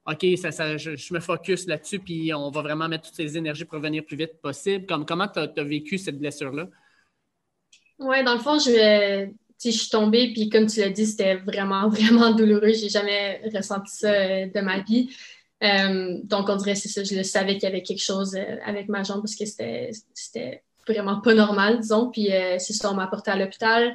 OK, 0.08 0.26
ça, 0.38 0.78
je, 0.78 1.14
me 1.14 1.20
focus 1.20 1.68
là-dessus, 1.68 2.00
puis 2.00 2.34
on 2.34 2.50
va 2.50 2.62
vraiment 2.62 2.88
mettre 2.88 3.08
toutes 3.08 3.16
ces 3.16 3.38
énergies 3.38 3.66
pour 3.66 3.76
revenir 3.76 4.06
plus 4.06 4.16
vite 4.16 4.40
possible? 4.42 4.86
Comme, 4.86 5.06
comment 5.06 5.28
tu 5.28 5.40
as, 5.40 5.64
vécu 5.64 5.98
cette 5.98 6.18
blessure-là? 6.18 6.68
Oui, 8.00 8.24
dans 8.24 8.36
le 8.36 8.40
fond, 8.40 8.58
je, 8.58 9.28
je 9.64 9.70
suis 9.70 9.90
tombée, 9.90 10.32
puis 10.32 10.50
comme 10.50 10.68
tu 10.68 10.80
l'as 10.80 10.90
dit, 10.90 11.06
c'était 11.06 11.36
vraiment, 11.36 11.90
vraiment 11.90 12.32
douloureux. 12.32 12.74
J'ai 12.74 12.90
jamais 12.90 13.42
ressenti 13.54 13.96
ça 13.98 14.12
euh, 14.12 14.48
de 14.48 14.62
ma 14.62 14.80
vie. 14.80 15.10
Euh, 15.64 16.20
donc, 16.24 16.48
on 16.50 16.56
dirait, 16.56 16.76
c'est 16.76 16.90
ça, 16.90 17.04
je 17.04 17.16
le 17.16 17.24
savais 17.24 17.56
qu'il 17.56 17.64
y 17.64 17.68
avait 17.68 17.82
quelque 17.82 18.04
chose 18.04 18.36
euh, 18.36 18.58
avec 18.64 18.88
ma 18.88 19.04
jambe 19.04 19.22
parce 19.22 19.36
que 19.36 19.46
c'était 19.46 20.64
vraiment 20.88 21.20
pas 21.20 21.34
normal, 21.34 21.82
disons. 21.82 22.10
Puis, 22.12 22.30
c'est 22.60 22.74
ça, 22.74 22.92
on 22.92 22.94
m'a 22.94 23.04
apporté 23.04 23.30
à 23.30 23.36
l'hôpital. 23.36 23.94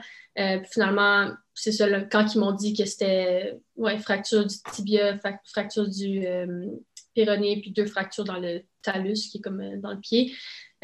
Finalement, 0.71 1.31
c'est 1.55 1.73
ça, 1.73 1.87
quand 2.03 2.35
ils 2.35 2.38
m'ont 2.38 2.53
dit 2.53 2.75
que 2.75 2.85
c'était 2.85 3.59
ouais, 3.77 3.99
fracture 3.99 4.47
du 4.47 4.57
tibia, 4.73 5.18
fracture 5.45 5.88
du 5.88 6.25
péroné, 7.14 7.61
puis 7.61 7.71
deux 7.71 7.87
fractures 7.87 8.25
dans 8.25 8.38
le 8.38 8.62
talus, 8.83 9.29
qui 9.31 9.38
est 9.38 9.40
comme 9.40 9.81
dans 9.81 9.92
le 9.92 10.01
pied. 10.01 10.33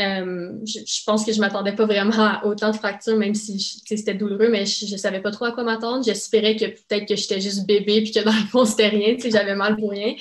Euh, 0.00 0.52
je, 0.64 1.04
pense 1.04 1.24
que 1.24 1.32
je 1.32 1.38
ne 1.38 1.40
m'attendais 1.40 1.74
pas 1.74 1.84
vraiment 1.84 2.12
à 2.20 2.44
autant 2.44 2.70
de 2.70 2.76
fractures, 2.76 3.16
même 3.16 3.34
si 3.34 3.58
c'était 3.58 4.14
douloureux, 4.14 4.48
mais 4.48 4.64
je 4.64 4.92
ne 4.92 4.96
savais 4.96 5.20
pas 5.20 5.32
trop 5.32 5.46
à 5.46 5.52
quoi 5.52 5.64
m'attendre. 5.64 6.04
J'espérais 6.04 6.54
que 6.54 6.66
peut-être 6.66 7.08
que 7.08 7.16
j'étais 7.16 7.40
juste 7.40 7.66
bébé 7.66 8.02
puis 8.02 8.12
que 8.12 8.20
dans 8.20 8.32
le 8.32 8.46
fond, 8.46 8.64
c'était 8.64 8.88
rien, 8.88 9.16
j'avais 9.18 9.56
mal 9.56 9.76
pour 9.76 9.90
rien. 9.90 10.14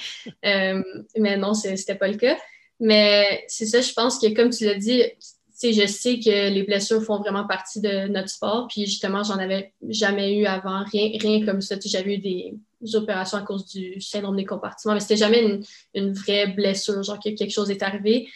Euh, 0.46 0.82
mais 1.18 1.38
non, 1.38 1.54
ce 1.54 1.68
n'était 1.68 1.96
pas 1.96 2.08
le 2.08 2.18
cas. 2.18 2.38
Mais 2.80 3.44
c'est 3.48 3.66
ça, 3.68 3.82
je 3.82 3.94
pense 3.94 4.20
que 4.20 4.34
comme 4.34 4.50
tu 4.50 4.66
l'as 4.66 4.76
dit, 4.76 5.04
je 5.62 5.88
sais 5.88 6.20
que 6.20 6.50
les 6.50 6.64
blessures 6.64 7.04
font 7.04 7.18
vraiment 7.18 7.48
partie 7.48 7.82
de 7.82 8.08
notre 8.08 8.30
sport. 8.30 8.68
Puis 8.68 8.86
justement, 8.86 9.24
j'en 9.24 9.38
avais 9.38 9.74
jamais 9.90 10.38
eu 10.38 10.46
avant, 10.46 10.84
rien, 10.92 11.12
rien 11.20 11.46
comme 11.46 11.62
ça. 11.62 11.76
J'avais 11.84 12.16
eu 12.16 12.18
des, 12.20 12.54
opérations 12.94 13.40
à 13.40 13.42
cause 13.42 13.66
du 13.66 14.00
syndrome 14.00 14.36
des 14.36 14.46
compartiments, 14.46 14.94
mais 14.94 15.00
c'était 15.00 15.18
jamais 15.18 15.42
une, 15.42 15.64
une, 15.96 16.14
vraie 16.14 16.48
blessure, 16.48 17.02
genre 17.02 17.20
que 17.20 17.30
quelque 17.30 17.52
chose 17.52 17.72
est 17.72 17.82
arrivé. 17.82 18.30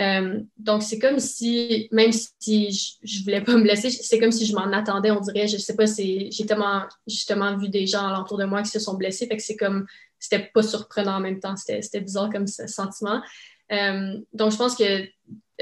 Euh, 0.00 0.40
donc, 0.56 0.82
c'est 0.82 0.98
comme 0.98 1.18
si, 1.18 1.88
même 1.92 2.12
si 2.12 2.98
je 3.02 3.18
ne 3.18 3.24
voulais 3.24 3.40
pas 3.42 3.54
me 3.54 3.62
blesser, 3.62 3.90
c'est 3.90 4.18
comme 4.18 4.32
si 4.32 4.46
je 4.46 4.54
m'en 4.54 4.72
attendais, 4.72 5.10
on 5.10 5.20
dirait. 5.20 5.48
Je 5.48 5.58
sais 5.58 5.76
pas, 5.76 5.84
j'ai 5.86 6.30
tellement 6.46 6.84
justement 7.06 7.56
vu 7.56 7.68
des 7.68 7.86
gens 7.86 8.06
alentour 8.06 8.38
de 8.38 8.44
moi 8.44 8.62
qui 8.62 8.70
se 8.70 8.78
sont 8.78 8.94
blessés, 8.94 9.26
fait 9.26 9.36
que 9.36 9.42
c'est 9.42 9.56
comme, 9.56 9.86
c'était 10.18 10.50
pas 10.54 10.62
surprenant 10.62 11.16
en 11.16 11.20
même 11.20 11.40
temps, 11.40 11.54
c'était 11.56 12.00
bizarre 12.00 12.30
comme 12.30 12.46
sentiment. 12.46 13.20
Euh, 13.72 14.18
donc, 14.32 14.52
je 14.52 14.56
pense 14.56 14.76
que 14.76 15.06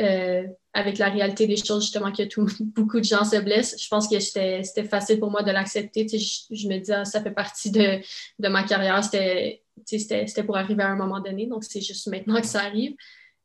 euh, 0.01 0.47
avec 0.73 0.99
la 0.99 1.09
réalité 1.09 1.47
des 1.47 1.57
choses, 1.57 1.83
justement, 1.83 2.13
que 2.13 2.23
tout, 2.23 2.47
beaucoup 2.61 2.99
de 2.99 3.05
gens 3.05 3.25
se 3.25 3.37
blessent, 3.37 3.77
je 3.79 3.89
pense 3.89 4.09
que 4.09 4.21
c'était 4.21 4.85
facile 4.85 5.19
pour 5.19 5.31
moi 5.31 5.43
de 5.43 5.51
l'accepter. 5.51 6.07
Je, 6.09 6.55
je, 6.55 6.69
me 6.69 6.79
dis, 6.79 6.93
ah, 6.93 7.05
ça 7.05 7.23
fait 7.23 7.33
partie 7.33 7.71
de, 7.71 7.99
de 8.39 8.49
ma 8.49 8.63
carrière, 8.63 9.03
c'était 9.03 10.45
pour 10.45 10.57
arriver 10.57 10.83
à 10.83 10.89
un 10.89 10.97
moment 10.97 11.21
donné, 11.21 11.47
donc 11.47 11.65
c'est 11.65 11.81
juste 11.81 12.07
maintenant 12.09 12.41
que 12.41 12.47
ça 12.47 12.61
arrive. 12.61 12.95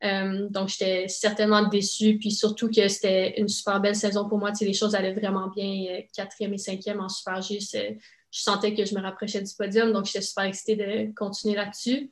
Euh, 0.03 0.49
donc, 0.49 0.69
j'étais 0.69 1.07
certainement 1.07 1.67
déçue, 1.67 2.17
puis 2.19 2.31
surtout 2.31 2.69
que 2.69 2.87
c'était 2.87 3.39
une 3.39 3.47
super 3.47 3.79
belle 3.79 3.95
saison 3.95 4.27
pour 4.27 4.37
moi. 4.37 4.51
Tu 4.51 4.65
les 4.65 4.73
choses 4.73 4.93
allaient 4.93 5.13
vraiment 5.13 5.47
bien, 5.47 5.85
euh, 5.89 6.01
quatrième 6.15 6.53
et 6.53 6.57
cinquième 6.57 6.99
en 6.99 7.09
Super 7.09 7.41
G. 7.41 7.59
Je 7.59 8.41
sentais 8.41 8.75
que 8.75 8.85
je 8.85 8.93
me 8.93 9.01
rapprochais 9.01 9.41
du 9.41 9.51
podium, 9.57 9.93
donc 9.93 10.05
j'étais 10.05 10.21
super 10.21 10.43
excitée 10.43 10.75
de 10.75 11.13
continuer 11.15 11.55
là-dessus. 11.55 12.11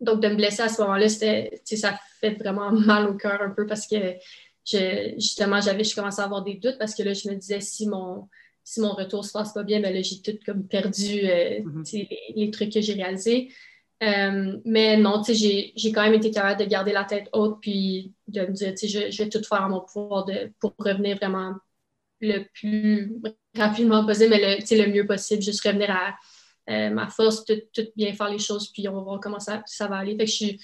Donc, 0.00 0.20
de 0.20 0.28
me 0.28 0.34
blesser 0.34 0.62
à 0.62 0.68
ce 0.68 0.80
moment-là, 0.82 1.08
ça 1.08 1.98
fait 2.20 2.34
vraiment 2.38 2.72
mal 2.72 3.08
au 3.08 3.14
cœur 3.14 3.40
un 3.42 3.50
peu 3.50 3.66
parce 3.66 3.86
que 3.86 4.14
justement, 5.18 5.60
j'avais, 5.60 5.84
je 5.84 5.94
commençais 5.94 6.22
à 6.22 6.24
avoir 6.24 6.42
des 6.42 6.54
doutes 6.54 6.78
parce 6.78 6.94
que 6.94 7.02
là, 7.02 7.12
je 7.12 7.28
me 7.28 7.34
disais 7.34 7.60
si 7.60 7.88
mon, 7.88 8.28
si 8.64 8.80
mon 8.80 8.92
retour 8.92 9.24
se 9.24 9.32
passe 9.32 9.52
pas 9.52 9.62
bien, 9.62 9.80
ben 9.80 9.92
là, 9.92 10.00
j'ai 10.02 10.22
tout 10.22 10.38
comme 10.44 10.66
perdu 10.66 11.20
euh, 11.24 11.60
mm-hmm. 11.60 12.08
les, 12.36 12.50
trucs 12.50 12.72
que 12.72 12.80
j'ai 12.80 12.94
réalisés. 12.94 13.52
Euh, 14.02 14.58
mais 14.64 14.96
non, 14.96 15.22
j'ai 15.28 15.74
quand 15.92 16.02
même 16.02 16.14
été 16.14 16.30
capable 16.30 16.60
de 16.60 16.68
garder 16.68 16.92
la 16.92 17.04
tête 17.04 17.28
haute 17.32 17.58
puis 17.60 18.14
de 18.28 18.42
me 18.42 18.52
dire, 18.52 18.74
je, 18.80 19.10
je 19.10 19.22
vais 19.22 19.28
tout 19.28 19.42
faire 19.42 19.62
à 19.62 19.68
mon 19.68 19.80
pouvoir 19.80 20.24
de, 20.24 20.52
pour 20.58 20.74
revenir 20.78 21.16
vraiment 21.16 21.54
le 22.20 22.44
plus 22.54 23.14
rapidement 23.56 24.06
possible, 24.06 24.30
mais 24.30 24.58
le, 24.58 24.84
le 24.84 24.92
mieux 24.92 25.06
possible, 25.06 25.42
juste 25.42 25.66
revenir 25.66 25.90
à 25.90 26.14
euh, 26.70 26.90
ma 26.90 27.08
force, 27.08 27.44
tout, 27.44 27.60
tout, 27.72 27.88
bien 27.96 28.12
faire 28.12 28.30
les 28.30 28.38
choses, 28.38 28.68
puis 28.68 28.88
on 28.88 28.94
va 28.94 29.00
voir 29.00 29.20
comment 29.20 29.40
ça, 29.40 29.62
ça 29.66 29.88
va 29.88 29.96
aller. 29.96 30.12
Fait 30.12 30.24
que 30.24 30.30
je 30.30 30.36
suis, 30.36 30.60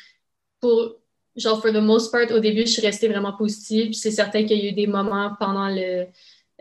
pour, 0.60 0.96
genre, 1.34 1.60
for 1.60 1.72
the 1.72 1.82
most 1.82 2.12
part, 2.12 2.30
au 2.30 2.38
début, 2.38 2.60
je 2.60 2.72
suis 2.72 2.82
restée 2.82 3.08
vraiment 3.08 3.32
positive. 3.32 3.92
C'est 3.92 4.10
certain 4.10 4.44
qu'il 4.44 4.58
y 4.58 4.66
a 4.66 4.70
eu 4.70 4.72
des 4.72 4.86
moments 4.86 5.34
pendant 5.38 5.68
le, 5.68 6.06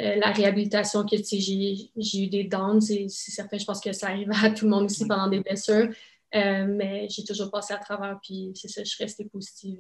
euh, 0.02 0.16
la 0.16 0.32
réhabilitation 0.32 1.06
que 1.06 1.16
j'ai 1.18 2.24
eu 2.24 2.28
des 2.28 2.46
downs. 2.46 2.82
C'est 2.82 3.08
certain, 3.10 3.58
je 3.58 3.66
pense 3.66 3.80
que 3.80 3.94
ça 3.94 4.08
arrive 4.08 4.32
à 4.44 4.50
tout 4.50 4.66
le 4.66 4.72
monde 4.72 4.86
aussi 4.86 5.06
pendant 5.08 5.28
des 5.28 5.42
blessures. 5.42 5.90
Euh, 6.34 6.66
mais 6.68 7.08
j'ai 7.10 7.24
toujours 7.24 7.52
passé 7.52 7.74
à 7.74 7.78
travers, 7.78 8.20
puis 8.22 8.52
c'est 8.56 8.68
ça, 8.68 8.84
je 8.84 8.90
suis 8.90 9.04
restée 9.04 9.26
positive 9.26 9.80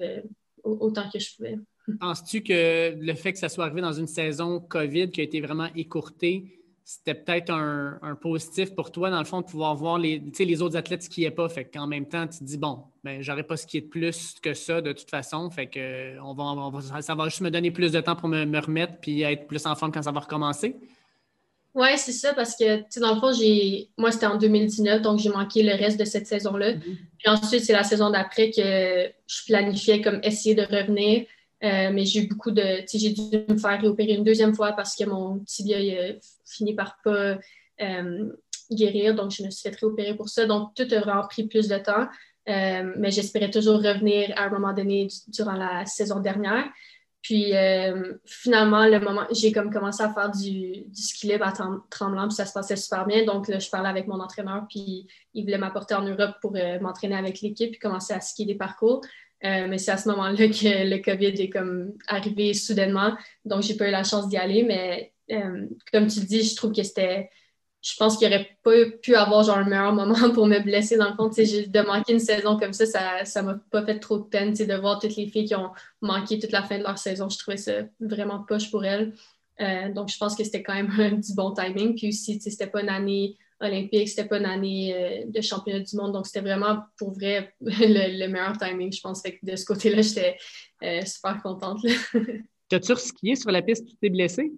autant 0.63 1.09
que 1.11 1.19
je 1.19 1.35
pouvais. 1.35 1.57
Penses-tu 1.99 2.41
que 2.41 2.95
le 2.97 3.13
fait 3.13 3.33
que 3.33 3.39
ça 3.39 3.49
soit 3.49 3.65
arrivé 3.65 3.81
dans 3.81 3.93
une 3.93 4.07
saison 4.07 4.59
COVID 4.59 5.11
qui 5.11 5.21
a 5.21 5.23
été 5.23 5.41
vraiment 5.41 5.67
écourtée, 5.75 6.64
c'était 6.87 7.15
peut-être 7.15 7.51
un, 7.51 8.15
positif 8.21 8.75
pour 8.75 8.91
toi, 8.91 9.09
dans 9.09 9.17
le 9.17 9.25
fond, 9.25 9.41
de 9.41 9.47
pouvoir 9.47 9.73
voir 9.75 9.97
les, 9.97 10.21
les 10.37 10.61
autres 10.61 10.77
athlètes 10.77 11.01
skier 11.01 11.31
pas. 11.31 11.49
Fait 11.49 11.65
qu'en 11.65 11.87
même 11.87 12.05
temps, 12.05 12.27
tu 12.27 12.37
te 12.37 12.43
dis, 12.43 12.59
bon, 12.59 12.83
ben, 13.03 13.23
j'aurais 13.23 13.43
pas 13.43 13.57
skié 13.57 13.81
de 13.81 13.87
plus 13.87 14.35
que 14.39 14.53
ça 14.53 14.81
de 14.81 14.93
toute 14.93 15.09
façon. 15.09 15.49
Fait 15.49 15.65
que 15.65 16.19
on 16.21 16.35
va, 16.35 17.01
ça 17.01 17.15
va 17.15 17.25
juste 17.25 17.41
me 17.41 17.49
donner 17.49 17.71
plus 17.71 17.91
de 17.91 17.99
temps 18.01 18.15
pour 18.15 18.29
me, 18.29 18.59
remettre 18.59 18.99
puis 19.01 19.23
être 19.23 19.47
plus 19.47 19.65
en 19.65 19.73
forme 19.75 19.91
quand 19.91 20.03
ça 20.03 20.11
va 20.11 20.19
recommencer. 20.19 20.75
Oui, 21.73 21.87
c'est 21.97 22.11
ça, 22.11 22.35
parce 22.35 22.55
que, 22.55 22.99
dans 22.99 23.15
le 23.15 23.19
fond, 23.19 23.33
j'ai 23.33 23.89
moi, 23.97 24.11
c'était 24.11 24.27
en 24.27 24.37
2019, 24.37 25.01
donc 25.01 25.19
j'ai 25.19 25.29
manqué 25.29 25.63
le 25.63 25.73
reste 25.73 25.99
de 25.99 26.05
cette 26.05 26.27
saison-là. 26.27 26.73
Mm-hmm. 26.73 26.97
Puis 27.17 27.29
ensuite, 27.29 27.63
c'est 27.65 27.73
la 27.73 27.83
saison 27.83 28.11
d'après 28.11 28.51
que 28.51 29.11
je 29.27 29.45
planifiais 29.47 30.01
comme 30.01 30.19
essayer 30.21 30.53
de 30.53 30.61
revenir. 30.61 31.25
Euh, 31.63 31.89
mais 31.91 32.05
j'ai 32.05 32.21
eu 32.21 32.27
beaucoup 32.27 32.51
de. 32.51 32.83
J'ai 32.93 33.09
dû 33.09 33.21
me 33.49 33.57
faire 33.57 33.81
réopérer 33.81 34.13
une 34.13 34.23
deuxième 34.23 34.53
fois 34.53 34.73
parce 34.73 34.95
que 34.95 35.05
mon 35.05 35.39
tibia 35.39 35.77
a 35.77 36.13
fini 36.45 36.73
par 36.73 36.97
pas 37.03 37.37
euh, 37.81 38.31
guérir. 38.71 39.15
Donc, 39.15 39.31
je 39.31 39.43
me 39.43 39.49
suis 39.49 39.69
fait 39.69 39.75
réopérer 39.79 40.15
pour 40.15 40.29
ça. 40.29 40.45
Donc, 40.45 40.73
tout 40.75 40.87
a 40.91 40.99
vraiment 40.99 41.27
pris 41.27 41.47
plus 41.47 41.67
de 41.67 41.77
temps. 41.77 42.07
Euh, 42.47 42.93
mais 42.97 43.09
j'espérais 43.11 43.49
toujours 43.49 43.77
revenir 43.77 44.31
à 44.37 44.43
un 44.43 44.49
moment 44.49 44.73
donné 44.73 45.07
durant 45.27 45.53
la 45.53 45.85
saison 45.85 46.19
dernière. 46.19 46.65
Puis 47.23 47.53
finalement, 48.23 48.85
le 48.85 48.99
moment, 48.99 49.25
j'ai 49.31 49.51
comme 49.51 49.73
commencé 49.73 50.03
à 50.03 50.13
faire 50.13 50.29
du, 50.29 50.85
ski 50.93 51.27
libre 51.27 51.47
à 51.47 51.53
tremblant, 51.89 52.27
puis 52.27 52.35
ça 52.35 52.45
se 52.45 52.53
passait 52.53 52.75
super 52.75 53.07
bien. 53.07 53.25
Donc 53.25 53.47
là, 53.47 53.57
je 53.57 53.67
parlais 53.67 53.89
avec 53.89 54.05
mon 54.05 54.19
entraîneur, 54.19 54.67
puis 54.69 55.07
il 55.33 55.43
voulait 55.43 55.57
m'apporter 55.57 55.95
en 55.95 56.03
Europe 56.03 56.35
pour 56.39 56.53
m'entraîner 56.81 57.15
avec 57.15 57.41
l'équipe, 57.41 57.71
puis 57.71 57.79
commencer 57.79 58.13
à 58.13 58.21
skier 58.21 58.45
des 58.45 58.53
parcours. 58.53 59.01
Euh, 59.43 59.67
mais 59.67 59.77
c'est 59.77 59.91
à 59.91 59.97
ce 59.97 60.09
moment-là 60.09 60.47
que 60.47 60.89
le 60.89 61.01
COVID 61.03 61.41
est 61.41 61.49
comme 61.49 61.93
arrivé 62.07 62.53
soudainement. 62.53 63.15
Donc, 63.43 63.61
j'ai 63.61 63.75
pas 63.75 63.87
eu 63.87 63.91
la 63.91 64.03
chance 64.03 64.27
d'y 64.27 64.37
aller. 64.37 64.63
Mais 64.63 65.13
euh, 65.31 65.67
comme 65.91 66.07
tu 66.07 66.19
le 66.19 66.25
dis, 66.25 66.43
je 66.43 66.55
trouve 66.55 66.71
que 66.71 66.83
c'était. 66.83 67.29
Je 67.81 67.93
pense 67.97 68.17
qu'il 68.17 68.27
n'y 68.27 68.33
aurait 68.33 68.57
pas 68.63 68.97
pu 68.99 69.15
avoir 69.15 69.43
genre 69.43 69.57
un 69.57 69.65
meilleur 69.65 69.93
moment 69.93 70.29
pour 70.33 70.47
me 70.47 70.59
blesser. 70.59 70.97
Dans 70.97 71.09
le 71.09 71.15
fond, 71.15 71.27
de 71.27 71.85
manquer 71.85 72.13
une 72.13 72.19
saison 72.19 72.57
comme 72.57 72.73
ça, 72.73 72.85
ça 73.25 73.41
ne 73.41 73.47
m'a 73.47 73.59
pas 73.69 73.85
fait 73.85 73.99
trop 73.99 74.17
de 74.17 74.23
peine. 74.23 74.53
De 74.53 74.75
voir 74.75 74.99
toutes 74.99 75.15
les 75.15 75.27
filles 75.27 75.45
qui 75.45 75.55
ont 75.55 75.71
manqué 76.01 76.39
toute 76.39 76.51
la 76.51 76.63
fin 76.63 76.79
de 76.79 76.83
leur 76.83 76.97
saison, 76.97 77.29
je 77.29 77.37
trouvais 77.37 77.57
ça 77.57 77.83
vraiment 77.99 78.43
poche 78.43 78.71
pour 78.71 78.83
elles. 78.85 79.13
Euh, 79.61 79.93
donc, 79.93 80.09
je 80.09 80.17
pense 80.17 80.35
que 80.35 80.43
c'était 80.43 80.63
quand 80.63 80.73
même 80.73 81.19
du 81.21 81.33
bon 81.35 81.53
timing. 81.53 81.95
Puis 81.95 82.09
aussi, 82.09 82.41
c'était 82.41 82.67
pas 82.67 82.81
une 82.81 82.89
année 82.89 83.37
olympique, 83.61 84.09
c'était 84.09 84.27
pas 84.27 84.39
une 84.39 84.45
année 84.45 84.93
euh, 84.93 85.31
de 85.31 85.41
championnat 85.41 85.79
du 85.79 85.95
monde, 85.95 86.11
donc 86.11 86.25
c'était 86.27 86.41
vraiment 86.41 86.79
pour 86.97 87.13
vrai 87.13 87.53
le, 87.61 88.27
meilleur 88.27 88.57
timing, 88.57 88.91
je 88.91 88.99
pense. 88.99 89.21
Fait 89.21 89.39
de 89.43 89.55
ce 89.55 89.63
côté-là, 89.63 90.01
j'étais 90.01 90.37
super 91.05 91.41
contente. 91.41 91.79
T'as-tu 92.67 92.95
skié 92.95 93.35
sur 93.35 93.51
la 93.51 93.61
piste 93.61 93.87
tu 93.87 93.95
t'es 93.95 94.09
blessée? 94.09 94.51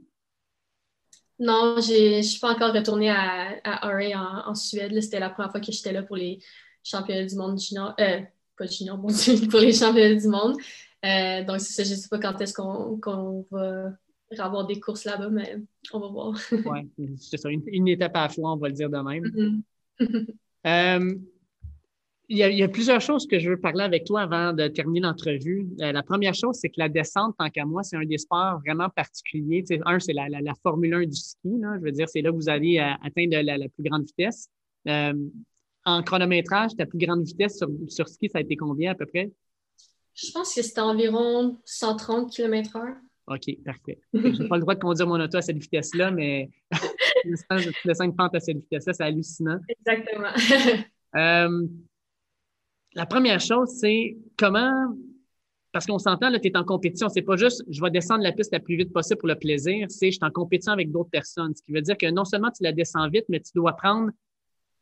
Non, 1.39 1.75
je 1.79 2.17
ne 2.17 2.21
suis 2.21 2.39
pas 2.39 2.53
encore 2.53 2.73
retournée 2.73 3.09
à, 3.09 3.59
à 3.63 4.49
en, 4.49 4.55
Suède. 4.55 4.99
C'était 5.01 5.19
la 5.19 5.29
première 5.29 5.51
fois 5.51 5.59
que 5.59 5.71
j'étais 5.71 5.93
là 5.93 6.03
pour 6.03 6.15
les 6.15 6.39
championnats 6.83 7.25
du 7.25 7.35
monde 7.35 7.59
junior. 7.59 7.93
Euh, 7.99 8.21
pas 8.57 8.65
junior, 8.65 8.97
bon 8.97 9.09
pour 9.51 9.59
les 9.59 9.73
championnats 9.73 10.19
du 10.19 10.27
monde. 10.27 10.53
donc, 11.45 11.59
c'est 11.61 11.73
ça, 11.73 11.83
je 11.83 11.91
ne 11.91 11.95
sais 11.95 12.09
pas 12.09 12.19
quand 12.19 12.41
est-ce 12.41 12.53
qu'on 12.53 13.45
va 13.51 13.93
avoir 14.39 14.65
des 14.65 14.79
courses 14.79 15.05
là-bas, 15.05 15.29
mais 15.29 15.57
on 15.93 15.99
va 15.99 16.07
voir. 16.07 16.39
oui, 16.51 17.15
c'est 17.19 17.37
ça, 17.37 17.49
une, 17.49 17.87
étape 17.87 18.15
à 18.15 18.23
la 18.23 18.29
fois, 18.29 18.53
on 18.53 18.57
va 18.57 18.67
le 18.67 18.73
dire 18.73 18.89
de 18.89 18.97
même. 18.97 19.23
Mm-hmm. 19.99 20.27
Euh, 20.65 21.15
il, 22.29 22.37
y 22.37 22.63
a, 22.63 22.67
plusieurs 22.67 23.01
choses 23.01 23.25
que 23.25 23.39
je 23.39 23.49
veux 23.49 23.59
parler 23.59 23.83
avec 23.83 24.05
toi 24.05 24.21
avant 24.21 24.53
de 24.53 24.67
terminer 24.67 25.01
l'entrevue. 25.01 25.67
Euh, 25.81 25.91
la 25.91 26.03
première 26.03 26.33
chose, 26.33 26.57
c'est 26.59 26.69
que 26.69 26.75
la 26.77 26.89
descente, 26.89 27.35
tant 27.37 27.49
qu'à 27.49 27.65
moi, 27.65 27.83
c'est 27.83 27.95
un 27.95 28.05
des 28.05 28.17
sports 28.17 28.59
vraiment 28.65 28.89
particuliers. 28.89 29.63
un, 29.85 29.99
c'est 29.99 30.13
la, 30.13 30.27
Formule 30.61 30.93
1 30.93 31.05
du 31.05 31.15
ski. 31.15 31.37
Je 31.45 31.81
veux 31.81 31.91
dire, 31.91 32.09
c'est 32.09 32.21
là 32.21 32.31
que 32.31 32.35
vous 32.35 32.49
allez 32.49 32.79
euh, 32.79 32.91
atteindre 33.03 33.39
la, 33.41 33.69
plus 33.69 33.83
grande 33.83 34.03
vitesse. 34.05 34.49
en 34.85 36.03
chronométrage, 36.03 36.75
ta 36.75 36.85
plus 36.85 36.99
grande 36.99 37.23
vitesse 37.23 37.57
sur, 37.57 37.69
sur 37.87 38.09
ski, 38.09 38.29
ça 38.29 38.39
a 38.39 38.41
été 38.41 38.57
combien 38.57 38.91
à 38.91 38.95
peu 38.95 39.05
près? 39.05 39.31
Je 40.13 40.31
pense 40.31 40.53
que 40.53 40.61
c'était 40.61 40.81
environ 40.81 41.57
130 41.65 42.31
km/h. 42.31 42.95
OK, 43.27 43.63
parfait. 43.63 43.99
Je 44.13 44.41
n'ai 44.41 44.47
pas 44.47 44.55
le 44.55 44.61
droit 44.61 44.73
de 44.73 44.79
conduire 44.79 45.07
mon 45.07 45.19
auto 45.19 45.37
à 45.37 45.41
cette 45.41 45.57
vitesse-là, 45.57 46.11
mais 46.11 46.49
le 47.25 47.93
5 47.93 48.15
pentes 48.15 48.35
à 48.35 48.39
cette 48.39 48.57
vitesse-là, 48.57 48.93
c'est 48.93 49.03
hallucinant. 49.03 49.59
Exactement. 49.69 50.31
La 52.97 53.05
première 53.05 53.39
chose, 53.39 53.69
c'est 53.79 54.17
comment. 54.37 54.73
Parce 55.71 55.85
qu'on 55.85 55.99
s'entend, 55.99 56.31
là, 56.31 56.39
tu 56.39 56.47
es 56.47 56.57
en 56.57 56.63
compétition. 56.63 57.09
C'est 57.09 57.21
pas 57.21 57.35
juste 57.35 57.63
je 57.69 57.79
vais 57.79 57.91
descendre 57.91 58.23
la 58.23 58.31
piste 58.31 58.51
la 58.51 58.59
plus 58.59 58.75
vite 58.75 58.91
possible 58.91 59.19
pour 59.19 59.27
le 59.27 59.35
plaisir, 59.35 59.85
c'est 59.89 60.07
je 60.07 60.15
suis 60.17 60.25
en 60.25 60.31
compétition 60.31 60.73
avec 60.73 60.91
d'autres 60.91 61.11
personnes. 61.11 61.53
Ce 61.55 61.61
qui 61.61 61.71
veut 61.71 61.83
dire 61.83 61.95
que 61.95 62.09
non 62.09 62.25
seulement 62.25 62.49
tu 62.49 62.63
la 62.63 62.71
descends 62.71 63.07
vite, 63.07 63.25
mais 63.29 63.39
tu 63.39 63.51
dois 63.53 63.73
prendre. 63.73 64.09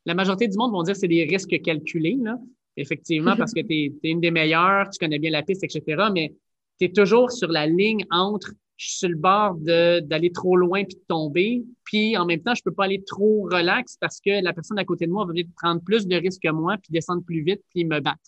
La 0.05 0.13
majorité 0.13 0.47
du 0.47 0.57
monde 0.57 0.71
vont 0.71 0.83
dire 0.83 0.93
que 0.93 0.99
c'est 1.01 1.09
des 1.09 1.25
risques 1.25 1.61
calculés, 1.61 2.17
là. 2.21 2.37
Effectivement, 2.77 3.35
parce 3.35 3.53
que 3.53 3.59
tu 3.67 3.73
es, 3.73 3.93
es, 4.01 4.09
une 4.11 4.21
des 4.21 4.31
meilleures, 4.31 4.89
tu 4.89 4.97
connais 4.97 5.19
bien 5.19 5.31
la 5.31 5.43
piste, 5.43 5.65
etc. 5.65 6.03
Mais 6.13 6.33
tu 6.79 6.85
es 6.85 6.93
toujours 6.93 7.33
sur 7.33 7.49
la 7.49 7.67
ligne 7.67 8.05
entre 8.11 8.53
je 8.77 8.87
suis 8.87 8.97
sur 8.97 9.09
le 9.09 9.15
bord 9.15 9.55
d'aller 9.55 10.31
trop 10.31 10.57
loin 10.57 10.83
puis 10.83 10.95
de 10.95 11.03
tomber, 11.07 11.63
puis 11.85 12.17
en 12.17 12.25
même 12.25 12.41
temps, 12.41 12.53
je 12.55 12.63
peux 12.63 12.73
pas 12.73 12.85
aller 12.85 13.03
trop 13.05 13.47
relax 13.51 13.97
parce 13.97 14.19
que 14.19 14.43
la 14.43 14.53
personne 14.53 14.77
à 14.77 14.85
côté 14.85 15.05
de 15.07 15.11
moi 15.11 15.25
va 15.25 15.29
venir 15.29 15.45
prendre 15.55 15.81
plus 15.81 16.07
de 16.07 16.15
risques 16.15 16.41
que 16.43 16.51
moi 16.51 16.75
puis 16.81 16.91
descendre 16.91 17.23
plus 17.23 17.41
vite 17.41 17.61
puis 17.73 17.85
me 17.85 17.99
battre. 17.99 18.19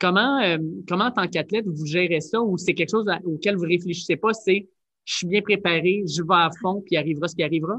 Comment, 0.00 0.40
euh, 0.42 0.58
comment 0.88 1.04
en 1.04 1.10
tant 1.10 1.28
qu'athlète, 1.28 1.66
vous 1.66 1.86
gérez 1.86 2.20
ça 2.20 2.40
ou 2.40 2.56
c'est 2.58 2.74
quelque 2.74 2.90
chose 2.90 3.06
auquel 3.24 3.56
vous 3.56 3.64
réfléchissez 3.64 4.16
pas, 4.16 4.32
c'est 4.32 4.68
je 5.04 5.16
suis 5.16 5.26
bien 5.26 5.42
préparé, 5.42 6.02
je 6.06 6.22
vais 6.22 6.34
à 6.34 6.50
fond 6.62 6.82
puis 6.84 6.96
arrivera 6.96 7.28
ce 7.28 7.36
qui 7.36 7.42
arrivera? 7.42 7.78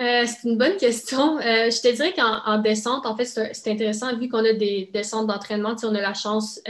Euh, 0.00 0.24
c'est 0.26 0.48
une 0.48 0.58
bonne 0.58 0.76
question. 0.76 1.38
Euh, 1.38 1.70
je 1.70 1.80
te 1.80 1.92
dirais 1.92 2.12
qu'en 2.12 2.58
descente, 2.58 3.04
en 3.06 3.16
fait, 3.16 3.24
c'est 3.24 3.70
intéressant 3.70 4.16
vu 4.16 4.28
qu'on 4.28 4.44
a 4.44 4.52
des 4.52 4.90
descentes 4.92 5.26
d'entraînement. 5.26 5.74
on 5.82 5.94
a 5.94 6.00
la 6.00 6.14
chance 6.14 6.60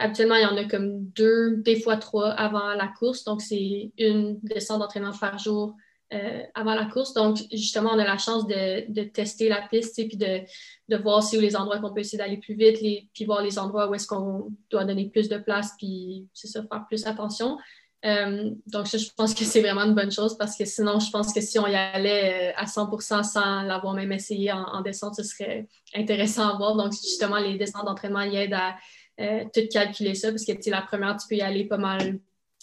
Habituellement, 0.00 0.36
il 0.36 0.42
y 0.42 0.46
en 0.46 0.56
a 0.56 0.64
comme 0.64 1.04
deux, 1.10 1.58
des 1.58 1.78
fois 1.78 1.98
trois 1.98 2.30
avant 2.30 2.72
la 2.72 2.88
course. 2.88 3.22
Donc, 3.24 3.42
c'est 3.42 3.92
une 3.98 4.40
descente 4.40 4.78
d'entraînement 4.78 5.12
par 5.12 5.38
jour 5.38 5.76
euh, 6.14 6.42
avant 6.54 6.74
la 6.74 6.86
course. 6.86 7.12
Donc, 7.12 7.36
justement, 7.52 7.90
on 7.92 7.98
a 7.98 8.04
la 8.04 8.16
chance 8.16 8.46
de, 8.46 9.04
tester 9.10 9.50
la 9.50 9.60
piste 9.60 9.98
et 9.98 10.08
puis 10.08 10.16
de, 10.16 10.96
voir 10.96 11.22
si 11.22 11.38
les 11.38 11.54
endroits 11.54 11.80
qu'on 11.80 11.92
peut 11.92 12.00
essayer 12.00 12.16
d'aller 12.16 12.38
plus 12.38 12.54
vite, 12.54 12.78
puis 13.12 13.24
voir 13.26 13.42
les 13.42 13.58
endroits 13.58 13.90
où 13.90 13.94
est-ce 13.94 14.06
qu'on 14.06 14.50
doit 14.70 14.86
donner 14.86 15.10
plus 15.10 15.28
de 15.28 15.36
place, 15.36 15.72
puis 15.76 16.26
c'est 16.32 16.46
ça, 16.48 16.62
faire 16.62 16.86
plus 16.88 17.06
attention. 17.06 17.58
Euh, 18.06 18.50
donc, 18.68 18.86
ça, 18.86 18.96
je 18.96 19.06
pense 19.14 19.34
que 19.34 19.44
c'est 19.44 19.60
vraiment 19.60 19.84
une 19.84 19.94
bonne 19.94 20.10
chose 20.10 20.38
parce 20.38 20.56
que 20.56 20.64
sinon, 20.64 20.98
je 20.98 21.10
pense 21.10 21.34
que 21.34 21.42
si 21.42 21.58
on 21.58 21.66
y 21.66 21.74
allait 21.74 22.52
euh, 22.52 22.56
à 22.56 22.64
100% 22.64 23.22
sans 23.22 23.62
l'avoir 23.64 23.92
même 23.92 24.12
essayé 24.12 24.50
en, 24.50 24.62
en, 24.62 24.80
descente, 24.80 25.14
ce 25.16 25.22
serait 25.22 25.68
intéressant 25.94 26.48
à 26.48 26.56
voir. 26.56 26.74
Donc, 26.74 26.92
justement, 26.92 27.36
les 27.36 27.58
descentes 27.58 27.84
d'entraînement 27.84 28.22
y 28.22 28.36
aident 28.36 28.54
à 28.54 28.76
euh, 29.20 29.44
tout 29.52 29.60
calculer 29.70 30.14
ça 30.14 30.30
parce 30.30 30.44
que 30.44 30.70
la 30.70 30.82
première, 30.82 31.16
tu 31.16 31.28
peux 31.28 31.34
y 31.34 31.42
aller 31.42 31.64
pas 31.64 31.76
mal 31.76 32.18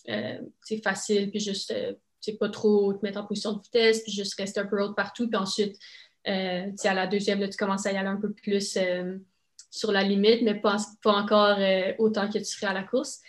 c'est 0.05 0.77
euh, 0.77 0.81
facile, 0.83 1.29
puis 1.29 1.39
juste 1.39 1.73
c'est 2.21 2.33
euh, 2.33 2.37
pas 2.39 2.49
trop 2.49 2.93
te 2.93 3.05
mettre 3.05 3.19
en 3.19 3.25
position 3.25 3.53
de 3.53 3.61
vitesse, 3.61 4.01
puis 4.03 4.11
juste 4.11 4.33
rester 4.39 4.61
un 4.61 4.65
peu 4.65 4.81
haute 4.81 4.95
partout. 4.95 5.27
Puis 5.29 5.37
ensuite, 5.37 5.77
à 6.25 6.93
la 6.93 7.07
deuxième, 7.07 7.39
là, 7.39 7.47
tu 7.47 7.57
commences 7.57 7.85
à 7.85 7.91
y 7.91 7.97
aller 7.97 8.07
un 8.07 8.17
peu 8.17 8.31
plus 8.31 8.77
sur 9.69 9.91
la 9.91 10.03
limite, 10.03 10.41
mais 10.41 10.55
pas, 10.55 10.77
pas 11.03 11.13
encore 11.13 11.57
autant 11.99 12.27
que 12.29 12.37
tu 12.37 12.45
serais 12.45 12.67
à 12.67 12.73
la 12.73 12.83
course. 12.83 13.21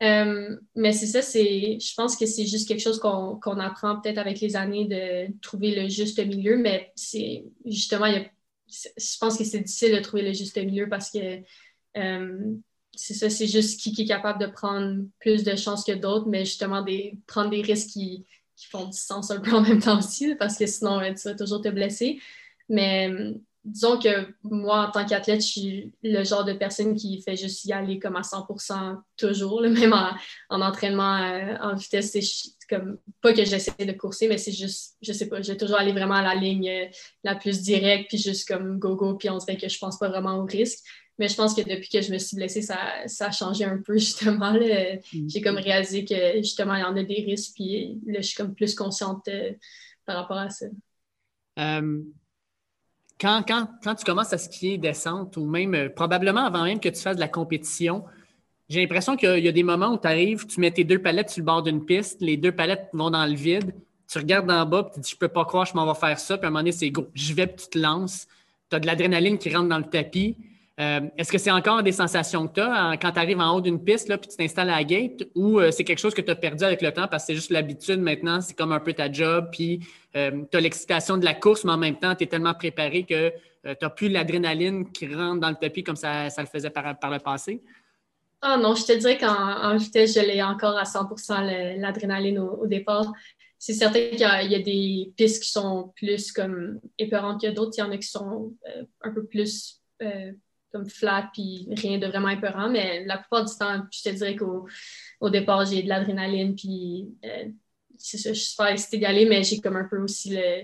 mais 0.00 0.92
c'est 0.92 1.06
ça, 1.06 1.22
c'est, 1.22 1.78
je 1.80 1.94
pense 1.94 2.16
que 2.16 2.26
c'est 2.26 2.46
juste 2.46 2.66
quelque 2.66 2.80
chose 2.80 2.98
qu'on, 2.98 3.58
apprend 3.58 4.00
peut-être 4.00 4.18
avec 4.18 4.40
les 4.40 4.56
années 4.56 4.86
de 4.86 5.32
trouver 5.40 5.74
le 5.74 5.88
juste 5.88 6.24
milieu, 6.24 6.56
mais 6.56 6.92
c'est 6.96 7.44
justement, 7.66 8.06
je 8.68 9.18
pense 9.18 9.36
que 9.36 9.44
c'est 9.44 9.60
difficile 9.60 9.94
de 9.94 10.00
trouver 10.00 10.22
le 10.22 10.32
juste 10.32 10.56
milieu 10.56 10.88
parce 10.88 11.10
que 11.10 11.42
c'est 12.94 13.14
ça, 13.14 13.30
c'est 13.30 13.46
juste 13.46 13.80
qui, 13.80 14.02
est 14.02 14.06
capable 14.06 14.40
de 14.40 14.46
prendre 14.50 15.04
plus 15.20 15.44
de 15.44 15.56
chances 15.56 15.84
que 15.84 15.92
d'autres, 15.92 16.28
mais 16.28 16.44
justement 16.44 16.82
des, 16.82 17.18
prendre 17.26 17.50
des 17.50 17.62
risques 17.62 17.90
qui, 17.90 18.26
font 18.70 18.84
du 18.84 18.98
sens 18.98 19.30
un 19.30 19.40
peu 19.40 19.52
en 19.52 19.62
même 19.62 19.80
temps 19.80 19.98
aussi, 19.98 20.34
parce 20.34 20.58
que 20.58 20.66
sinon, 20.66 21.00
tu 21.14 21.28
vas 21.28 21.34
toujours 21.34 21.62
te 21.62 21.68
blesser. 21.68 22.20
Mais 22.68 23.10
disons 23.64 23.98
que 23.98 24.34
moi, 24.42 24.88
en 24.88 24.90
tant 24.90 25.04
qu'athlète, 25.04 25.42
je 25.42 25.46
suis 25.46 25.92
le 26.02 26.24
genre 26.24 26.44
de 26.44 26.52
personne 26.52 26.94
qui 26.94 27.20
fait 27.22 27.36
juste 27.36 27.64
y 27.64 27.72
aller 27.72 27.98
comme 27.98 28.16
à 28.16 28.22
100% 28.22 28.98
toujours, 29.16 29.60
même 29.68 29.92
en, 29.92 30.60
entraînement 30.60 31.16
euh, 31.16 31.56
en 31.60 31.74
vitesse. 31.74 32.16
Comme 32.68 32.98
pas 33.20 33.32
que 33.32 33.44
j'essaie 33.44 33.72
de 33.84 33.92
courser, 33.92 34.28
mais 34.28 34.38
c'est 34.38 34.52
juste, 34.52 34.96
je 35.02 35.12
sais 35.12 35.28
pas, 35.28 35.42
je 35.42 35.50
vais 35.50 35.58
toujours 35.58 35.78
aller 35.78 35.92
vraiment 35.92 36.14
à 36.14 36.22
la 36.22 36.36
ligne 36.36 36.68
euh, 36.68 36.86
la 37.24 37.34
plus 37.34 37.62
directe, 37.62 38.08
puis 38.08 38.18
juste 38.18 38.46
comme 38.46 38.78
go-go, 38.78 39.14
puis 39.14 39.28
on 39.28 39.38
dirait 39.38 39.56
que 39.56 39.68
je 39.68 39.78
pense 39.78 39.98
pas 39.98 40.08
vraiment 40.08 40.36
au 40.36 40.44
risque. 40.44 40.78
Mais 41.20 41.28
je 41.28 41.36
pense 41.36 41.54
que 41.54 41.60
depuis 41.60 41.90
que 41.90 42.00
je 42.00 42.10
me 42.10 42.16
suis 42.16 42.34
blessée, 42.34 42.62
ça, 42.62 42.78
a 43.20 43.30
changé 43.30 43.66
un 43.66 43.76
peu, 43.76 43.92
justement. 43.98 44.54
Mm. 44.54 45.28
J'ai 45.28 45.42
comme 45.42 45.58
réalisé 45.58 46.06
que, 46.06 46.38
justement, 46.38 46.74
il 46.74 46.80
y 46.80 46.84
en 46.84 46.96
a 46.96 47.02
des 47.02 47.22
risques, 47.26 47.52
puis 47.54 48.00
là, 48.06 48.22
je 48.22 48.26
suis 48.26 48.36
comme 48.36 48.54
plus 48.54 48.74
consciente 48.74 49.28
euh, 49.28 49.52
par 50.06 50.16
rapport 50.16 50.38
à 50.38 50.48
ça. 50.48 50.64
Euh, 51.58 52.00
quand, 53.20 53.44
quand, 53.46 53.68
quand, 53.84 53.94
tu 53.96 54.04
commences 54.06 54.32
à 54.32 54.38
skier 54.38 54.78
descente, 54.78 55.36
ou 55.36 55.44
même 55.44 55.74
euh, 55.74 55.88
probablement 55.90 56.46
avant 56.46 56.64
même 56.64 56.80
que 56.80 56.88
tu 56.88 57.02
fasses 57.02 57.16
de 57.16 57.20
la 57.20 57.28
compétition, 57.28 58.02
J'ai 58.70 58.80
l'impression 58.80 59.14
qu'il 59.14 59.44
y, 59.44 59.48
a 59.48 59.52
des 59.52 59.62
moments 59.62 59.92
où 59.92 59.98
tu 59.98 60.08
arrives, 60.08 60.46
tu 60.46 60.58
mets 60.58 60.70
tes 60.70 60.84
deux 60.84 61.02
palettes 61.02 61.28
sur 61.28 61.40
le 61.40 61.46
bord 61.46 61.62
d'une 61.62 61.84
piste, 61.84 62.22
les 62.22 62.38
deux 62.38 62.52
palettes 62.52 62.88
vont 62.94 63.10
dans 63.10 63.26
le 63.26 63.34
vide, 63.34 63.74
tu 64.10 64.16
regardes 64.16 64.46
d'en 64.46 64.64
bas, 64.64 64.84
puis 64.84 64.94
tu 64.94 65.00
dis, 65.00 65.10
je 65.10 65.16
peux 65.18 65.28
pas 65.28 65.44
croire, 65.44 65.66
je 65.66 65.74
m'en 65.74 65.84
vais 65.92 65.98
faire 66.00 66.18
ça, 66.18 66.38
puis 66.38 66.46
à 66.46 66.48
un 66.48 66.50
moment 66.50 66.60
donné, 66.60 66.72
c'est 66.72 66.90
go, 66.90 67.08
je 67.12 67.34
vais, 67.34 67.46
puis 67.46 67.66
tu 67.66 67.70
te 67.72 67.78
lances, 67.78 68.26
tu 68.70 68.76
as 68.76 68.80
de 68.80 68.86
l'adrénaline 68.86 69.36
qui 69.36 69.54
rentre 69.54 69.68
dans 69.68 69.78
le 69.78 69.84
tapis. 69.84 70.34
Euh, 70.80 71.00
est-ce 71.18 71.30
que 71.30 71.36
c'est 71.36 71.50
encore 71.50 71.82
des 71.82 71.92
sensations 71.92 72.48
que 72.48 72.54
tu 72.54 72.60
as 72.60 72.96
quand 72.96 73.12
tu 73.12 73.18
arrives 73.18 73.38
en 73.38 73.54
haut 73.54 73.60
d'une 73.60 73.82
piste, 73.84 74.08
là, 74.08 74.16
puis 74.16 74.30
tu 74.30 74.36
t'installes 74.36 74.70
à 74.70 74.76
la 74.76 74.84
gate, 74.84 75.28
ou 75.34 75.60
euh, 75.60 75.70
c'est 75.70 75.84
quelque 75.84 75.98
chose 75.98 76.14
que 76.14 76.22
tu 76.22 76.30
as 76.30 76.36
perdu 76.36 76.64
avec 76.64 76.80
le 76.80 76.90
temps 76.90 77.06
parce 77.06 77.24
que 77.24 77.26
c'est 77.28 77.34
juste 77.34 77.50
l'habitude 77.50 78.00
maintenant, 78.00 78.40
c'est 78.40 78.56
comme 78.56 78.72
un 78.72 78.80
peu 78.80 78.94
ta 78.94 79.12
job, 79.12 79.48
puis 79.52 79.80
euh, 80.16 80.42
tu 80.50 80.56
as 80.56 80.60
l'excitation 80.60 81.18
de 81.18 81.24
la 81.26 81.34
course, 81.34 81.64
mais 81.64 81.72
en 81.72 81.76
même 81.76 81.98
temps, 81.98 82.14
tu 82.14 82.24
es 82.24 82.26
tellement 82.26 82.54
préparé 82.54 83.04
que 83.04 83.30
tu 83.62 83.76
n'as 83.82 83.90
plus 83.90 84.08
l'adrénaline 84.08 84.90
qui 84.90 85.06
rentre 85.14 85.40
dans 85.40 85.50
le 85.50 85.56
tapis 85.56 85.82
comme 85.84 85.96
ça, 85.96 86.28
le 86.28 86.46
faisait 86.46 86.70
par, 86.70 87.10
le 87.10 87.18
passé? 87.18 87.62
Ah 88.40 88.56
non, 88.56 88.74
je 88.74 88.86
te 88.86 88.92
dirais 88.96 89.18
qu'en 89.18 89.76
vitesse, 89.76 90.14
je 90.14 90.20
l'ai 90.20 90.42
encore 90.42 90.78
à 90.78 90.84
100% 90.84 91.78
l'adrénaline 91.78 92.38
au, 92.38 92.66
départ 92.66 93.12
c'est 93.58 93.74
certain 93.74 94.08
qu'il 94.08 94.20
y, 94.20 94.24
a 94.24 94.58
des 94.58 95.12
pistes 95.14 95.42
qui 95.42 95.50
sont 95.50 95.92
plus 95.94 96.32
comme 96.32 96.80
épeurantes 96.96 97.42
que 97.42 97.48
d'autres. 97.48 97.72
Il 97.76 97.80
y 97.80 97.82
en 97.82 97.90
a 97.90 97.98
qui 97.98 98.08
sont 98.08 98.54
un 99.02 99.10
peu 99.12 99.26
plus 99.26 99.82
comme 100.72 100.88
flat 100.88 101.30
puis 101.32 101.68
rien 101.70 101.98
de 101.98 102.06
vraiment 102.06 102.28
épeurant. 102.28 102.68
Mais 102.68 103.04
la 103.04 103.18
plupart 103.18 103.44
du 103.44 103.54
temps, 103.56 103.82
je 103.90 104.02
te 104.02 104.08
dirais 104.10 104.36
qu'au 104.36 104.66
au 105.20 105.30
départ, 105.30 105.66
j'ai 105.66 105.82
de 105.82 105.88
l'adrénaline 105.88 106.54
puis 106.54 107.08
euh, 107.24 107.48
c'est 107.98 108.18
ça, 108.18 108.32
je 108.32 108.38
suis 108.38 108.50
super 108.50 108.68
excitée 108.68 109.26
mais 109.26 109.44
j'ai 109.44 109.60
comme 109.60 109.76
un 109.76 109.84
peu 109.84 109.98
aussi 109.98 110.30
le, 110.30 110.62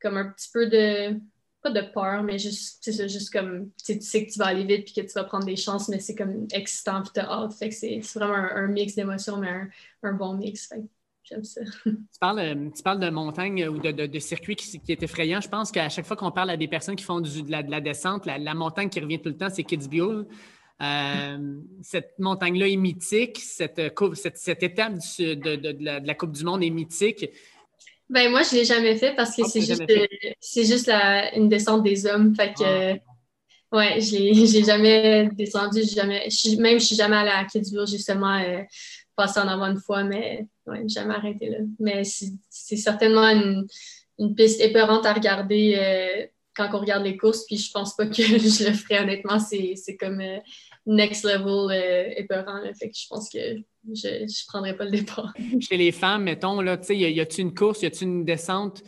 comme 0.00 0.16
un 0.16 0.30
petit 0.30 0.48
peu 0.52 0.68
de 0.68 1.20
pas 1.62 1.70
de 1.70 1.80
peur, 1.92 2.22
mais 2.22 2.38
juste, 2.38 2.78
c'est 2.80 2.92
ça, 2.92 3.06
juste 3.06 3.32
comme 3.32 3.70
tu 3.84 4.00
sais 4.00 4.26
que 4.26 4.32
tu 4.32 4.38
vas 4.38 4.46
aller 4.46 4.64
vite 4.64 4.84
puis 4.84 4.94
que 4.94 5.00
tu 5.00 5.12
vas 5.14 5.24
prendre 5.24 5.46
des 5.46 5.56
chances, 5.56 5.88
mais 5.88 5.98
c'est 6.00 6.14
comme 6.14 6.46
excitant 6.52 7.02
puis 7.02 7.10
t'as 7.14 7.26
hâte. 7.26 7.54
Fait 7.54 7.68
que 7.70 7.74
c'est 7.74 8.00
vraiment 8.14 8.34
un, 8.34 8.68
mix 8.68 8.94
d'émotions, 8.94 9.38
mais 9.38 9.50
un, 10.02 10.12
bon 10.12 10.34
mix. 10.34 10.72
J'aime 11.28 11.42
ça. 11.42 11.60
Tu 11.84 11.92
parles, 12.20 12.38
euh, 12.38 12.70
tu 12.74 12.82
parles 12.82 13.00
de 13.00 13.10
montagne 13.10 13.66
ou 13.68 13.78
de, 13.78 13.90
de, 13.90 14.18
circuit 14.20 14.54
qui, 14.54 14.78
qui, 14.78 14.92
est 14.92 15.02
effrayant. 15.02 15.40
Je 15.40 15.48
pense 15.48 15.72
qu'à 15.72 15.88
chaque 15.88 16.06
fois 16.06 16.16
qu'on 16.16 16.30
parle 16.30 16.50
à 16.50 16.56
des 16.56 16.68
personnes 16.68 16.94
qui 16.94 17.04
font 17.04 17.20
du, 17.20 17.42
de, 17.42 17.50
la, 17.50 17.62
de, 17.62 17.70
la, 17.70 17.80
descente, 17.80 18.26
la, 18.26 18.54
montagne 18.54 18.88
qui 18.88 19.00
revient 19.00 19.20
tout 19.20 19.30
le 19.30 19.36
temps, 19.36 19.48
c'est 19.50 19.64
Kitzbühel. 19.64 20.24
Euh, 20.82 21.38
cette 21.82 22.14
montagne-là 22.18 22.68
est 22.68 22.76
mythique. 22.76 23.38
Cette, 23.38 23.80
cette, 24.14 24.36
cette 24.36 24.62
étape 24.62 24.94
de, 25.18 26.06
la, 26.06 26.14
Coupe 26.14 26.32
du 26.32 26.44
Monde 26.44 26.62
est 26.62 26.70
mythique. 26.70 27.28
Ben 28.08 28.30
moi, 28.30 28.42
je 28.42 28.54
ne 28.54 28.60
l'ai 28.60 28.64
jamais 28.64 28.96
fait 28.96 29.16
parce 29.16 29.34
que 29.34 29.42
ah, 29.42 29.48
c'est 29.48 29.62
juste, 29.62 29.82
c'est 30.38 30.64
juste 30.64 30.88
une 30.88 31.48
descente 31.48 31.82
des 31.82 32.06
hommes. 32.06 32.36
Fait 32.36 32.54
que, 32.54 32.92
ah. 32.92 33.76
ouais, 33.76 34.00
je 34.00 34.16
n'ai 34.16 34.64
jamais 34.64 35.28
descendu. 35.32 35.82
Jamais, 35.82 36.28
même 36.58 36.78
je 36.78 36.84
suis 36.84 36.96
jamais 36.96 37.16
allée 37.16 37.30
à 37.30 37.44
Kitzbühel, 37.46 37.88
j'ai 37.88 37.98
seulement 37.98 38.38
euh, 38.38 38.62
passé 39.16 39.40
en 39.40 39.48
avant 39.48 39.66
une 39.66 39.80
fois, 39.80 40.04
mais 40.04 40.46
ouais, 40.66 40.88
jamais 40.88 41.14
arrêté 41.14 41.50
là. 41.50 41.58
Mais 41.78 42.02
c'est 42.04 42.76
certainement 42.76 43.28
une, 43.28 43.66
une, 44.18 44.34
piste 44.34 44.60
épeurante 44.60 45.06
à 45.06 45.12
regarder 45.12 45.74
euh, 45.78 46.26
quand 46.56 46.68
on 46.72 46.80
regarde 46.80 47.04
les 47.04 47.16
courses, 47.16 47.44
puis 47.46 47.56
je 47.56 47.70
pense 47.70 47.94
pas 47.94 48.06
que 48.06 48.14
je 48.22 48.68
le 48.68 48.74
ferais 48.74 49.00
honnêtement. 49.00 49.38
C'est 49.38 49.96
comme 49.98 50.20
euh, 50.20 50.38
next 50.86 51.24
level 51.24 51.70
euh, 51.70 52.12
épeurant. 52.16 52.62
Fait 52.78 52.90
je 52.94 53.06
pense 53.08 53.28
que 53.28 53.38
je 53.92 54.22
ne 54.22 54.48
prendrais 54.48 54.76
pas 54.76 54.84
le 54.84 54.92
départ. 54.92 55.32
Chez 55.60 55.76
les 55.76 55.92
femmes, 55.92 56.24
mettons, 56.24 56.60
là, 56.60 56.78
y 56.88 57.20
a-tu 57.20 57.40
une 57.42 57.54
course, 57.54 57.82
y 57.82 57.86
a-tu 57.86 58.04
une 58.04 58.24
descente 58.24 58.82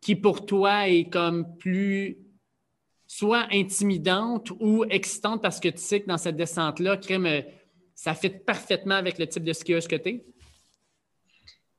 qui 0.00 0.16
pour 0.16 0.44
toi 0.44 0.88
est 0.88 1.08
comme 1.08 1.56
plus 1.56 2.18
soit 3.06 3.46
intimidante 3.52 4.50
ou 4.60 4.84
excitante 4.90 5.40
parce 5.40 5.60
que 5.60 5.68
tu 5.68 5.78
sais 5.78 6.00
que 6.00 6.06
dans 6.06 6.18
cette 6.18 6.36
descente-là, 6.36 6.96
crème, 6.96 7.44
ça 7.94 8.14
fit 8.14 8.30
parfaitement 8.30 8.96
avec 8.96 9.18
le 9.18 9.26
type 9.26 9.44
de 9.44 9.52
skieuse 9.52 9.86
que 9.86 9.96
tu 9.96 10.08
es? 10.08 10.24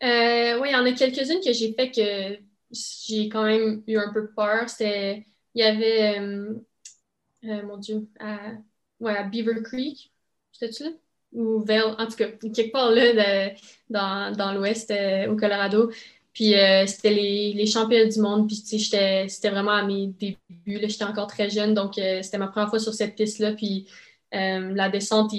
Euh, 0.06 0.60
oui, 0.60 0.70
il 0.70 0.74
y 0.74 0.76
en 0.76 0.86
a 0.86 0.92
quelques-unes 0.92 1.42
que 1.44 1.52
j'ai 1.52 1.74
fait 1.74 1.90
que 1.90 2.38
j'ai 2.72 3.28
quand 3.30 3.44
même 3.44 3.82
eu 3.88 3.98
un 3.98 4.14
peu 4.14 4.30
peur. 4.32 4.70
C'était, 4.70 5.26
il 5.56 5.62
y 5.62 5.64
avait, 5.64 6.20
euh, 6.20 6.54
euh, 7.46 7.64
mon 7.64 7.78
Dieu, 7.78 8.08
à, 8.20 8.52
ouais, 9.00 9.28
Beaver 9.30 9.64
Creek, 9.64 10.12
c'était-tu 10.52 10.84
là? 10.84 10.90
Ou 11.34 11.60
Vail, 11.66 11.82
en 11.98 12.06
tout 12.06 12.16
cas, 12.16 12.28
quelque 12.30 12.72
part 12.72 12.92
là, 12.92 13.50
dans, 13.90 14.32
dans 14.38 14.54
l'ouest, 14.54 14.94
au 15.30 15.36
Colorado. 15.36 15.92
Puis 16.34 16.54
c'était 16.88 17.10
les, 17.10 17.54
les 17.54 18.10
du 18.10 18.22
monde. 18.22 18.48
Puis 18.48 18.56
c'était 18.58 19.50
vraiment 19.50 19.72
à 19.72 19.84
mes 19.84 20.08
débuts. 20.08 20.38
J'étais 20.88 21.04
encore 21.04 21.28
très 21.28 21.50
jeune, 21.50 21.74
donc 21.74 21.96
c'était 21.96 22.38
ma 22.38 22.48
première 22.48 22.70
fois 22.70 22.80
sur 22.80 22.94
cette 22.94 23.16
piste-là. 23.18 23.52
Puis 23.52 23.86
la 24.32 24.88
descente, 24.88 25.34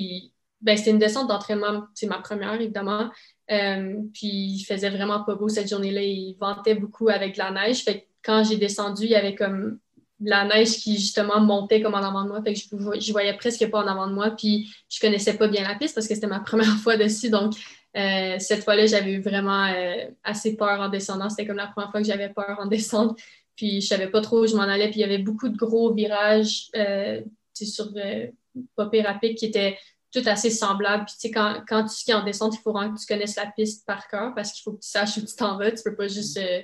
ben, 0.60 0.76
c'était 0.76 0.90
une 0.90 0.98
descente 0.98 1.28
d'entraînement, 1.28 1.86
c'est 1.94 2.06
ma 2.06 2.18
première 2.18 2.60
évidemment. 2.60 3.10
Euh, 3.50 3.94
puis 4.12 4.26
il 4.26 4.64
faisait 4.64 4.90
vraiment 4.90 5.22
pas 5.22 5.34
beau 5.34 5.48
cette 5.48 5.68
journée-là. 5.68 6.02
Il 6.02 6.36
ventait 6.38 6.74
beaucoup 6.74 7.08
avec 7.08 7.36
la 7.36 7.50
neige. 7.50 7.84
Fait 7.84 8.08
quand 8.22 8.44
j'ai 8.44 8.56
descendu, 8.56 9.04
il 9.04 9.10
y 9.10 9.14
avait 9.14 9.34
comme 9.34 9.78
la 10.20 10.44
neige 10.44 10.78
qui 10.78 10.96
justement 10.96 11.40
montait 11.40 11.80
comme 11.80 11.94
en 11.94 12.02
avant 12.02 12.24
de 12.24 12.28
moi. 12.28 12.42
Que 12.42 12.52
je, 12.54 13.12
voyais 13.12 13.36
presque 13.36 13.68
pas 13.70 13.82
en 13.82 13.86
avant 13.86 14.08
de 14.08 14.14
moi. 14.14 14.30
Puis 14.30 14.68
je 14.88 15.00
connaissais 15.00 15.36
pas 15.36 15.48
bien 15.48 15.66
la 15.66 15.76
piste 15.76 15.94
parce 15.94 16.08
que 16.08 16.14
c'était 16.14 16.26
ma 16.26 16.40
première 16.46 16.76
fois 16.78 16.96
dessus. 16.96 17.30
Donc 17.30 17.54
euh, 17.96 18.36
cette 18.38 18.64
fois-là, 18.64 18.86
j'avais 18.86 19.12
eu 19.12 19.20
vraiment 19.20 19.66
euh, 19.66 20.06
assez 20.24 20.56
peur 20.56 20.80
en 20.80 20.88
descendant. 20.88 21.30
C'était 21.30 21.46
comme 21.46 21.56
la 21.56 21.68
première 21.68 21.90
fois 21.90 22.00
que 22.00 22.06
j'avais 22.06 22.30
peur 22.30 22.58
en 22.60 22.66
descente. 22.66 23.18
Puis 23.54 23.80
je 23.80 23.86
savais 23.86 24.08
pas 24.08 24.20
trop 24.20 24.42
où 24.42 24.46
je 24.46 24.54
m'en 24.56 24.62
allais. 24.62 24.90
Puis 24.90 24.98
il 24.98 25.02
y 25.02 25.04
avait 25.04 25.18
beaucoup 25.18 25.48
de 25.48 25.56
gros 25.56 25.94
virages 25.94 26.68
sur 27.54 27.92
pas 28.74 28.90
rapide 29.04 29.34
qui 29.36 29.46
étaient 29.46 29.76
tout 30.12 30.22
assez 30.26 30.50
semblable. 30.50 31.04
Puis, 31.04 31.14
tu 31.14 31.20
sais, 31.28 31.30
quand, 31.30 31.62
quand 31.68 31.84
tu 31.84 31.94
skis 31.94 32.14
en 32.14 32.24
descente, 32.24 32.54
il 32.54 32.62
faut 32.62 32.72
vraiment 32.72 32.94
que 32.94 33.00
tu 33.00 33.06
connaisses 33.06 33.36
la 33.36 33.46
piste 33.46 33.86
par 33.86 34.08
cœur 34.08 34.34
parce 34.34 34.52
qu'il 34.52 34.62
faut 34.62 34.72
que 34.72 34.82
tu 34.82 34.88
saches 34.88 35.16
où 35.18 35.20
tu 35.20 35.34
t'en 35.36 35.58
vas. 35.58 35.70
Tu 35.70 35.82
peux 35.82 35.96
pas 35.96 36.08
juste 36.08 36.38
euh, 36.38 36.62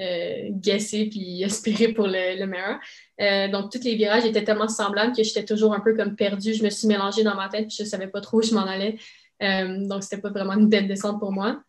euh, 0.00 0.48
guesser 0.50 1.08
puis 1.08 1.42
espérer 1.44 1.92
pour 1.92 2.06
le, 2.06 2.44
meilleur. 2.46 2.78
Euh, 3.20 3.48
donc, 3.48 3.72
tous 3.72 3.82
les 3.84 3.94
virages 3.94 4.24
étaient 4.24 4.44
tellement 4.44 4.68
semblables 4.68 5.14
que 5.14 5.22
j'étais 5.22 5.44
toujours 5.44 5.74
un 5.74 5.80
peu 5.80 5.94
comme 5.94 6.16
perdue. 6.16 6.54
Je 6.54 6.64
me 6.64 6.70
suis 6.70 6.88
mélangée 6.88 7.22
dans 7.22 7.36
ma 7.36 7.48
tête 7.48 7.68
puis 7.68 7.76
je 7.78 7.84
savais 7.84 8.08
pas 8.08 8.20
trop 8.20 8.38
où 8.38 8.42
je 8.42 8.54
m'en 8.54 8.66
allais. 8.66 8.98
donc, 9.40 10.02
c'était 10.02 10.20
pas 10.20 10.30
vraiment 10.30 10.54
une 10.54 10.68
belle 10.68 10.88
descente 10.88 11.18
pour 11.20 11.32
moi. 11.32 11.62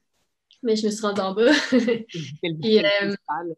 Mais 0.64 0.76
je 0.76 0.86
me 0.86 0.92
suis 0.92 1.02
rendue 1.02 1.22
en 1.22 1.34
bas. 1.34 1.52
Principal. 2.42 3.56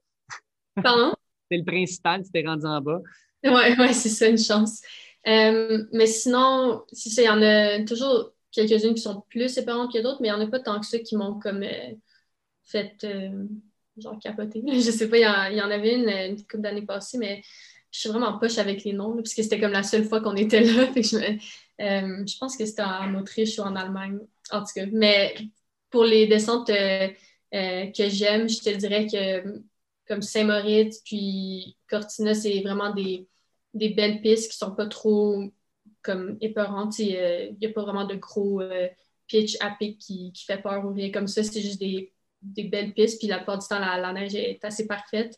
Pardon? 0.81 1.13
C'est 1.51 1.57
le 1.57 1.65
principal, 1.65 2.23
tu 2.23 2.31
t'es 2.31 2.43
rendu 2.45 2.65
en 2.65 2.81
bas. 2.81 2.99
Oui, 3.43 3.51
ouais, 3.77 3.93
c'est 3.93 4.09
ça, 4.09 4.27
une 4.27 4.37
chance. 4.37 4.81
Euh, 5.27 5.85
mais 5.91 6.07
sinon, 6.07 6.83
si 6.91 7.09
il 7.09 7.23
y 7.23 7.29
en 7.29 7.41
a 7.41 7.83
toujours 7.83 8.31
quelques-unes 8.51 8.93
qui 8.93 9.01
sont 9.01 9.23
plus 9.29 9.57
épeurantes 9.57 9.93
que 9.93 10.01
d'autres, 10.01 10.21
mais 10.21 10.27
il 10.27 10.33
n'y 10.33 10.37
en 10.37 10.45
a 10.45 10.49
pas 10.49 10.59
tant 10.59 10.79
que 10.79 10.85
ça 10.85 10.99
qui 10.99 11.15
m'ont 11.15 11.39
comme 11.39 11.63
euh, 11.63 11.93
fait 12.65 12.95
euh, 13.03 13.45
genre 13.97 14.19
capoter. 14.19 14.63
Je 14.67 14.91
sais 14.91 15.09
pas, 15.09 15.17
il 15.17 15.57
y, 15.57 15.61
en, 15.61 15.71
avait 15.71 15.95
une, 15.95 16.09
une 16.09 16.37
couple 16.37 16.61
d'années 16.61 16.85
passées, 16.85 17.17
mais 17.17 17.41
je 17.91 17.99
suis 17.99 18.09
vraiment 18.09 18.37
poche 18.39 18.57
avec 18.57 18.83
les 18.83 18.93
noms, 18.93 19.15
parce 19.15 19.33
que 19.33 19.43
c'était 19.43 19.59
comme 19.59 19.71
la 19.71 19.83
seule 19.83 20.05
fois 20.05 20.19
qu'on 20.19 20.35
était 20.35 20.61
là. 20.61 20.87
je, 20.95 22.37
pense 22.39 22.57
que 22.57 22.65
c'était 22.65 22.81
en 22.81 23.13
Autriche 23.15 23.59
ou 23.59 23.61
en 23.61 23.75
Allemagne, 23.75 24.19
en 24.51 24.59
tout 24.59 24.73
cas. 24.75 24.85
Mais 24.91 25.35
pour 25.89 26.03
les 26.03 26.27
descentes 26.27 26.67
que 26.67 28.09
j'aime, 28.09 28.49
je 28.49 28.59
te 28.59 28.75
dirais 28.75 29.05
que 29.05 29.61
comme 30.07 30.21
Saint-Moritz, 30.21 31.01
puis 31.05 31.77
Cortina, 31.87 32.33
c'est 32.33 32.61
vraiment 32.61 32.93
des 32.93 33.27
des 33.73 33.89
belles 33.89 34.21
pistes 34.21 34.51
qui 34.51 34.57
sont 34.57 34.75
pas 34.75 34.87
trop 34.87 35.51
comme 36.01 36.37
épeurantes. 36.41 36.99
Il 36.99 37.55
n'y 37.59 37.67
a 37.67 37.69
pas 37.69 37.81
vraiment 37.81 38.05
de 38.05 38.15
gros 38.15 38.61
euh, 38.61 38.87
pitch 39.27 39.57
à 39.61 39.71
pic 39.71 39.97
qui, 39.97 40.31
qui, 40.33 40.45
fait 40.45 40.61
peur 40.61 40.85
ou 40.85 40.93
rien 40.93 41.11
comme 41.11 41.27
ça. 41.27 41.43
C'est 41.43 41.61
juste 41.61 41.79
des, 41.79 42.11
des, 42.41 42.65
belles 42.65 42.93
pistes. 42.93 43.19
Puis 43.19 43.27
la 43.27 43.37
plupart 43.37 43.57
du 43.57 43.67
temps, 43.67 43.79
la, 43.79 44.13
neige 44.13 44.35
est 44.35 44.63
assez 44.63 44.85
parfaite. 44.85 45.35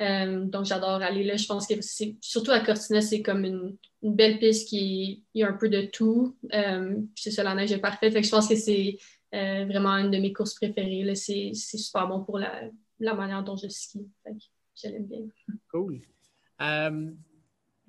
Euh, 0.00 0.44
donc, 0.44 0.64
j'adore 0.64 1.02
aller 1.02 1.24
là. 1.24 1.36
Je 1.36 1.46
pense 1.46 1.66
que 1.66 1.74
c'est 1.80 2.16
surtout 2.20 2.52
à 2.52 2.60
Cortina, 2.60 3.00
c'est 3.00 3.22
comme 3.22 3.44
une, 3.44 3.76
une, 4.02 4.14
belle 4.14 4.38
piste 4.38 4.68
qui 4.68 5.24
il 5.34 5.40
y 5.40 5.44
a 5.44 5.48
un 5.48 5.52
peu 5.52 5.68
de 5.68 5.82
tout. 5.82 6.36
Euh, 6.52 6.96
c'est 7.14 7.30
ça, 7.30 7.42
la 7.42 7.54
neige 7.54 7.72
est 7.72 7.78
parfaite. 7.78 8.12
Fait 8.12 8.22
je 8.22 8.30
pense 8.30 8.48
que 8.48 8.56
c'est 8.56 8.98
vraiment 9.32 9.96
une 9.96 10.10
de 10.10 10.18
mes 10.18 10.32
courses 10.32 10.54
préférées. 10.54 11.14
C'est 11.14 11.52
super 11.54 12.08
bon 12.08 12.24
pour 12.24 12.38
la, 12.38 12.62
la, 13.00 13.14
manière 13.14 13.42
dont 13.42 13.56
je 13.56 13.68
skie. 13.68 14.08
je 14.24 14.88
l'aime 14.88 15.06
bien. 15.06 15.26
Cool. 15.70 16.00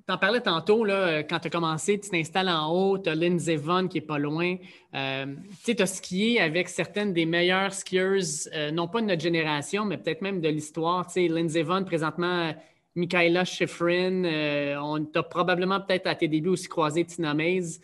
Tu 0.08 0.14
en 0.14 0.20
parlais 0.20 0.42
tantôt, 0.42 0.84
là, 0.84 1.24
quand 1.24 1.40
tu 1.40 1.48
as 1.48 1.50
commencé, 1.50 2.00
tu 2.00 2.12
t'installes 2.12 2.50
en 2.50 2.72
haut, 2.72 3.00
tu 3.00 3.10
as 3.10 3.16
Lindsey 3.16 3.56
Vonn 3.56 3.90
qui 3.90 3.98
est 3.98 4.02
pas 4.02 4.20
loin. 4.20 4.56
Euh, 4.94 5.36
tu 5.66 5.76
as 5.80 5.86
skié 5.88 6.40
avec 6.40 6.70
certaines 6.70 7.12
des 7.12 7.26
meilleures 7.26 7.74
skieuses, 7.74 8.48
euh, 8.54 8.70
non 8.70 8.88
pas 8.88 9.02
de 9.02 9.08
notre 9.08 9.24
génération, 9.24 9.84
mais 9.84 9.98
peut-être 9.98 10.22
même 10.22 10.42
de 10.42 10.50
l'histoire. 10.50 11.08
Lindsey 11.16 11.64
Vonn, 11.64 11.86
présentement, 11.86 12.54
Michaela 12.94 13.46
Schifrin, 13.46 14.26
euh, 14.26 14.78
on 14.80 15.04
t'a 15.06 15.24
probablement 15.24 15.82
peut-être 15.82 16.06
à 16.06 16.14
tes 16.14 16.28
débuts 16.28 16.50
aussi 16.50 16.68
croisé 16.68 17.04
Tina 17.04 17.34
Mays. 17.34 17.80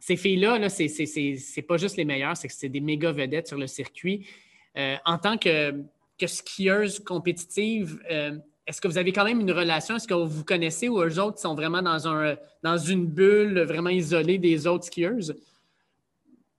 ces 0.00 0.16
filles-là, 0.16 0.58
-là, 0.58 0.68
c'est 0.68 1.62
pas 1.62 1.76
juste 1.76 1.96
les 1.96 2.04
meilleures, 2.04 2.36
c'est 2.36 2.48
que 2.48 2.54
c'est 2.54 2.68
des 2.68 2.80
méga 2.80 3.12
vedettes 3.12 3.46
sur 3.46 3.58
le 3.58 3.68
circuit. 3.68 4.26
en 4.74 5.18
tant 5.18 5.38
que, 5.38 5.80
que 6.18 6.26
skieuse 6.26 6.98
compétitive, 6.98 8.00
est-ce 8.66 8.80
que 8.80 8.88
vous 8.88 8.98
avez 8.98 9.12
quand 9.12 9.24
même 9.24 9.40
une 9.40 9.52
relation? 9.52 9.96
Est-ce 9.96 10.06
que 10.06 10.14
vous 10.14 10.44
connaissez 10.44 10.88
ou 10.88 11.00
eux 11.00 11.18
autres 11.18 11.38
sont 11.38 11.54
vraiment 11.54 11.82
dans, 11.82 12.06
un, 12.06 12.36
dans 12.62 12.78
une 12.78 13.06
bulle 13.06 13.60
vraiment 13.62 13.90
isolée 13.90 14.38
des 14.38 14.66
autres 14.66 14.84
skieuses? 14.84 15.34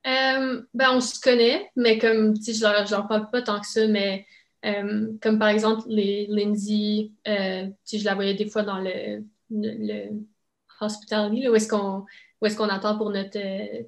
Euh, 0.06 0.62
ben, 0.74 0.92
on 0.92 1.00
se 1.00 1.20
connaît, 1.20 1.72
mais 1.78 1.98
comme, 1.98 2.34
tu 2.38 2.54
sais, 2.54 2.54
je 2.54 2.92
leur, 2.92 3.08
parle 3.08 3.30
pas 3.30 3.42
tant 3.42 3.62
que 3.62 3.68
ça, 3.68 3.88
mais 3.88 4.26
euh, 4.66 5.08
comme 5.22 5.40
par 5.40 5.48
exemple, 5.48 5.84
les 5.88 6.28
Lindsay, 6.30 7.12
euh, 7.28 7.68
je 7.92 8.04
la 8.04 8.16
voyais 8.16 8.34
des 8.34 8.48
fois 8.48 8.64
dans 8.64 8.80
le, 8.80 9.24
le, 9.50 10.10
où 11.50 11.56
est-ce 11.56 11.68
qu'on 11.70 12.06
est 12.42 12.72
attend 12.72 12.98
pour 12.98 13.12
notre, 13.12 13.40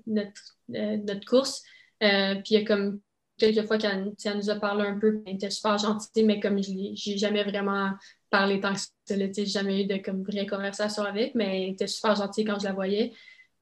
notre, 0.08 0.41
notre 0.69 1.25
course. 1.25 1.63
puis 1.99 2.10
il 2.10 2.54
y 2.54 2.58
a 2.58 2.63
comme 2.63 3.01
quelques 3.38 3.65
fois 3.67 3.78
qu'elle 3.78 4.13
nous 4.36 4.50
a 4.50 4.56
parlé 4.56 4.84
un 4.84 4.98
peu, 5.00 5.21
elle 5.26 5.36
était 5.36 5.50
super 5.50 5.78
gentille, 5.78 6.24
mais 6.24 6.39
comme 6.39 6.62
je 6.62 6.71
n'ai 6.71 7.17
jamais 7.17 7.43
vraiment 7.43 7.91
parlé 8.30 8.60
tant 8.60 8.74
que 8.74 8.80
ça, 8.80 8.89
j'ai 9.08 9.45
jamais 9.45 9.84
eu 9.84 9.86
de 9.86 9.98
comme, 9.98 10.24
vraie 10.24 10.45
conversation 10.45 11.04
avec, 11.04 11.36
mais 11.36 11.63
elle 11.63 11.69
était 11.71 11.88
super 11.88 12.15
gentille 12.15 12.45
quand 12.45 12.60
je 12.60 12.65
la 12.65 12.74
voyais. 12.74 13.13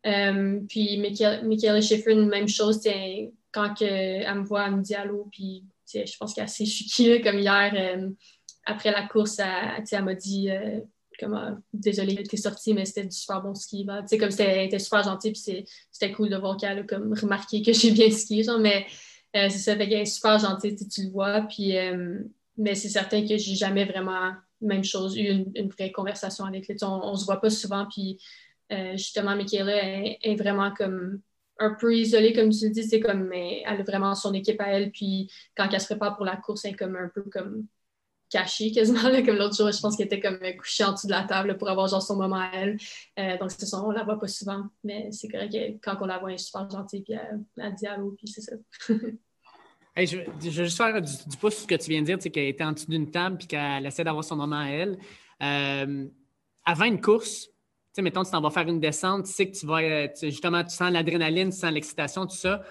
Euh, 0.06 0.60
puis 0.68 0.98
Michaela 0.98 1.82
Schiffer, 1.82 2.16
même 2.16 2.48
chose, 2.48 2.82
quand 3.52 3.82
elle 3.82 4.36
me 4.36 4.44
voit, 4.44 4.68
elle 4.68 4.76
me 4.76 4.82
dit 4.82 4.96
allô, 4.96 5.28
puis 5.32 5.66
je 5.94 6.18
pense 6.18 6.34
qu'elle 6.34 6.44
est 6.44 6.46
assez 6.46 6.66
chouki, 6.66 7.22
comme 7.22 7.40
hier, 7.40 7.74
euh, 7.76 8.10
après 8.66 8.92
la 8.92 9.08
course, 9.08 9.40
elle, 9.40 9.84
elle 9.92 10.04
m'a 10.04 10.16
dit 10.16 10.50
euh, 10.50 10.80
comme, 11.20 11.62
désolée, 11.72 12.22
t'es 12.24 12.38
sortie, 12.38 12.74
mais 12.74 12.86
c'était 12.86 13.06
du 13.06 13.16
super 13.16 13.42
bon 13.42 13.54
ski. 13.54 13.86
Comme 13.86 14.32
c'était, 14.32 14.66
était 14.66 14.80
super 14.80 15.04
gentil, 15.04 15.32
puis 15.32 15.66
c'était 15.92 16.12
cool 16.12 16.30
de 16.30 16.38
voir 16.38 16.58
qu'elle 16.58 16.80
a 16.80 16.84
comme 16.84 17.14
remarqué 17.14 17.62
que 17.62 17.74
j'ai 17.74 17.92
bien 17.92 18.10
skié, 18.10 18.44
mais 18.60 18.86
c'est 19.34 19.50
ça, 19.50 19.76
fait 19.76 19.90
qu'elle 19.90 20.02
est 20.02 20.06
super 20.06 20.38
gentille, 20.40 20.76
tu 20.76 21.04
le 21.04 21.10
vois, 21.10 21.42
puis, 21.42 21.76
mais 22.58 22.76
c'est 22.76 22.90
certain 22.90 23.22
que 23.22 23.38
j'ai 23.38 23.56
jamais 23.56 23.86
vraiment, 23.86 24.32
même 24.62 24.84
chose, 24.84 25.18
eu 25.18 25.46
une, 25.56 25.70
vraie 25.70 25.92
conversation 25.92 26.46
avec 26.46 26.70
elle. 26.70 26.78
On, 26.84 27.02
on 27.04 27.16
se 27.16 27.26
voit 27.26 27.42
pas 27.42 27.50
souvent, 27.50 27.88
puis 27.92 28.20
euh, 28.72 28.94
justement, 28.94 29.36
Michaela 29.36 29.76
est, 30.22 30.36
vraiment 30.36 30.74
comme 30.74 31.22
un 31.60 31.76
peu 31.76 31.96
isolée, 31.96 32.34
comme 32.34 32.50
tu 32.50 32.66
le 32.66 32.72
dis, 32.72 32.84
c'est 32.84 33.00
comme 33.00 33.32
elle 33.32 33.64
a 33.66 33.84
vraiment 33.84 34.16
son 34.16 34.34
équipe 34.34 34.60
à 34.62 34.68
elle, 34.68 34.92
puis 34.92 35.30
quand 35.56 35.70
elle 35.72 35.82
se 35.82 35.86
prépare 35.86 36.16
pour 36.16 36.26
la 36.26 36.38
course, 36.38 36.66
elle 36.66 36.72
est 36.72 36.76
comme 36.76 36.96
un 36.96 37.10
peu 37.14 37.24
comme 37.24 37.68
cachée 38.34 38.72
quasiment, 38.72 39.02
comme 39.26 39.38
l'autre 39.38 39.56
jour, 39.56 39.72
je 39.72 39.80
pense 39.80 39.96
qu'elle 39.96 40.08
était 40.08 40.20
comme 40.20 40.40
couchée 40.58 40.84
en 40.84 40.94
dessous 40.94 41.08
de 41.08 41.12
la 41.12 41.24
table 41.24 41.58
pour 41.58 41.70
avoir 41.70 41.88
genre 41.88 42.02
son 42.02 42.18
moment 42.18 42.40
à 42.40 42.50
elle. 42.54 42.78
Euh, 43.20 43.38
donc 43.38 43.52
c'est 43.52 43.66
ça, 43.66 43.82
on 43.82 43.92
la 43.92 44.04
voit 44.04 44.20
pas 44.20 44.28
souvent, 44.28 44.64
mais 44.84 45.10
c'est 45.12 45.30
correct 45.30 45.54
que 45.54 45.80
quand 45.82 45.98
on 46.02 46.06
la 46.06 46.18
voit, 46.18 46.30
elle 46.30 46.36
est 46.36 46.40
super 46.40 46.70
gentille, 46.70 47.04
puis 47.04 47.14
elle, 47.14 47.76
dit 47.76 47.88
allô, 47.88 48.16
puis 48.18 48.28
c'est 48.28 48.42
ça. 48.42 48.56
je, 49.98 50.18
veux 50.18 50.66
juste 50.66 50.78
faire 50.78 51.02
du, 51.02 51.38
pouce 51.40 51.58
ce 51.58 51.68
que 51.68 51.76
tu 51.76 51.92
viens 51.92 52.02
de 52.02 52.08
dire, 52.08 52.18
c'est 52.20 52.32
qu'elle 52.32 52.48
était 52.48 52.64
en 52.64 52.72
dessous 52.72 52.90
d'une 52.90 53.12
table 53.12 53.38
puis 53.38 53.48
qu'elle 53.48 53.86
essaie 53.86 54.04
d'avoir 54.04 54.24
son 54.24 54.36
moment 54.36 54.60
à 54.60 54.70
elle. 54.70 54.98
Euh, 55.42 56.08
avant 56.66 56.86
une 56.86 57.00
course, 57.00 57.50
sais, 57.94 58.02
mettons, 58.02 58.24
tu 58.24 58.32
t'en 58.32 58.42
vas 58.42 58.50
faire 58.50 58.68
une 58.68 58.80
descente, 58.80 59.26
tu 59.26 59.32
sais 59.32 59.50
que 59.50 59.56
tu 59.56 59.66
vas, 59.66 59.82
euh, 59.82 60.08
justement, 60.24 60.64
tu 60.64 60.76
sens 60.76 60.92
l'adrénaline, 60.92 61.52
tu 61.52 61.58
sens 61.58 61.72
l'excitation, 61.72 62.26
tout 62.26 62.36
ça. 62.36 62.64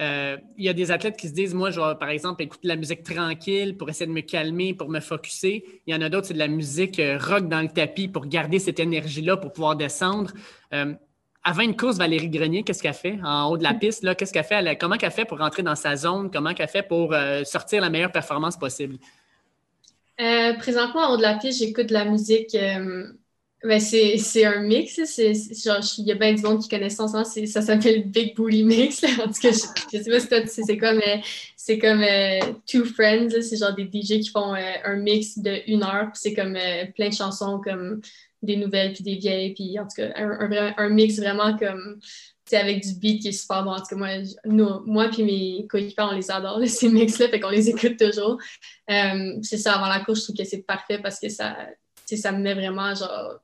Euh, 0.00 0.36
il 0.56 0.64
y 0.64 0.68
a 0.68 0.72
des 0.72 0.90
athlètes 0.90 1.16
qui 1.16 1.28
se 1.28 1.32
disent, 1.34 1.54
moi, 1.54 1.70
je 1.70 1.80
vais, 1.80 1.94
par 1.98 2.08
exemple, 2.08 2.42
écouter 2.42 2.62
de 2.64 2.68
la 2.68 2.76
musique 2.76 3.02
tranquille 3.02 3.76
pour 3.76 3.88
essayer 3.90 4.06
de 4.06 4.12
me 4.12 4.20
calmer, 4.20 4.74
pour 4.74 4.88
me 4.88 5.00
focuser. 5.00 5.82
Il 5.86 5.94
y 5.94 5.96
en 5.96 6.00
a 6.00 6.08
d'autres, 6.08 6.28
c'est 6.28 6.34
de 6.34 6.38
la 6.38 6.48
musique 6.48 7.00
euh, 7.00 7.18
rock 7.18 7.48
dans 7.48 7.60
le 7.60 7.68
tapis 7.68 8.08
pour 8.08 8.26
garder 8.26 8.58
cette 8.58 8.78
énergie-là, 8.78 9.36
pour 9.36 9.52
pouvoir 9.52 9.76
descendre. 9.76 10.32
avant 10.70 11.62
une 11.62 11.76
course, 11.76 11.96
Valérie 11.96 12.28
Grenier, 12.28 12.62
qu'est-ce 12.62 12.82
qu'elle 12.82 12.94
fait 12.94 13.18
en 13.24 13.50
haut 13.50 13.56
de 13.56 13.62
la 13.62 13.74
piste? 13.74 14.04
Là, 14.04 14.14
qu'est-ce 14.14 14.32
qu'elle 14.32 14.44
fait? 14.44 14.76
comment 14.78 14.96
qu'elle 14.96 15.10
fait 15.10 15.24
pour 15.24 15.38
rentrer 15.38 15.62
dans 15.62 15.74
sa 15.76 15.96
zone? 15.96 16.30
Comment 16.30 16.54
qu'elle 16.54 16.68
fait 16.68 16.82
pour 16.82 17.14
sortir 17.44 17.80
la 17.80 17.90
meilleure 17.90 18.12
performance 18.12 18.56
possible? 18.56 18.96
présentement, 20.58 21.02
en 21.02 21.14
haut 21.14 21.16
de 21.16 21.22
la 21.22 21.38
piste, 21.38 21.60
j'écoute 21.60 21.86
de 21.86 21.94
la 21.94 22.04
musique 22.04 22.54
ben, 23.64 23.80
c'est 23.80 24.44
un 24.44 24.60
mix. 24.60 24.98
Il 25.18 26.06
y 26.06 26.12
a 26.12 26.14
bien 26.14 26.32
du 26.32 26.42
monde 26.42 26.62
qui 26.62 26.68
connaît 26.68 26.90
ça. 26.90 27.08
Ça 27.08 27.62
s'appelle 27.62 28.04
Big 28.08 28.36
Booty 28.36 28.62
Mix. 28.62 29.02
En 29.04 29.26
tout 29.26 29.40
cas, 29.40 29.50
je, 29.50 29.98
sais 29.98 30.10
pas 30.10 30.20
si 30.20 30.28
toi, 30.28 30.40
tu 30.42 30.48
sais, 30.48 30.62
c'est 30.64 30.78
comme, 30.78 31.00
c'est 31.56 31.78
comme 31.78 32.02
euh, 32.02 32.52
Two 32.66 32.84
Friends. 32.84 33.30
C'est 33.42 33.56
genre 33.56 33.74
des 33.74 33.84
DJ 33.84 34.20
qui 34.20 34.30
font 34.30 34.54
euh, 34.54 34.72
un 34.84 34.96
mix 34.96 35.38
de 35.38 35.60
une 35.66 35.82
heure. 35.82 36.10
C'est 36.14 36.34
comme 36.34 36.54
euh, 36.54 36.84
plein 36.94 37.08
de 37.08 37.14
chansons, 37.14 37.60
comme 37.62 38.00
des 38.42 38.56
nouvelles 38.56 38.92
puis 38.92 39.02
des 39.02 39.16
vieilles. 39.16 39.54
Puis 39.54 39.76
en 39.80 39.84
tout 39.84 39.96
cas, 39.96 40.12
un, 40.14 40.74
un, 40.76 40.88
mix 40.88 41.18
vraiment 41.18 41.58
comme 41.58 41.98
avec 42.52 42.84
du 42.84 42.94
beat 42.94 43.22
qui 43.22 43.28
est 43.28 43.32
super 43.32 43.64
bon. 43.64 43.72
En 43.72 43.78
tout 43.78 43.86
cas, 43.90 43.96
moi, 43.96 44.08
nous, 44.44 44.80
moi 44.86 45.08
puis 45.08 45.24
mes 45.24 45.66
coéquipiers, 45.66 46.04
on 46.04 46.12
les 46.12 46.30
adore, 46.30 46.64
ces 46.64 46.88
mix-là, 46.88 47.28
fait 47.28 47.40
qu'on 47.40 47.50
les 47.50 47.68
écoute 47.68 47.98
toujours. 47.98 48.38
c'est 48.86 49.58
ça, 49.58 49.74
avant 49.74 49.88
la 49.88 50.04
course, 50.04 50.20
je 50.20 50.24
trouve 50.26 50.36
que 50.36 50.44
c'est 50.44 50.62
parfait 50.62 51.00
parce 51.00 51.18
que 51.18 51.28
ça, 51.28 51.56
ça 52.06 52.30
me 52.30 52.38
met 52.38 52.54
vraiment 52.54 52.94
genre 52.94 53.40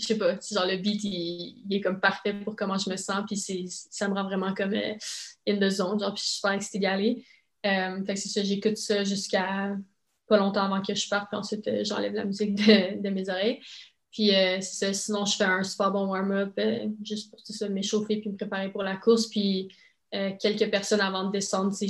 je 0.00 0.06
sais 0.06 0.18
pas, 0.18 0.38
genre 0.50 0.66
le 0.66 0.76
beat, 0.76 1.04
il, 1.04 1.66
est 1.70 1.80
comme 1.80 2.00
parfait 2.00 2.34
pour 2.34 2.56
comment 2.56 2.78
je 2.78 2.90
me 2.90 2.96
sens, 2.96 3.24
puis 3.26 3.36
ça 3.68 4.08
me 4.08 4.14
rend 4.14 4.24
vraiment 4.24 4.54
comme 4.54 4.74
euh, 4.74 4.94
in 5.46 5.58
the 5.58 5.70
zone, 5.70 6.00
genre, 6.00 6.14
puis 6.14 6.22
je 6.22 6.28
suis 6.28 6.36
super 6.36 6.52
excitée 6.52 6.78
d'y 6.78 6.86
aller. 6.86 7.24
Euh, 7.66 8.04
fait 8.04 8.14
que 8.14 8.20
c'est 8.20 8.28
ça, 8.28 8.42
j'écoute 8.42 8.76
ça 8.76 9.04
jusqu'à 9.04 9.76
pas 10.28 10.38
longtemps 10.38 10.64
avant 10.64 10.80
que 10.82 10.94
je 10.94 11.08
parte, 11.08 11.28
puis 11.28 11.38
ensuite 11.38 11.66
euh, 11.68 11.84
j'enlève 11.84 12.14
la 12.14 12.24
musique 12.24 12.54
de, 12.54 13.08
mes 13.08 13.28
oreilles. 13.28 13.60
Puis 14.12 14.30
c'est 14.30 14.62
ça, 14.62 14.92
sinon 14.92 15.24
je 15.24 15.36
fais 15.36 15.44
un 15.44 15.62
super 15.62 15.92
bon 15.92 16.06
warm-up 16.08 16.58
juste 17.04 17.30
pour 17.30 17.40
tout 17.42 17.52
ça, 17.52 17.68
m'échauffer 17.68 18.20
puis 18.20 18.30
me 18.30 18.36
préparer 18.36 18.72
pour 18.72 18.82
la 18.82 18.96
course. 18.96 19.28
Puis 19.28 19.68
quelques 20.10 20.68
personnes 20.68 21.00
avant 21.00 21.26
de 21.26 21.30
descendre, 21.30 21.72
je, 21.80 21.86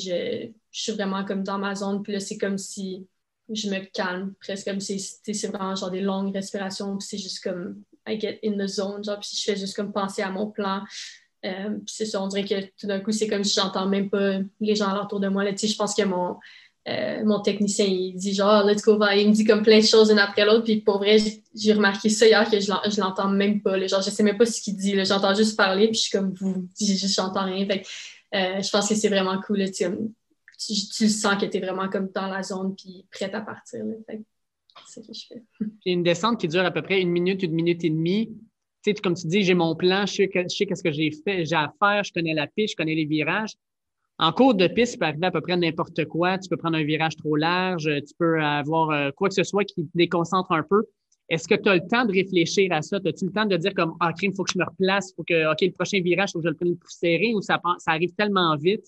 je 0.70 0.80
suis 0.80 0.92
vraiment 0.92 1.24
comme 1.24 1.42
dans 1.42 1.56
ma 1.56 1.74
zone, 1.74 2.02
puis 2.02 2.12
là 2.12 2.20
c'est 2.20 2.36
comme 2.36 2.58
si 2.58 3.06
je 3.52 3.68
me 3.68 3.84
calme 3.92 4.34
presque 4.40 4.66
comme 4.66 4.80
si 4.80 5.00
c'est 5.00 5.46
vraiment 5.48 5.74
genre 5.74 5.90
des 5.90 6.00
longues 6.00 6.34
respirations, 6.34 6.96
puis 6.96 7.06
c'est 7.06 7.18
juste 7.18 7.42
comme 7.42 7.82
I 8.06 8.18
get 8.18 8.40
in 8.44 8.56
the 8.56 8.66
zone, 8.66 9.04
genre, 9.04 9.20
puis 9.20 9.30
je 9.34 9.42
fais 9.42 9.56
juste 9.56 9.76
comme 9.76 9.92
penser 9.92 10.22
à 10.22 10.30
mon 10.30 10.50
plan. 10.50 10.82
Euh, 11.44 11.70
puis 11.70 11.94
c'est 11.94 12.06
ça, 12.06 12.22
on 12.22 12.28
dirait 12.28 12.44
que 12.44 12.66
tout 12.78 12.86
d'un 12.86 13.00
coup, 13.00 13.12
c'est 13.12 13.28
comme 13.28 13.44
si 13.44 13.54
j'entends 13.54 13.86
même 13.86 14.10
pas 14.10 14.38
les 14.60 14.74
gens 14.74 14.94
autour 15.02 15.20
de 15.20 15.28
moi. 15.28 15.44
Là, 15.44 15.52
je 15.56 15.76
pense 15.76 15.94
que 15.94 16.02
mon, 16.02 16.36
euh, 16.88 17.24
mon 17.24 17.40
technicien, 17.40 17.84
il 17.84 18.14
dit 18.14 18.34
genre, 18.34 18.64
let's 18.64 18.82
go, 18.82 18.98
il 19.14 19.28
me 19.28 19.32
dit 19.32 19.44
comme 19.44 19.62
plein 19.62 19.80
de 19.80 19.84
choses 19.84 20.10
une 20.10 20.18
après 20.18 20.44
l'autre. 20.44 20.64
Puis 20.64 20.80
pour 20.80 20.98
vrai, 20.98 21.18
j'ai 21.54 21.72
remarqué 21.72 22.08
ça 22.08 22.26
hier 22.26 22.48
que 22.50 22.58
je 22.60 23.00
l'entends 23.00 23.28
même 23.28 23.62
pas. 23.62 23.76
Là, 23.76 23.86
genre, 23.86 24.02
je 24.02 24.10
sais 24.10 24.22
même 24.22 24.38
pas 24.38 24.46
ce 24.46 24.60
qu'il 24.60 24.76
dit. 24.76 25.02
J'entends 25.04 25.34
juste 25.34 25.56
parler, 25.56 25.88
puis 25.88 25.96
je 25.96 26.02
suis 26.02 26.10
comme 26.10 26.32
vous, 26.34 26.68
j'entends 26.78 27.44
rien. 27.44 27.66
Fait 27.66 27.82
euh, 28.34 28.62
je 28.62 28.70
pense 28.70 28.88
que 28.88 28.94
c'est 28.94 29.08
vraiment 29.08 29.40
cool. 29.40 29.58
Là, 29.58 29.68
tu, 29.68 29.84
tu, 30.58 31.08
sens 31.08 31.34
que 31.40 31.46
tu 31.46 31.56
es 31.56 31.60
vraiment 31.60 31.88
comme 31.88 32.10
dans 32.14 32.28
la 32.28 32.42
zone, 32.42 32.74
puis 32.76 33.04
prête 33.10 33.34
à 33.34 33.40
partir. 33.40 33.80
Fait 34.06 34.22
J'ai 35.84 35.92
une 35.92 36.02
descente 36.02 36.40
qui 36.40 36.48
dure 36.48 36.64
à 36.64 36.70
peu 36.70 36.82
près 36.82 37.00
une 37.00 37.10
minute, 37.10 37.42
une 37.42 37.52
minute 37.52 37.84
et 37.84 37.90
demie. 37.90 38.28
Tu 38.82 38.92
sais, 38.92 38.94
comme 38.94 39.14
tu 39.14 39.26
dis, 39.26 39.42
j'ai 39.42 39.54
mon 39.54 39.76
plan, 39.76 40.06
je 40.06 40.14
sais, 40.14 40.28
qu'est-ce 40.28 40.82
que 40.82 40.90
j'ai 40.90 41.10
à 41.54 41.72
faire, 41.78 42.04
je 42.04 42.12
connais 42.12 42.34
la 42.34 42.46
piste, 42.46 42.72
je 42.72 42.76
connais 42.76 42.94
les 42.94 43.04
virages. 43.04 43.54
En 44.18 44.32
cours 44.32 44.54
de 44.54 44.66
piste, 44.66 44.94
tu 44.94 44.98
peux 44.98 45.06
arriver 45.06 45.26
à 45.26 45.30
peu 45.30 45.40
près 45.40 45.56
n'importe 45.56 46.04
quoi. 46.04 46.38
Tu 46.38 46.48
peux 46.48 46.56
prendre 46.56 46.76
un 46.76 46.84
virage 46.84 47.16
trop 47.16 47.36
large, 47.36 47.84
tu 47.84 48.14
peux 48.18 48.42
avoir 48.42 48.90
euh, 48.90 49.10
quoi 49.12 49.28
que 49.28 49.34
ce 49.34 49.44
soit 49.44 49.64
qui 49.64 49.86
te 49.86 49.90
déconcentre 49.94 50.52
un 50.52 50.62
peu. 50.62 50.84
Est-ce 51.30 51.46
que 51.46 51.54
tu 51.54 51.68
as 51.68 51.76
le 51.76 51.86
temps 51.86 52.04
de 52.04 52.12
réfléchir 52.12 52.72
à 52.72 52.82
ça? 52.82 52.96
As-tu 52.96 53.26
le 53.26 53.32
temps 53.32 53.46
de 53.46 53.56
dire 53.56 53.72
comme, 53.72 53.94
ah, 54.00 54.12
il 54.20 54.34
faut 54.34 54.42
que 54.42 54.52
je 54.52 54.58
me 54.58 54.64
replace, 54.64 55.10
il 55.10 55.14
faut 55.14 55.24
que, 55.24 55.50
OK, 55.50 55.60
le 55.60 55.70
prochain 55.70 56.00
virage, 56.02 56.30
il 56.30 56.32
faut 56.32 56.38
que 56.40 56.44
je 56.44 56.50
le 56.50 56.56
prenne 56.56 56.76
plus 56.76 56.92
serré 56.92 57.32
ou 57.34 57.40
ça, 57.40 57.60
ça 57.78 57.92
arrive 57.92 58.12
tellement 58.14 58.56
vite 58.56 58.84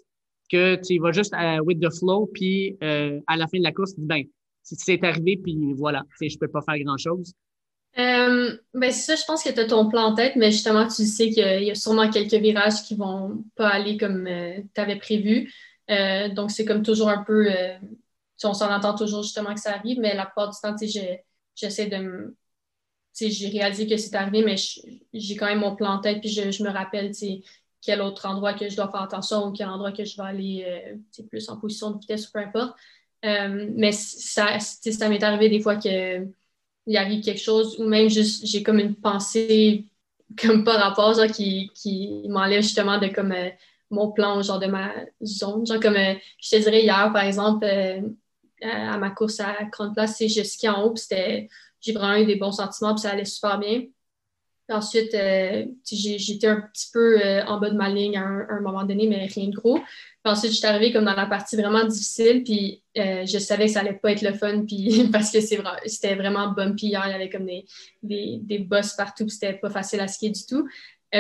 que 0.51 0.75
tu 0.75 0.99
vas 0.99 1.13
juste 1.13 1.33
à, 1.35 1.63
with 1.63 1.81
the 1.81 1.91
flow, 1.91 2.27
puis 2.27 2.77
euh, 2.83 3.21
à 3.27 3.37
la 3.37 3.47
fin 3.47 3.59
de 3.59 3.63
la 3.63 3.73
course, 3.73 3.95
tu 3.95 4.01
dis, 4.01 4.07
ben, 4.07 4.25
c'est 4.63 5.03
arrivé, 5.05 5.37
puis 5.43 5.75
voilà, 5.75 6.05
je 6.21 6.27
ne 6.27 6.39
peux 6.39 6.49
pas 6.49 6.63
faire 6.63 6.79
grand-chose. 6.79 7.35
Euh, 7.99 8.57
ben 8.73 8.91
ça, 8.91 9.17
je 9.17 9.25
pense 9.27 9.43
que 9.43 9.51
tu 9.51 9.61
as 9.61 9.67
ton 9.67 9.89
plan 9.89 10.05
en 10.05 10.15
tête, 10.15 10.37
mais 10.37 10.51
justement, 10.51 10.87
tu 10.87 11.05
sais 11.05 11.29
qu'il 11.31 11.65
y 11.65 11.71
a 11.71 11.75
sûrement 11.75 12.09
quelques 12.11 12.35
virages 12.35 12.83
qui 12.85 12.95
vont 12.95 13.45
pas 13.55 13.69
aller 13.69 13.99
comme 13.99 14.27
euh, 14.27 14.61
tu 14.75 14.81
avais 14.81 14.97
prévu. 14.97 15.53
Euh, 15.91 16.29
donc, 16.31 16.51
c'est 16.51 16.65
comme 16.65 16.83
toujours 16.83 17.11
un 17.11 17.23
peu. 17.23 17.49
on 18.45 18.55
s'en 18.55 18.73
entend 18.73 18.95
toujours 18.95 19.23
justement 19.23 19.55
que 19.55 19.61
ça 19.61 19.75
arrive, 19.75 19.99
mais 20.01 20.15
la 20.15 20.25
plupart 20.25 20.51
du 20.51 20.57
temps, 20.63 20.75
j'essaie 21.55 21.87
de 21.87 21.97
me. 21.97 22.37
J'ai 23.15 23.49
réalisé 23.49 23.87
que 23.87 23.99
c'est 23.99 24.15
arrivé, 24.15 24.43
mais 24.43 24.57
j'ai 25.13 25.37
quand 25.37 25.47
même 25.47 25.61
mon 25.61 25.77
plan 25.77 25.95
en 25.97 25.99
tête, 26.01 26.21
puis 26.21 26.31
je, 26.31 26.51
je 26.51 26.63
me 26.65 26.71
rappelle 26.71 27.13
quel 27.83 28.01
autre 28.01 28.25
endroit 28.25 28.55
que 28.55 28.71
je 28.71 28.77
dois 28.77 28.91
faire 28.91 29.03
attention 29.03 29.49
ou 29.49 29.53
quel 29.53 29.69
endroit 29.69 29.93
que 29.93 30.05
je 30.05 30.17
vais 30.17 30.23
aller 30.23 30.97
plus 31.29 31.47
en 31.51 31.59
position 31.59 31.91
de 31.91 31.99
vitesse 31.99 32.29
ou 32.29 32.33
peu 32.33 32.39
importe. 32.39 32.75
Euh, 33.25 33.71
mais 33.77 33.93
ça, 33.93 34.59
ça 34.59 35.09
m'est 35.09 35.23
arrivé 35.23 35.49
des 35.49 35.61
fois 35.61 35.77
qu'il 35.77 36.27
arrive 36.95 37.23
quelque 37.23 37.41
chose 37.41 37.79
ou 37.79 37.85
même 37.85 38.09
juste 38.09 38.47
j'ai 38.47 38.63
comme 38.63 38.81
une 38.81 38.97
pensée 38.97 39.87
comme 40.41 40.65
par 40.65 40.81
rapport 40.81 41.15
genre 41.15 41.27
qui, 41.27 41.71
qui 41.75 42.25
m'enlève 42.29 42.63
justement 42.63 42.99
de 42.99 43.09
comme 43.09 43.33
euh, 43.33 43.51
mon 43.91 44.11
plan 44.11 44.43
genre 44.43 44.59
de 44.59 44.67
ma 44.67 44.93
zone. 45.23 45.67
Genre 45.67 45.81
comme 45.81 45.97
euh, 45.97 46.15
je 46.41 46.51
te 46.51 46.57
dirais 46.57 46.83
hier 46.83 47.11
par 47.13 47.25
exemple 47.25 47.67
à 48.63 48.99
ma 48.99 49.11
course 49.11 49.41
à 49.41 49.57
grande 49.71 49.95
place 49.95 50.19
je 50.21 50.43
ski 50.43 50.69
en 50.69 50.85
haut 50.85 50.97
c'était 50.97 51.49
j'ai 51.81 51.93
vraiment 51.93 52.23
eu 52.23 52.27
des 52.27 52.37
bons 52.37 52.53
sentiments 52.53 52.95
puis 52.95 53.03
ça 53.03 53.11
allait 53.11 53.25
super 53.25 53.59
bien 53.59 53.83
Ensuite, 54.69 55.13
euh, 55.15 55.67
j'étais 55.91 56.47
un 56.47 56.61
petit 56.61 56.89
peu 56.93 57.21
euh, 57.21 57.45
en 57.47 57.59
bas 57.59 57.71
de 57.71 57.77
ma 57.77 57.89
ligne 57.89 58.17
à 58.17 58.23
un, 58.23 58.61
moment 58.61 58.85
donné, 58.85 59.07
mais 59.09 59.27
rien 59.27 59.49
de 59.49 59.55
gros. 59.55 59.77
Puis 59.77 60.33
ensuite, 60.33 60.53
je 60.53 60.57
suis 60.57 60.67
arrivée 60.67 60.93
comme 60.93 61.05
dans 61.05 61.17
la 61.17 61.27
partie 61.27 61.57
vraiment 61.57 61.85
difficile, 61.85 62.45
puis 62.45 62.83
euh, 62.97 63.27
je 63.27 63.39
savais 63.39 63.67
que 63.67 63.73
ça 63.73 63.81
allait 63.81 63.95
pas 63.95 64.13
être 64.13 64.23
le 64.23 64.33
fun, 64.35 64.65
puis 64.65 65.09
parce 65.13 65.33
que 65.33 65.41
c'était 65.41 66.15
vraiment 66.15 66.53
bumpy 66.53 66.89
hier, 66.89 67.03
il 67.07 67.11
y 67.11 67.15
avait 67.15 67.29
comme 67.29 67.47
des, 67.47 67.65
des, 68.03 68.39
des 68.41 68.59
bosses 68.61 68.95
partout, 68.95 69.27
puis 69.27 69.35
c'était 69.35 69.55
pas 69.55 69.71
facile 69.71 70.01
à 70.01 70.07
skier 70.07 70.31
du 70.31 70.47
tout. 70.47 70.69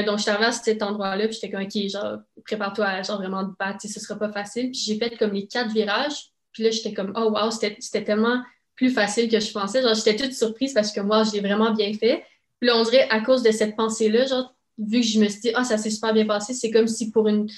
donc, 0.06 0.18
je 0.18 0.22
suis 0.22 0.30
arrivée 0.30 0.46
à 0.46 0.52
cet 0.52 0.82
endroit-là, 0.82 1.26
puis 1.26 1.34
j'étais 1.34 1.50
comme, 1.50 1.64
OK, 1.64 1.88
genre, 1.88 2.18
prépare-toi 2.44 2.86
à 2.86 3.02
genre 3.02 3.18
vraiment 3.18 3.44
te 3.44 3.56
battre, 3.58 3.80
ce 3.82 4.00
sera 4.00 4.18
pas 4.18 4.30
facile. 4.30 4.70
Puis 4.70 4.80
j'ai 4.86 4.96
fait 4.96 5.16
comme 5.16 5.32
les 5.32 5.48
quatre 5.48 5.72
virages, 5.72 6.30
puis 6.52 6.62
là, 6.62 6.70
j'étais 6.70 6.94
comme, 6.94 7.12
oh 7.16 7.32
wow, 7.32 7.50
c'était 7.50 8.04
tellement 8.04 8.40
plus 8.76 8.90
facile 8.90 9.28
que 9.28 9.40
je 9.40 9.52
pensais. 9.52 9.82
Genre, 9.82 9.94
j'étais 9.94 10.16
toute 10.16 10.32
surprise 10.32 10.72
parce 10.72 10.92
que 10.92 11.00
moi, 11.00 11.24
j'ai 11.24 11.40
vraiment 11.40 11.72
bien 11.72 11.92
fait. 11.92 12.24
Puis 12.62 12.70
on 12.70 12.84
dirait, 12.84 13.08
à 13.10 13.20
cause 13.20 13.42
de 13.42 13.50
cette 13.50 13.74
pensée-là, 13.74 14.24
genre, 14.24 14.54
vu 14.78 15.00
que 15.00 15.06
je 15.06 15.18
me 15.18 15.28
suis 15.28 15.40
dit, 15.40 15.50
ah, 15.54 15.64
ça 15.64 15.76
s'est 15.78 15.90
super 15.90 16.14
bien 16.14 16.26
passé, 16.26 16.54
c'est 16.54 16.70
comme 16.70 16.86
si 16.86 17.10
pour 17.10 17.26
une, 17.26 17.48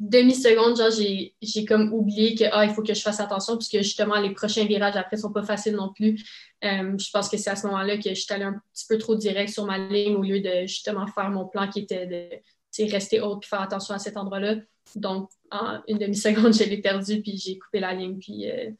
demi-seconde, 0.00 0.76
genre, 0.76 0.90
j'ai 0.90 1.64
comme 1.64 1.92
oublié 1.92 2.34
que, 2.34 2.42
ah, 2.50 2.64
il 2.64 2.72
faut 2.72 2.82
que 2.82 2.92
je 2.92 3.00
fasse 3.00 3.20
attention, 3.20 3.56
puisque 3.56 3.78
justement, 3.78 4.20
les 4.20 4.34
prochains 4.34 4.64
virages 4.64 4.96
après 4.96 5.16
sont 5.16 5.30
pas 5.30 5.44
faciles 5.44 5.76
non 5.76 5.92
plus. 5.92 6.20
Euh, 6.64 6.98
je 6.98 7.10
pense 7.12 7.28
que 7.28 7.36
c'est 7.36 7.50
à 7.50 7.54
ce 7.54 7.68
moment-là 7.68 7.96
que 7.98 8.08
je 8.10 8.20
suis 8.20 8.34
allée 8.34 8.42
un 8.42 8.60
petit 8.72 8.86
peu 8.88 8.98
trop 8.98 9.14
direct 9.14 9.52
sur 9.52 9.64
ma 9.64 9.78
ligne 9.78 10.16
au 10.16 10.22
lieu 10.22 10.40
de 10.40 10.66
justement 10.66 11.06
faire 11.06 11.30
mon 11.30 11.46
plan 11.46 11.68
qui 11.68 11.78
était 11.80 12.06
de 12.06 12.90
rester 12.90 13.20
haute 13.20 13.44
et 13.44 13.46
faire 13.46 13.60
attention 13.60 13.94
à 13.94 14.00
cet 14.00 14.16
endroit-là. 14.16 14.56
Donc, 14.96 15.30
en 15.52 15.80
une 15.86 15.98
demi-seconde, 15.98 16.52
je 16.52 16.64
l'ai 16.64 16.80
perdu, 16.80 17.22
puis 17.22 17.36
j'ai 17.36 17.58
coupé 17.58 17.78
la 17.78 17.94
ligne, 17.94 18.18
puis 18.18 18.50
euh, 18.50 18.70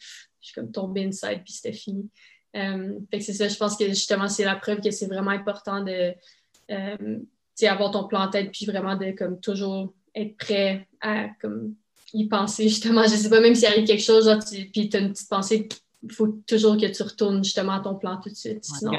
je 0.41 0.49
suis 0.49 0.55
comme 0.55 0.73
tombée 0.73 1.05
inside, 1.05 1.43
puis 1.45 1.53
c'était 1.53 1.73
fini. 1.73 2.11
Euh, 2.55 2.99
c'est 3.13 3.33
ça, 3.33 3.49
je 3.49 3.57
pense 3.57 3.77
que 3.77 3.89
justement, 3.89 4.29
c'est 4.29 4.45
la 4.45 4.57
preuve 4.57 4.81
que 4.81 4.91
c'est 4.91 5.07
vraiment 5.07 5.31
important 5.31 5.83
de 5.83 6.13
euh, 6.71 7.19
avoir 7.63 7.91
ton 7.91 8.05
plan 8.05 8.23
en 8.23 8.29
tête, 8.29 8.51
puis 8.53 8.67
vraiment 8.67 8.97
de 8.97 9.11
comme 9.13 9.41
toujours 9.41 9.93
être 10.15 10.37
prêt 10.37 10.87
à 11.01 11.29
comme 11.41 11.75
y 12.13 12.29
penser 12.29 12.69
justement. 12.69 13.03
Je 13.05 13.17
sais 13.17 13.31
pas, 13.31 13.41
même 13.41 13.55
s'il 13.55 13.67
arrive 13.67 13.87
quelque 13.87 14.03
chose, 14.03 14.31
puis 14.73 14.89
tu 14.89 14.97
as 14.97 15.01
une 15.01 15.11
petite 15.11 15.29
pensée, 15.29 15.69
il 16.03 16.13
faut 16.13 16.29
toujours 16.47 16.77
que 16.77 16.87
tu 16.87 17.03
retournes 17.03 17.43
justement 17.43 17.73
à 17.73 17.81
ton 17.81 17.97
plan 17.97 18.21
tout 18.21 18.29
de 18.29 18.35
suite. 18.35 18.65
Sinon, 18.65 18.93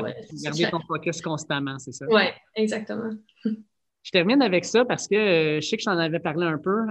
garder 0.43 0.69
ton 0.69 0.81
focus 0.81 1.21
constamment, 1.21 1.79
c'est 1.79 1.93
ça? 1.93 2.05
Oui, 2.09 2.23
exactement. 2.55 3.11
Je 3.43 4.11
termine 4.11 4.41
avec 4.43 4.65
ça 4.65 4.85
parce 4.85 5.07
que 5.07 5.15
euh, 5.15 5.61
je 5.61 5.67
sais 5.67 5.77
que 5.77 5.83
j'en 5.83 5.97
avais 5.97 6.19
parlé 6.19 6.45
un 6.45 6.59
peu. 6.59 6.81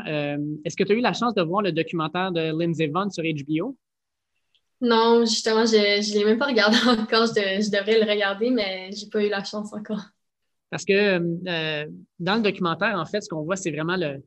Est-ce 0.64 0.76
que 0.76 0.82
tu 0.82 0.92
as 0.92 0.94
eu 0.96 1.00
la 1.00 1.12
chance 1.12 1.34
de 1.34 1.42
voir 1.42 1.62
le 1.62 1.72
documentaire 1.72 2.32
de 2.32 2.58
Lindsay 2.58 2.86
Vonn 2.86 3.10
sur 3.10 3.22
HBO? 3.22 3.76
Non, 4.81 5.25
justement, 5.25 5.64
je 5.64 5.77
ne 5.77 6.18
l'ai 6.18 6.25
même 6.25 6.39
pas 6.39 6.47
regardé 6.47 6.77
encore. 6.87 7.27
Je, 7.27 7.70
devrais 7.70 8.05
le 8.05 8.11
regarder, 8.11 8.51
mais 8.51 8.91
j'ai 8.93 9.09
pas 9.09 9.25
eu 9.25 9.29
la 9.29 9.45
chance 9.45 9.72
encore. 9.72 10.03
Parce 10.70 10.85
que 10.85 10.93
euh, 10.93 11.87
dans 12.18 12.37
le 12.37 12.43
documentaire, 12.43 12.99
en 12.99 13.07
fait, 13.07 13.20
ce 13.20 13.29
qu'on 13.29 13.43
voit, 13.43 13.57
c'est 13.57 13.70
vraiment 13.70 13.97
le, 13.97 14.20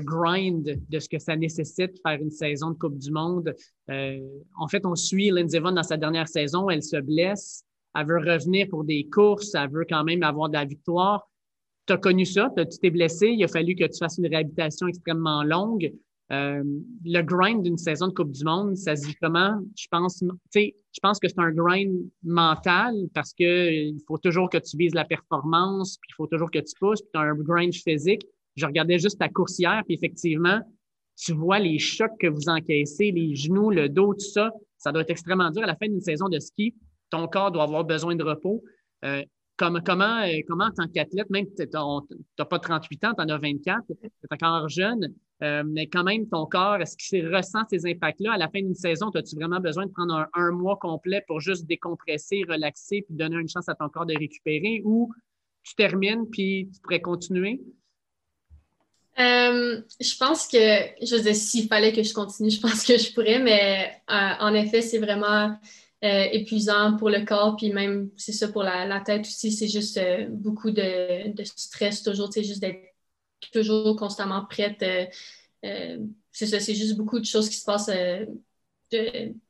grind 0.00 0.78
de 0.88 0.98
ce 0.98 1.08
que 1.08 1.18
ça 1.18 1.36
nécessite 1.36 2.00
faire 2.06 2.20
une 2.20 2.30
saison 2.30 2.70
de 2.70 2.78
Coupe 2.78 2.98
du 2.98 3.10
Monde. 3.10 3.54
Euh, 3.90 4.20
en 4.58 4.68
fait, 4.68 4.84
on 4.86 4.94
suit 4.94 5.30
Lindsey 5.30 5.58
Vonn 5.58 5.74
dans 5.74 5.82
sa 5.82 5.96
dernière 5.96 6.28
saison. 6.28 6.70
Elle 6.70 6.82
se 6.82 6.96
blesse. 6.96 7.64
Elle 7.94 8.06
veut 8.06 8.18
revenir 8.18 8.68
pour 8.68 8.84
des 8.84 9.08
courses. 9.08 9.54
Elle 9.54 9.70
veut 9.70 9.86
quand 9.88 10.04
même 10.04 10.22
avoir 10.22 10.48
de 10.48 10.54
la 10.54 10.64
victoire. 10.64 11.28
Tu 11.86 11.92
as 11.92 11.98
connu 11.98 12.24
ça? 12.24 12.50
Tu 12.56 12.78
t'es 12.78 12.90
blessé? 12.90 13.28
Il 13.28 13.44
a 13.44 13.48
fallu 13.48 13.74
que 13.74 13.84
tu 13.84 13.98
fasses 13.98 14.18
une 14.18 14.26
réhabilitation 14.26 14.88
extrêmement 14.88 15.42
longue. 15.42 15.92
Euh, 16.32 16.62
le 17.04 17.20
grind 17.20 17.62
d'une 17.62 17.76
saison 17.76 18.08
de 18.08 18.12
Coupe 18.12 18.30
du 18.30 18.44
Monde, 18.44 18.76
ça 18.76 18.96
se 18.96 19.06
dit 19.06 19.14
comment? 19.20 19.60
Je 19.76 19.86
pense, 19.90 20.24
je 20.54 21.00
pense 21.02 21.18
que 21.20 21.28
c'est 21.28 21.38
un 21.38 21.50
grind 21.50 22.08
mental 22.22 22.94
parce 23.12 23.34
qu'il 23.34 23.98
faut 24.06 24.16
toujours 24.16 24.48
que 24.48 24.58
tu 24.58 24.76
vises 24.76 24.94
la 24.94 25.04
performance, 25.04 25.98
puis 26.00 26.10
il 26.12 26.14
faut 26.14 26.26
toujours 26.26 26.50
que 26.50 26.60
tu 26.60 26.72
pousses, 26.80 27.02
puis 27.02 27.10
tu 27.12 27.20
as 27.20 27.24
un 27.24 27.34
grind 27.34 27.74
physique. 27.74 28.22
Je 28.56 28.64
regardais 28.64 28.98
juste 28.98 29.18
ta 29.18 29.28
coursière, 29.28 29.82
puis 29.84 29.96
effectivement, 29.96 30.60
tu 31.16 31.32
vois 31.32 31.58
les 31.58 31.78
chocs 31.78 32.18
que 32.18 32.26
vous 32.26 32.48
encaissez, 32.48 33.10
les 33.10 33.34
genoux, 33.34 33.70
le 33.70 33.88
dos, 33.88 34.14
tout 34.14 34.20
ça. 34.20 34.50
Ça 34.78 34.92
doit 34.92 35.02
être 35.02 35.10
extrêmement 35.10 35.50
dur. 35.50 35.62
À 35.62 35.66
la 35.66 35.76
fin 35.76 35.88
d'une 35.88 36.00
saison 36.00 36.28
de 36.28 36.38
ski, 36.38 36.74
ton 37.10 37.28
corps 37.28 37.52
doit 37.52 37.64
avoir 37.64 37.84
besoin 37.84 38.16
de 38.16 38.24
repos. 38.24 38.62
Euh, 39.04 39.22
comment, 39.56 39.78
euh, 39.78 40.40
comment, 40.48 40.64
en 40.64 40.70
tant 40.70 40.88
qu'athlète, 40.88 41.30
même 41.30 41.46
tu 41.56 41.64
n'as 41.72 42.44
pas 42.44 42.58
38 42.58 43.04
ans, 43.04 43.14
tu 43.14 43.22
en 43.22 43.28
as 43.28 43.38
24, 43.38 43.82
tu 43.86 43.94
es 44.02 44.34
encore 44.34 44.68
jeune, 44.68 45.14
euh, 45.42 45.62
mais 45.66 45.86
quand 45.88 46.04
même, 46.04 46.28
ton 46.28 46.46
corps, 46.46 46.76
est-ce 46.80 46.96
qu'il 46.96 47.34
ressent 47.34 47.60
ces 47.68 47.86
impacts-là? 47.86 48.34
À 48.34 48.38
la 48.38 48.48
fin 48.48 48.60
d'une 48.60 48.74
saison, 48.74 49.10
as-tu 49.10 49.36
vraiment 49.36 49.60
besoin 49.60 49.86
de 49.86 49.90
prendre 49.90 50.28
un, 50.32 50.50
mois 50.52 50.76
complet 50.76 51.22
pour 51.26 51.40
juste 51.40 51.66
décompresser, 51.66 52.42
relaxer, 52.48 53.02
puis 53.06 53.16
donner 53.16 53.36
une 53.36 53.48
chance 53.48 53.68
à 53.68 53.74
ton 53.74 53.88
corps 53.88 54.06
de 54.06 54.14
récupérer? 54.16 54.82
Ou 54.84 55.12
tu 55.62 55.74
termines 55.74 56.28
puis 56.30 56.70
tu 56.72 56.80
pourrais 56.80 57.00
continuer? 57.00 57.60
Euh, 59.18 59.80
je 60.00 60.16
pense 60.16 60.48
que, 60.48 60.56
je 60.56 61.16
veux 61.16 61.22
dire, 61.22 61.36
s'il 61.36 61.68
fallait 61.68 61.92
que 61.92 62.02
je 62.02 62.12
continue, 62.12 62.50
je 62.50 62.60
pense 62.60 62.84
que 62.84 62.98
je 62.98 63.12
pourrais, 63.12 63.38
mais 63.38 63.92
en 64.08 64.54
effet, 64.54 64.82
c'est 64.82 64.98
vraiment 64.98 65.56
euh, 66.04 66.28
épuisant 66.32 66.98
pour 66.98 67.08
le 67.08 67.24
corps, 67.24 67.56
puis 67.56 67.72
même, 67.72 68.10
c'est 68.18 68.32
ça 68.32 68.48
pour 68.48 68.62
la, 68.62 69.00
tête 69.00 69.22
aussi, 69.22 69.50
c'est 69.50 69.68
juste 69.68 69.96
euh, 69.96 70.26
beaucoup 70.28 70.70
de, 70.70 71.32
stress 71.56 72.02
toujours, 72.02 72.30
c'est 72.30 72.44
juste 72.44 72.60
d'être 72.60 72.93
toujours 73.52 73.96
constamment 73.96 74.44
prête. 74.44 74.82
Euh, 75.64 75.98
c'est 76.32 76.46
ça, 76.46 76.60
c'est 76.60 76.74
juste 76.74 76.96
beaucoup 76.96 77.18
de 77.18 77.24
choses 77.24 77.48
qui 77.48 77.56
se 77.56 77.64
passent 77.64 77.90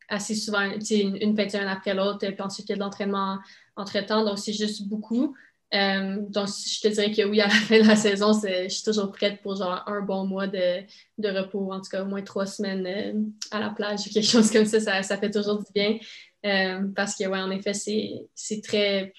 assez 0.08 0.34
souvent, 0.34 0.70
une, 0.90 1.16
une 1.20 1.56
après 1.68 1.94
l'autre, 1.94 2.18
puis 2.18 2.42
ensuite 2.42 2.68
il 2.68 2.72
y 2.72 2.74
a 2.74 2.76
de 2.76 2.80
l'entraînement 2.80 3.38
entre-temps, 3.76 4.24
donc 4.24 4.38
c'est 4.38 4.52
juste 4.52 4.86
beaucoup. 4.86 5.34
donc, 5.72 6.48
je 6.48 6.80
te 6.80 6.88
dirais 6.88 7.10
que 7.10 7.22
oui, 7.22 7.40
à 7.40 7.48
la 7.48 7.54
fin 7.54 7.80
de 7.80 7.88
la 7.88 7.96
saison, 7.96 8.32
je 8.32 8.68
suis 8.68 8.84
toujours 8.84 9.10
prête 9.10 9.42
pour 9.42 9.56
genre 9.56 9.82
un 9.86 10.02
bon 10.02 10.26
mois 10.26 10.46
de, 10.46 10.84
repos, 11.18 11.72
en 11.72 11.80
tout 11.80 11.90
cas 11.90 12.02
au 12.02 12.06
moins 12.06 12.22
trois 12.22 12.46
semaines 12.46 13.32
à 13.50 13.60
la 13.60 13.70
plage 13.70 14.00
ou 14.06 14.10
quelque 14.10 14.28
chose 14.28 14.50
comme 14.50 14.66
ça, 14.66 15.02
ça, 15.02 15.18
fait 15.18 15.30
toujours 15.30 15.58
du 15.58 15.72
bien. 15.74 15.98
Euh, 16.44 16.88
parce 16.94 17.16
que, 17.16 17.24
ouais, 17.24 17.40
en 17.40 17.50
effet, 17.50 17.72
c'est 17.72 18.60
très 18.62 19.12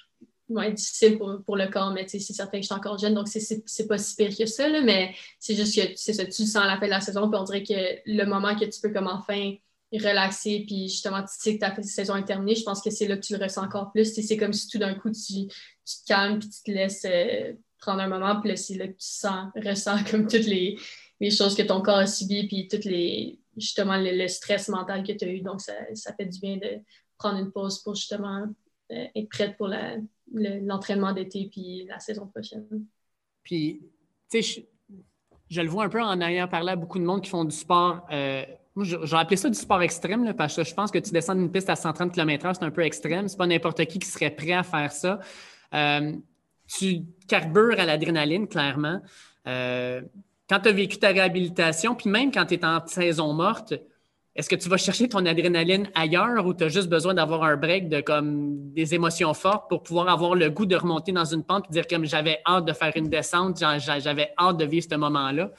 difficile 0.50 1.18
pour, 1.18 1.44
pour, 1.44 1.58
le 1.58 1.68
corps, 1.68 1.92
mais 1.92 2.08
c'est 2.08 2.20
certain 2.20 2.58
que 2.58 2.64
je 2.64 2.68
suis 2.68 2.76
encore 2.76 2.98
jeune, 2.98 3.14
donc 3.14 3.28
c'est 3.28 3.88
pas 3.88 3.98
si 3.98 4.16
pire 4.16 4.36
que 4.38 4.46
ça, 4.46 4.70
là, 4.70 4.82
mais 4.82 5.16
c'est 5.40 5.56
juste 5.56 5.76
que 5.76 5.94
c'est 5.96 6.14
ça, 6.14 6.26
tu 6.26 6.46
sens 6.46 6.58
à 6.58 6.68
la 6.68 6.78
fin 6.78 6.86
de 6.86 6.92
la 6.92 7.02
saison, 7.02 7.30
puis 7.30 7.40
on 7.40 7.44
dirait 7.44 7.64
que 7.64 8.00
le 8.06 8.26
moment 8.26 8.56
que 8.56 8.66
tu 8.66 8.80
peux 8.82 8.92
comme 8.92 9.08
enfin 9.08 9.56
relaxer, 9.94 10.64
puis 10.68 10.90
justement, 10.90 11.22
tu 11.22 11.30
sais 11.30 11.56
que 11.56 11.60
ta 11.60 11.82
saison 11.82 12.16
est 12.16 12.26
terminée, 12.26 12.56
je 12.56 12.64
pense 12.64 12.82
que 12.82 12.90
c'est 12.90 13.08
là 13.08 13.18
que 13.18 13.26
tu 13.26 13.38
le 13.38 13.44
ressens 13.44 13.64
encore 13.64 13.92
plus. 13.92 14.14
C'est 14.14 14.38
comme 14.38 14.54
si 14.54 14.68
tout 14.68 14.78
d'un 14.78 14.96
coup, 14.96 15.10
tu, 15.12 15.48
te 15.48 16.08
calmes, 16.08 16.40
puis 16.40 16.50
tu 16.50 16.64
te 16.64 16.72
laisses 16.72 17.06
euh, 17.06 17.54
prendre 17.80 18.02
un 18.02 18.08
moment, 18.08 18.42
puis 18.42 18.58
c'est 18.58 18.76
là 18.76 18.88
que 18.88 18.94
tu 18.94 19.08
sens, 19.08 19.52
ressens 19.56 20.04
comme 20.10 20.28
toutes 20.28 20.46
les, 20.46 20.78
les 21.20 21.32
choses 21.32 21.56
que 21.56 21.62
ton 21.62 21.82
corps 21.82 22.00
a 22.00 22.08
subies, 22.08 22.48
puis 22.48 22.68
toutes 22.68 22.86
les 22.86 23.40
justement 23.58 23.98
le, 23.98 24.28
stress 24.28 24.68
mental 24.68 25.04
que 25.04 25.14
tu 25.14 25.26
as 25.26 25.30
eu. 25.30 25.42
Donc, 25.42 25.62
ça, 25.62 25.74
ça, 25.94 26.14
fait 26.14 26.26
du 26.26 26.40
bien 26.40 26.58
de 26.58 26.82
prendre 27.18 27.40
une 27.40 27.52
pause 27.52 27.82
pour 27.82 27.96
justement 27.96 28.46
euh, 28.92 29.06
être 29.16 29.30
prête 29.30 29.56
pour 29.58 29.70
l'entraînement 30.36 31.14
d'été 31.14 31.50
puis 31.52 31.86
la 31.88 32.00
saison 32.00 32.28
prochaine. 32.28 32.66
Puis, 33.44 33.82
tu 34.30 34.42
sais, 34.42 34.68
je, 35.50 35.62
le 35.62 35.68
vois 35.68 35.86
un 35.86 35.90
peu 35.90 36.02
en 36.02 36.20
ayant 36.22 36.48
parlé 36.48 36.72
à 36.72 36.76
beaucoup 36.76 37.00
de 37.00 37.04
monde 37.04 37.22
qui 37.22 37.30
font 37.30 37.46
du 37.46 37.56
sport. 37.56 38.06
Euh, 38.12 38.44
moi, 38.76 38.86
j'ai 38.86 39.16
appelé 39.16 39.38
ça 39.38 39.50
du 39.50 39.58
sport 39.58 39.82
extrême, 39.82 40.34
parce 40.34 40.56
que 40.56 40.64
je 40.64 40.74
pense 40.74 40.92
que 40.92 41.00
tu 41.00 41.12
descends 41.12 41.36
une 41.36 41.52
piste 41.52 41.70
à 41.70 41.76
130 41.76 42.12
km/h, 42.12 42.56
c'est 42.56 42.66
un 42.66 42.72
peu 42.72 42.84
extrême. 42.84 43.28
C'est 43.28 43.38
pas 43.38 43.48
n'importe 43.48 43.84
qui 43.86 44.00
qui 44.00 44.08
serait 44.08 44.32
prêt 44.32 44.54
à 44.54 44.64
faire 44.64 44.92
ça. 44.92 45.20
Euh, 45.74 46.14
tu 46.68 47.04
carbures 47.28 47.80
à 47.80 47.86
l'adrénaline, 47.86 48.48
clairement. 48.48 49.02
quand 49.46 50.60
tu 50.62 50.70
as 50.70 50.72
vécu 50.72 50.98
ta 50.98 51.10
réhabilitation, 51.10 51.96
puis 51.96 52.10
même 52.10 52.32
quand 52.32 52.46
tu 52.48 52.56
es 52.56 52.66
en 52.66 52.86
saison 52.88 53.34
morte, 53.34 53.76
est-ce 54.36 54.50
que 54.50 54.56
tu 54.56 54.68
vas 54.68 54.78
chercher 54.78 55.08
ton 55.08 55.26
adrénaline 55.26 55.88
ailleurs 55.96 56.46
ou 56.46 56.54
tu 56.54 56.66
as 56.66 56.68
juste 56.68 56.90
besoin 56.90 57.14
d'avoir 57.14 57.44
un 57.44 57.56
break 57.56 57.88
de 57.88 58.02
comme 58.02 58.74
des 58.74 58.94
émotions 58.94 59.34
fortes 59.34 59.70
pour 59.70 59.82
pouvoir 59.82 60.10
avoir 60.10 60.36
le 60.36 60.50
goût 60.50 60.66
de 60.66 60.76
remonter 60.76 61.14
dans 61.14 61.24
une 61.24 61.44
pente 61.44 61.66
et 61.70 61.74
dire 61.74 61.88
comme 61.88 62.06
j'avais 62.06 62.40
hâte 62.46 62.66
de 62.66 62.74
faire 62.74 62.92
une 62.96 63.10
descente, 63.10 63.60
j'avais 63.60 64.34
hâte 64.38 64.58
de 64.58 64.66
vivre 64.66 64.86
ce 64.90 64.96
moment-là? 64.98 65.52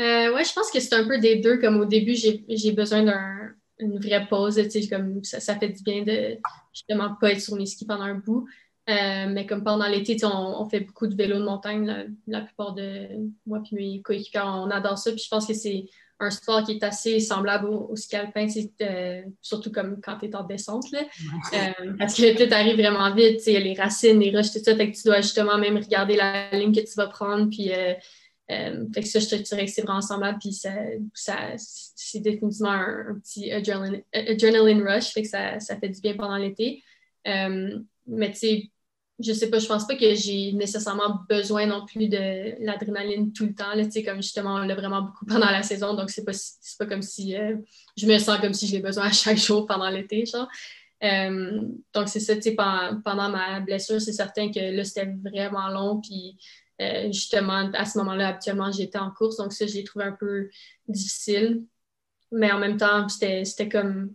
Euh, 0.00 0.34
oui, 0.34 0.44
je 0.44 0.52
pense 0.52 0.70
que 0.70 0.80
c'est 0.80 0.94
un 0.94 1.06
peu 1.06 1.18
des 1.18 1.36
deux. 1.36 1.58
Comme 1.58 1.78
au 1.78 1.84
début, 1.84 2.14
j'ai 2.14 2.72
besoin 2.72 3.02
d'une 3.78 3.98
vraie 3.98 4.26
pause. 4.26 4.60
Comme 4.88 5.22
ça, 5.22 5.56
fait 5.56 5.68
du 5.68 5.82
bien 5.82 6.02
de 6.02 6.38
justement 6.72 7.16
pas 7.20 7.32
être 7.32 7.40
sur 7.40 7.54
mes 7.56 7.66
skis 7.66 7.86
pendant 7.86 8.04
un 8.04 8.14
bout. 8.14 8.48
Euh, 8.88 9.26
mais 9.28 9.46
comme 9.46 9.62
pendant 9.62 9.86
l'été, 9.86 10.16
on, 10.24 10.62
on, 10.62 10.68
fait 10.68 10.80
beaucoup 10.80 11.06
de 11.06 11.14
vélo 11.14 11.38
de 11.38 11.44
montagne. 11.44 12.08
La, 12.26 12.40
plupart 12.40 12.74
de 12.74 13.06
moi 13.46 13.62
et 13.70 13.74
mes 13.74 14.02
coéquipiers, 14.02 14.40
on 14.42 14.70
adore 14.70 14.98
ça. 14.98 15.12
Puis 15.12 15.22
je 15.22 15.28
pense 15.28 15.46
que 15.46 15.54
c'est 15.54 15.84
un 16.20 16.30
sport 16.30 16.62
qui 16.64 16.72
est 16.72 16.84
assez 16.84 17.18
semblable 17.18 17.66
au, 17.66 17.96
ski 17.96 18.16
alpin, 18.16 18.46
euh, 18.82 19.22
surtout 19.40 19.72
comme 19.72 20.00
quand 20.02 20.18
tu 20.18 20.26
es 20.26 20.36
en 20.36 20.44
descente. 20.44 20.90
Là. 20.92 21.00
Euh, 21.54 21.94
parce 21.98 22.14
que 22.14 22.46
tu 22.46 22.52
arrives 22.52 22.76
vraiment 22.76 23.12
vite, 23.14 23.40
il 23.46 23.54
y 23.54 23.56
a 23.56 23.60
les 23.60 23.74
racines, 23.74 24.20
les 24.20 24.30
roches, 24.30 24.52
tout 24.52 24.58
ça, 24.62 24.76
fait 24.76 24.90
que 24.90 24.96
tu 24.96 25.04
dois 25.04 25.22
justement 25.22 25.58
même 25.58 25.78
regarder 25.78 26.16
la 26.16 26.50
ligne 26.52 26.74
que 26.74 26.80
tu 26.80 26.94
vas 26.96 27.06
prendre. 27.06 27.48
Puis, 27.48 27.72
euh, 27.72 27.94
fait 28.94 29.00
que 29.00 29.08
ça, 29.08 29.18
je 29.18 29.28
te 29.28 29.34
dirais 29.36 29.64
que 29.64 29.70
c'est 29.70 29.82
vraiment 29.82 30.02
semblable. 30.02 30.38
Puis 30.38 30.52
ça, 30.52 30.72
c'est 31.56 32.20
définitivement 32.20 32.70
un, 32.70 33.18
petit 33.22 33.50
adrenaline, 33.50 34.82
rush, 34.86 35.12
fait 35.12 35.22
que 35.22 35.28
ça, 35.28 35.58
ça, 35.58 35.78
fait 35.78 35.88
du 35.88 36.00
bien 36.00 36.14
pendant 36.14 36.36
l'été. 36.36 36.82
mais 37.24 38.30
tu 38.32 38.36
sais, 38.36 38.70
je 39.22 39.32
sais 39.32 39.50
pas, 39.50 39.58
je 39.58 39.66
pense 39.66 39.86
pas 39.86 39.96
que 39.96 40.14
j'ai 40.14 40.52
nécessairement 40.52 41.20
besoin 41.28 41.66
non 41.66 41.84
plus 41.84 42.08
de 42.08 42.64
l'adrénaline 42.64 43.32
tout 43.32 43.46
le 43.46 43.54
temps. 43.54 43.74
Là, 43.74 43.84
comme 44.04 44.22
justement, 44.22 44.54
on 44.54 44.64
l'a 44.64 44.74
vraiment 44.74 45.02
beaucoup 45.02 45.26
pendant 45.26 45.50
la 45.50 45.62
saison, 45.62 45.94
donc 45.94 46.10
c'est 46.10 46.24
pas, 46.24 46.32
pas 46.78 46.86
comme 46.86 47.02
si 47.02 47.36
euh, 47.36 47.56
je 47.96 48.06
me 48.06 48.18
sens 48.18 48.38
comme 48.40 48.54
si 48.54 48.66
je 48.66 48.72
l'ai 48.72 48.82
besoin 48.82 49.04
à 49.04 49.12
chaque 49.12 49.38
jour 49.38 49.66
pendant 49.66 49.90
l'été. 49.90 50.24
Euh, 51.02 51.60
donc 51.94 52.08
c'est 52.08 52.20
ça, 52.20 52.34
pendant, 52.56 53.00
pendant 53.02 53.28
ma 53.30 53.60
blessure, 53.60 54.00
c'est 54.00 54.12
certain 54.12 54.50
que 54.50 54.60
là, 54.74 54.84
c'était 54.84 55.12
vraiment 55.22 55.68
long. 55.68 56.00
Puis 56.00 56.36
euh, 56.80 57.12
justement, 57.12 57.70
à 57.74 57.84
ce 57.84 57.98
moment-là, 57.98 58.28
habituellement, 58.28 58.72
j'étais 58.72 58.98
en 58.98 59.10
course, 59.10 59.36
donc 59.36 59.52
ça, 59.52 59.66
je 59.66 59.74
l'ai 59.74 59.84
trouvé 59.84 60.06
un 60.06 60.16
peu 60.18 60.48
difficile. 60.88 61.62
Mais 62.32 62.52
en 62.52 62.58
même 62.58 62.76
temps, 62.76 63.08
c'était 63.08 63.68
comme 63.68 64.14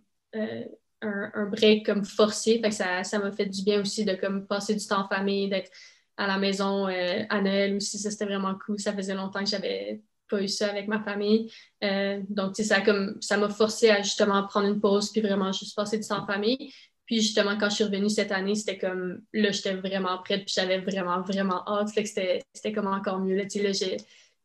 un, 1.02 1.46
break 1.46 1.86
comme 1.86 2.04
forcé. 2.04 2.60
Fait 2.60 2.70
que 2.70 2.74
ça, 2.74 3.04
ça 3.04 3.18
m'a 3.18 3.32
fait 3.32 3.46
du 3.46 3.62
bien 3.62 3.80
aussi 3.80 4.04
de 4.04 4.14
comme 4.14 4.46
passer 4.46 4.74
du 4.74 4.86
temps 4.86 5.04
en 5.04 5.08
famille, 5.08 5.48
d'être 5.48 5.70
à 6.16 6.26
la 6.26 6.38
maison 6.38 6.88
euh, 6.88 7.22
à 7.28 7.40
Noël 7.40 7.76
aussi. 7.76 7.98
Ça, 7.98 8.10
c'était 8.10 8.24
vraiment 8.24 8.56
cool. 8.64 8.78
Ça 8.78 8.94
faisait 8.94 9.14
longtemps 9.14 9.40
que 9.40 9.50
j'avais 9.50 10.02
pas 10.28 10.42
eu 10.42 10.48
ça 10.48 10.68
avec 10.68 10.88
ma 10.88 11.00
famille. 11.02 11.52
Euh, 11.84 12.20
donc, 12.28 12.56
ça 12.56 13.36
m'a 13.36 13.48
forcé 13.48 13.90
à 13.90 14.02
justement 14.02 14.46
prendre 14.46 14.68
une 14.68 14.80
pause 14.80 15.10
puis 15.10 15.20
vraiment 15.20 15.52
juste 15.52 15.76
passer 15.76 15.98
du 15.98 16.06
temps 16.06 16.22
en 16.22 16.26
famille. 16.26 16.72
Puis 17.06 17.20
justement, 17.20 17.56
quand 17.56 17.70
je 17.70 17.76
suis 17.76 17.84
revenue 17.84 18.10
cette 18.10 18.32
année, 18.32 18.56
c'était 18.56 18.78
comme 18.78 19.22
là, 19.32 19.52
j'étais 19.52 19.74
vraiment 19.74 20.18
prête, 20.18 20.44
puis 20.44 20.54
j'avais 20.56 20.78
vraiment, 20.78 21.20
vraiment 21.20 21.62
hâte. 21.68 21.90
Fait 21.90 22.04
c'était 22.04 22.72
comme 22.72 22.88
encore 22.88 23.20
mieux. 23.20 23.36
Là, 23.36 23.44
là 23.44 23.70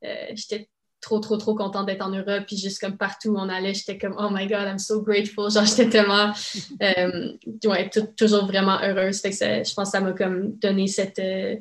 euh, 0.04 0.26
j'étais 0.36 0.70
trop, 1.02 1.20
trop, 1.20 1.38
trop 1.38 1.56
contente 1.56 1.88
d'être 1.88 2.06
en 2.06 2.10
Europe. 2.10 2.44
Puis 2.48 2.58
juste 2.58 2.80
comme 2.80 2.98
partout 2.98 3.30
où 3.30 3.38
on 3.38 3.50
allait, 3.50 3.74
j'étais 3.74 3.98
comme, 3.98 4.16
oh 4.18 4.30
my 4.32 4.48
God, 4.48 4.68
I'm 4.68 4.80
so 4.80 5.02
grateful. 5.02 5.50
Genre, 5.52 5.66
j'étais 5.66 5.90
tellement, 5.90 6.32
euh, 6.82 7.34
ouais, 7.66 7.90
toujours 8.16 8.46
vraiment 8.46 8.80
heureuse. 8.82 9.20
Fait 9.20 9.32
que 9.32 9.36
je 9.36 9.74
pense 9.74 9.90
que 9.90 9.98
ça 9.98 10.02
m'a 10.02 10.14
comme 10.14 10.58
donné 10.60 10.88
cette 10.88 11.20
euh, 11.20 11.56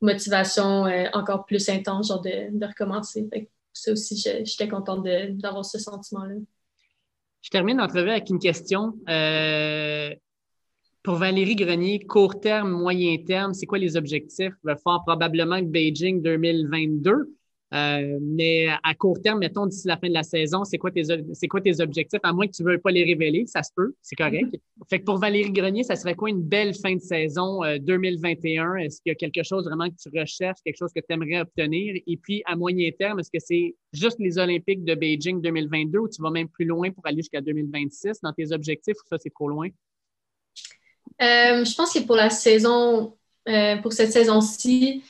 motivation 0.00 0.86
euh, 0.86 1.06
encore 1.12 1.44
plus 1.44 1.68
intense, 1.68 2.08
genre 2.08 2.22
de, 2.22 2.48
de 2.50 2.66
recommencer. 2.66 3.28
Fait 3.32 3.44
que 3.44 3.50
ça 3.72 3.92
aussi, 3.92 4.16
j'étais 4.16 4.68
contente 4.68 5.04
d'avoir 5.04 5.64
ce 5.64 5.78
sentiment-là. 5.78 6.34
Je 7.42 7.50
termine 7.50 7.76
l'entrevue 7.76 8.10
avec 8.10 8.28
une 8.30 8.40
question. 8.40 8.94
pour 11.02 11.14
Valérie 11.14 11.54
Grenier, 11.54 12.00
court 12.00 12.40
terme, 12.40 12.70
moyen 12.70 13.16
terme, 13.24 13.54
c'est 13.54 13.66
quoi 13.66 13.78
les 13.78 13.96
objectifs? 13.96 14.54
va 14.64 14.74
faire 14.74 15.00
probablement 15.06 15.62
Beijing 15.62 16.20
2022. 16.22 17.38
Euh, 17.74 18.18
mais 18.22 18.68
à 18.82 18.94
court 18.94 19.20
terme, 19.20 19.40
mettons 19.40 19.66
d'ici 19.66 19.86
la 19.86 19.98
fin 19.98 20.08
de 20.08 20.14
la 20.14 20.22
saison, 20.22 20.64
c'est 20.64 20.78
quoi 20.78 20.90
tes 20.90 21.02
c'est 21.34 21.48
quoi 21.48 21.60
tes 21.60 21.80
objectifs? 21.80 22.20
À 22.22 22.32
moins 22.32 22.46
que 22.46 22.52
tu 22.52 22.62
ne 22.62 22.68
veuilles 22.68 22.78
pas 22.78 22.90
les 22.90 23.04
révéler, 23.04 23.44
ça 23.46 23.62
se 23.62 23.70
peut, 23.74 23.94
c'est 24.00 24.16
correct. 24.16 24.54
Mm-hmm. 24.54 24.88
Fait 24.88 25.00
que 25.00 25.04
pour 25.04 25.18
Valérie 25.18 25.52
Grenier, 25.52 25.82
ça 25.82 25.94
serait 25.94 26.14
quoi 26.14 26.30
une 26.30 26.42
belle 26.42 26.74
fin 26.74 26.94
de 26.94 27.00
saison 27.00 27.60
2021? 27.80 28.72
Euh, 28.72 28.76
est-ce 28.76 29.02
qu'il 29.02 29.10
y 29.10 29.12
a 29.12 29.16
quelque 29.16 29.42
chose 29.42 29.66
vraiment 29.66 29.88
que 29.90 29.96
tu 30.00 30.08
recherches, 30.18 30.60
quelque 30.64 30.78
chose 30.78 30.92
que 30.94 31.00
tu 31.00 31.12
aimerais 31.12 31.40
obtenir? 31.40 31.94
Et 32.06 32.16
puis 32.16 32.42
à 32.46 32.56
moyen 32.56 32.90
terme, 32.98 33.20
est-ce 33.20 33.30
que 33.30 33.38
c'est 33.38 33.74
juste 33.92 34.18
les 34.18 34.38
Olympiques 34.38 34.84
de 34.84 34.94
Beijing 34.94 35.42
2022 35.42 35.98
ou 35.98 36.08
tu 36.08 36.22
vas 36.22 36.30
même 36.30 36.48
plus 36.48 36.64
loin 36.64 36.90
pour 36.90 37.06
aller 37.06 37.18
jusqu'à 37.18 37.42
2026 37.42 38.22
dans 38.22 38.32
tes 38.32 38.50
objectifs 38.52 38.96
ou 38.96 39.08
ça 39.08 39.18
c'est 39.18 39.30
trop 39.30 39.48
loin? 39.48 39.68
Euh, 41.20 41.64
je 41.64 41.74
pense 41.74 41.92
que 41.92 41.98
pour 42.00 42.16
la 42.16 42.30
saison, 42.30 43.14
pour 43.82 43.92
cette 43.92 44.12
saison-ci, 44.12 45.02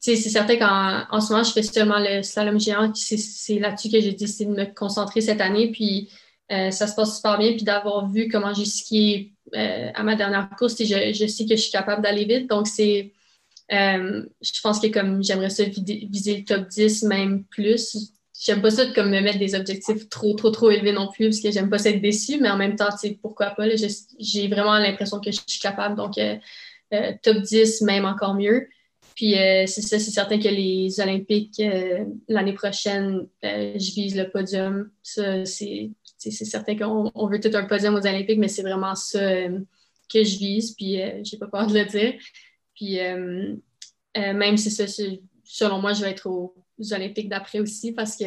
c'est 0.00 0.16
certain 0.16 0.56
qu'en 0.56 1.20
ce 1.20 1.32
moment, 1.32 1.44
je 1.44 1.52
fais 1.52 1.62
seulement 1.62 1.98
le 1.98 2.22
slalom 2.22 2.58
géant. 2.58 2.92
C'est 2.94 3.58
là-dessus 3.58 3.90
que 3.90 4.00
j'ai 4.00 4.12
décidé 4.12 4.46
de 4.46 4.56
me 4.56 4.64
concentrer 4.64 5.20
cette 5.20 5.42
année. 5.42 5.70
Puis 5.70 6.08
euh, 6.50 6.70
ça 6.70 6.86
se 6.86 6.94
passe 6.94 7.16
super 7.16 7.38
bien. 7.38 7.52
Puis 7.52 7.64
d'avoir 7.64 8.10
vu 8.10 8.28
comment 8.28 8.54
j'ai 8.54 8.64
skié 8.64 9.34
euh, 9.54 9.90
à 9.94 10.02
ma 10.02 10.16
dernière 10.16 10.48
course, 10.58 10.76
je, 10.78 11.12
je, 11.12 11.26
sais 11.26 11.44
que 11.44 11.54
je 11.54 11.60
suis 11.60 11.70
capable 11.70 12.02
d'aller 12.02 12.24
vite. 12.24 12.48
Donc, 12.48 12.66
c'est. 12.66 13.12
Euh, 13.72 14.24
je 14.40 14.60
pense 14.62 14.80
que 14.80 14.88
comme 14.88 15.22
j'aimerais 15.22 15.50
ça 15.50 15.64
viser, 15.64 16.38
le 16.38 16.44
top 16.44 16.68
10, 16.68 17.04
même 17.04 17.44
plus. 17.44 18.12
J'aime 18.42 18.62
pas 18.62 18.70
ça 18.70 18.86
de 18.86 18.94
comme 18.94 19.10
me 19.10 19.20
mettre 19.20 19.38
des 19.38 19.54
objectifs 19.54 20.08
trop, 20.08 20.32
trop, 20.32 20.50
trop 20.50 20.70
élevés 20.70 20.92
non 20.92 21.08
plus, 21.08 21.26
parce 21.26 21.40
que 21.40 21.50
j'aime 21.50 21.68
pas 21.68 21.84
être 21.84 22.00
déçu, 22.00 22.38
mais 22.40 22.48
en 22.48 22.56
même 22.56 22.74
temps, 22.74 22.88
pourquoi 23.20 23.50
pas. 23.50 23.64
J'ai 24.18 24.48
vraiment 24.48 24.78
l'impression 24.78 25.20
que 25.20 25.30
je 25.30 25.40
suis 25.46 25.60
capable. 25.60 25.94
Donc, 25.94 26.18
top 27.22 27.36
10, 27.42 27.82
même 27.82 28.06
encore 28.06 28.34
mieux. 28.34 28.66
Puis 29.20 29.38
euh, 29.38 29.66
c'est 29.66 29.82
ça, 29.82 29.98
c'est 29.98 30.10
certain 30.10 30.38
que 30.38 30.48
les 30.48 30.98
Olympiques, 30.98 31.60
euh, 31.60 32.06
l'année 32.26 32.54
prochaine, 32.54 33.28
euh, 33.44 33.74
je 33.74 33.92
vise 33.92 34.16
le 34.16 34.30
podium. 34.30 34.90
Ça, 35.02 35.44
c'est, 35.44 35.90
certain 36.16 36.74
qu'on 36.74 37.26
veut 37.26 37.38
tout 37.38 37.50
un 37.52 37.64
podium 37.64 37.96
aux 37.96 38.06
Olympiques, 38.06 38.38
mais 38.38 38.48
c'est 38.48 38.62
vraiment 38.62 38.94
ça 38.94 39.20
que 39.20 40.24
je 40.24 40.38
vise. 40.38 40.70
Puis 40.74 41.02
j'ai 41.22 41.36
pas 41.36 41.48
peur 41.48 41.66
de 41.66 41.74
le 41.74 41.84
dire. 41.84 42.14
Puis 42.74 42.98
même 44.16 44.56
si 44.56 44.70
ça, 44.70 44.86
selon 45.44 45.82
moi, 45.82 45.92
je 45.92 46.02
vais 46.02 46.12
être 46.12 46.26
aux 46.26 46.54
Olympiques 46.90 47.28
d'après 47.28 47.60
aussi 47.60 47.92
parce 47.92 48.16
que 48.16 48.24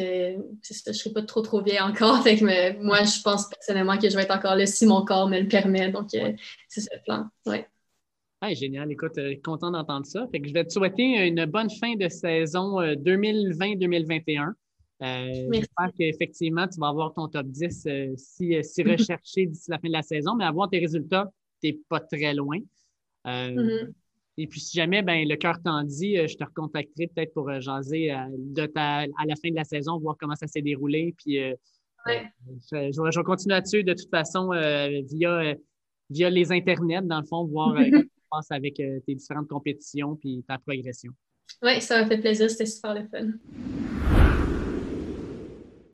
ça, 0.62 0.92
je 0.92 0.98
serai 0.98 1.12
pas 1.12 1.22
trop 1.22 1.40
trop 1.40 1.60
vieille 1.60 1.80
encore. 1.80 2.22
Fait 2.22 2.36
que, 2.36 2.80
moi, 2.84 3.02
je 3.02 3.20
pense 3.20 3.48
personnellement 3.48 3.98
que 3.98 4.08
je 4.08 4.14
vais 4.14 4.22
être 4.22 4.36
encore 4.36 4.54
là 4.54 4.64
si 4.66 4.86
mon 4.86 5.04
corps 5.04 5.28
me 5.28 5.40
le 5.40 5.48
permet. 5.48 5.90
Donc, 5.90 6.10
c'est 6.10 6.80
ça 6.82 6.94
le 6.94 7.02
plan. 7.02 7.26
Ouais 7.46 7.66
génial. 8.52 8.90
Écoute, 8.92 9.16
euh, 9.18 9.34
content 9.42 9.70
d'entendre 9.70 10.04
ça. 10.04 10.26
Fait 10.30 10.40
que 10.40 10.48
je 10.48 10.52
vais 10.52 10.64
te 10.64 10.72
souhaiter 10.72 11.26
une 11.26 11.46
bonne 11.46 11.70
fin 11.70 11.94
de 11.94 12.08
saison 12.08 12.80
2020-2021. 12.80 14.48
Euh, 14.48 14.52
euh, 15.02 15.48
j'espère 15.52 15.90
qu'effectivement, 15.98 16.68
tu 16.68 16.78
vas 16.78 16.88
avoir 16.88 17.12
ton 17.14 17.28
top 17.28 17.46
10 17.46 17.88
si, 18.16 18.56
si, 18.62 18.82
recherché 18.82 19.46
d'ici 19.46 19.70
la 19.70 19.78
fin 19.78 19.88
de 19.88 19.92
la 19.92 20.02
saison, 20.02 20.34
mais 20.34 20.44
avoir 20.44 20.68
tes 20.68 20.78
résultats, 20.78 21.30
tu 21.62 21.70
n'es 21.70 21.78
pas 21.88 22.00
très 22.00 22.34
loin. 22.34 22.58
Mm-hmm. 23.24 23.92
Et 24.36 24.46
puis, 24.46 24.60
si 24.60 24.76
jamais 24.76 25.02
ben, 25.02 25.26
le 25.26 25.36
cœur 25.36 25.58
t'en 25.64 25.82
dit, 25.82 26.16
je 26.16 26.36
te 26.36 26.44
recontacterai 26.44 27.06
peut-être 27.06 27.32
pour 27.32 27.60
jaser 27.60 28.08
de 28.36 28.70
à 28.76 29.06
la 29.26 29.36
fin 29.36 29.50
de 29.50 29.54
la 29.54 29.64
saison, 29.64 29.98
voir 29.98 30.16
comment 30.18 30.34
ça 30.34 30.46
s'est 30.46 30.62
déroulé. 30.62 31.14
Puis, 31.16 31.38
je, 32.06 33.16
vais 33.16 33.22
continuer 33.22 33.54
là-dessus 33.54 33.84
de 33.84 33.94
toute 33.94 34.10
façon 34.10 34.50
via, 34.50 35.54
via 36.10 36.30
les 36.30 36.52
internets, 36.52 37.02
dans 37.02 37.20
le 37.20 37.26
fond, 37.26 37.44
voir 37.44 37.76
avec 38.50 38.80
euh, 38.80 39.00
tes 39.06 39.14
différentes 39.14 39.48
compétitions 39.48 40.16
puis 40.16 40.44
ta 40.46 40.58
progression. 40.58 41.12
Oui, 41.62 41.80
ça 41.80 42.00
m'a 42.00 42.08
fait 42.08 42.18
plaisir. 42.18 42.50
C'était 42.50 42.66
super 42.66 42.94
le 42.94 43.06
fun. 43.06 43.32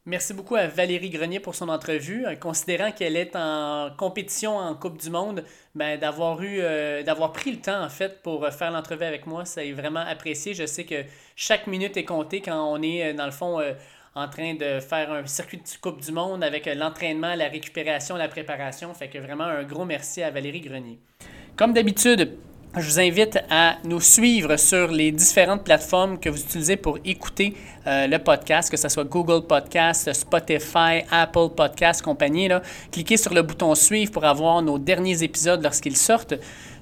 Merci 0.07 0.33
beaucoup 0.33 0.57
à 0.57 0.67
Valérie 0.67 1.11
Grenier 1.11 1.41
pour 1.41 1.55
son 1.55 1.69
entrevue. 1.69 2.27
Euh, 2.27 2.35
considérant 2.35 2.91
qu'elle 2.91 3.17
est 3.17 3.37
en 3.37 3.91
compétition 3.97 4.57
en 4.57 4.75
Coupe 4.75 4.99
du 4.99 5.11
Monde, 5.11 5.45
ben, 5.75 5.99
d'avoir 5.99 6.43
eu 6.43 6.59
euh, 6.61 7.03
d'avoir 7.03 7.33
pris 7.33 7.53
le 7.53 7.59
temps 7.59 7.85
en 7.85 7.89
fait 7.89 8.23
pour 8.23 8.49
faire 8.49 8.71
l'entrevue 8.71 9.05
avec 9.05 9.27
moi, 9.27 9.45
ça 9.45 9.65
est 9.65 9.73
vraiment 9.73 10.01
apprécié. 10.01 10.55
Je 10.55 10.67
sais 10.67 10.85
que 10.85 11.05
chaque 11.37 11.67
minute 11.67 11.97
est 11.97 12.05
comptée 12.05 12.41
quand 12.41 12.73
on 12.73 12.83
est 12.83 13.15
dans 13.15 13.27
le 13.27 13.33
fond 13.33 13.61
en 14.15 14.29
train 14.29 14.55
de 14.55 14.81
faire 14.81 15.13
un 15.13 15.27
circuit 15.27 15.59
de 15.59 15.63
Coupe 15.81 16.01
du 16.01 16.13
Monde 16.13 16.43
avec 16.43 16.67
l'entraînement, 16.67 17.35
la 17.35 17.49
récupération, 17.49 18.17
la 18.17 18.29
préparation. 18.29 18.93
Fait 18.95 19.09
que 19.09 19.19
vraiment 19.19 19.45
un 19.45 19.65
gros 19.65 19.85
merci 19.85 20.23
à 20.23 20.31
Valérie 20.31 20.61
Grenier. 20.61 20.99
Comme 21.61 21.75
d'habitude, 21.75 22.39
je 22.75 22.81
vous 22.81 22.99
invite 23.01 23.39
à 23.51 23.77
nous 23.85 24.01
suivre 24.01 24.57
sur 24.57 24.91
les 24.91 25.13
différentes 25.13 25.63
plateformes 25.63 26.19
que 26.19 26.31
vous 26.31 26.41
utilisez 26.41 26.79
pour 26.79 26.97
écouter 27.05 27.55
euh, 27.87 28.07
le 28.07 28.19
podcast, 28.19 28.71
que 28.71 28.79
ce 28.79 28.89
soit 28.89 29.05
Google 29.05 29.47
Podcast, 29.47 30.11
Spotify, 30.15 31.03
Apple 31.11 31.51
Podcast, 31.55 32.01
compagnie. 32.01 32.49
Cliquez 32.91 33.19
sur 33.19 33.35
le 33.35 33.43
bouton 33.43 33.75
Suivre 33.75 34.11
pour 34.11 34.25
avoir 34.25 34.63
nos 34.63 34.79
derniers 34.79 35.23
épisodes 35.23 35.63
lorsqu'ils 35.63 35.99
sortent. 35.99 36.33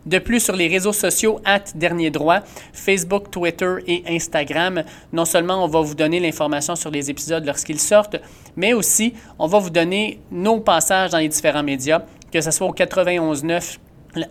De 0.07 0.21
plus, 0.21 0.39
sur 0.39 0.55
les 0.55 0.69
réseaux 0.69 0.93
sociaux, 0.93 1.41
at 1.45 1.65
Dernier 1.75 2.11
Droit, 2.11 2.39
Facebook, 2.73 3.33
Twitter 3.33 3.79
et 3.89 4.05
Instagram, 4.09 4.85
non 5.13 5.25
seulement 5.25 5.65
on 5.65 5.67
va 5.67 5.81
vous 5.81 5.97
donner 5.97 6.21
l'information 6.21 6.77
sur 6.77 6.93
les 6.93 7.11
épisodes 7.11 7.45
lorsqu'ils 7.45 7.81
sortent, 7.81 8.19
mais 8.55 8.75
aussi 8.75 9.13
on 9.41 9.49
va 9.49 9.59
vous 9.59 9.71
donner 9.71 10.21
nos 10.31 10.61
passages 10.61 11.11
dans 11.11 11.19
les 11.19 11.29
différents 11.29 11.65
médias, 11.65 12.05
que 12.31 12.41
ce 12.41 12.53
soit 12.53 12.69
au 12.69 12.73
91.9 12.73 13.79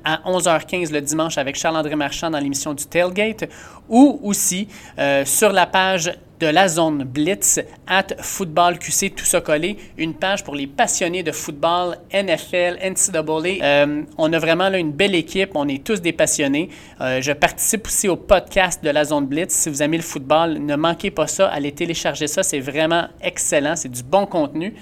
à 0.03 0.21
11h15 0.25 0.91
le 0.91 1.01
dimanche 1.01 1.37
avec 1.37 1.55
Charles-André 1.55 1.95
Marchand 1.95 2.29
dans 2.29 2.39
l'émission 2.39 2.73
du 2.73 2.85
Tailgate 2.85 3.49
ou 3.89 4.19
aussi 4.23 4.67
euh, 4.99 5.25
sur 5.25 5.51
la 5.51 5.65
page 5.65 6.11
de 6.39 6.47
la 6.47 6.67
zone 6.67 7.03
Blitz, 7.03 7.59
at 7.87 8.07
Football 8.19 8.77
QC, 8.77 9.09
tout 9.15 9.25
ça 9.25 9.41
collé, 9.41 9.77
une 9.97 10.13
page 10.13 10.43
pour 10.43 10.55
les 10.55 10.67
passionnés 10.67 11.23
de 11.23 11.31
football, 11.31 11.97
NFL, 12.13 12.77
NCAA. 12.83 13.63
Euh, 13.63 14.03
on 14.17 14.31
a 14.31 14.39
vraiment 14.39 14.69
là 14.69 14.77
une 14.77 14.91
belle 14.91 15.15
équipe, 15.15 15.51
on 15.55 15.67
est 15.67 15.83
tous 15.83 16.01
des 16.01 16.13
passionnés. 16.13 16.69
Euh, 17.01 17.21
je 17.21 17.31
participe 17.31 17.87
aussi 17.87 18.07
au 18.07 18.15
podcast 18.15 18.83
de 18.83 18.89
la 18.89 19.03
zone 19.05 19.25
Blitz. 19.25 19.51
Si 19.51 19.69
vous 19.69 19.81
aimez 19.81 19.97
le 19.97 20.03
football, 20.03 20.59
ne 20.59 20.75
manquez 20.75 21.09
pas 21.09 21.27
ça, 21.27 21.47
allez 21.47 21.71
télécharger 21.71 22.27
ça, 22.27 22.43
c'est 22.43 22.59
vraiment 22.59 23.07
excellent, 23.21 23.75
c'est 23.75 23.89
du 23.89 24.03
bon 24.03 24.25
contenu. 24.25 24.75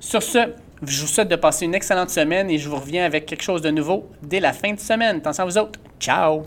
Sur 0.00 0.22
ce, 0.22 0.38
je 0.82 1.00
vous 1.00 1.06
souhaite 1.06 1.28
de 1.28 1.36
passer 1.36 1.64
une 1.64 1.74
excellente 1.74 2.10
semaine 2.10 2.50
et 2.50 2.58
je 2.58 2.68
vous 2.68 2.76
reviens 2.76 3.04
avec 3.04 3.26
quelque 3.26 3.42
chose 3.42 3.62
de 3.62 3.70
nouveau 3.70 4.08
dès 4.22 4.40
la 4.40 4.52
fin 4.52 4.72
de 4.72 4.80
semaine. 4.80 5.16
Attention 5.16 5.44
à 5.44 5.46
vous 5.46 5.58
autres. 5.58 5.78
Ciao! 5.98 6.44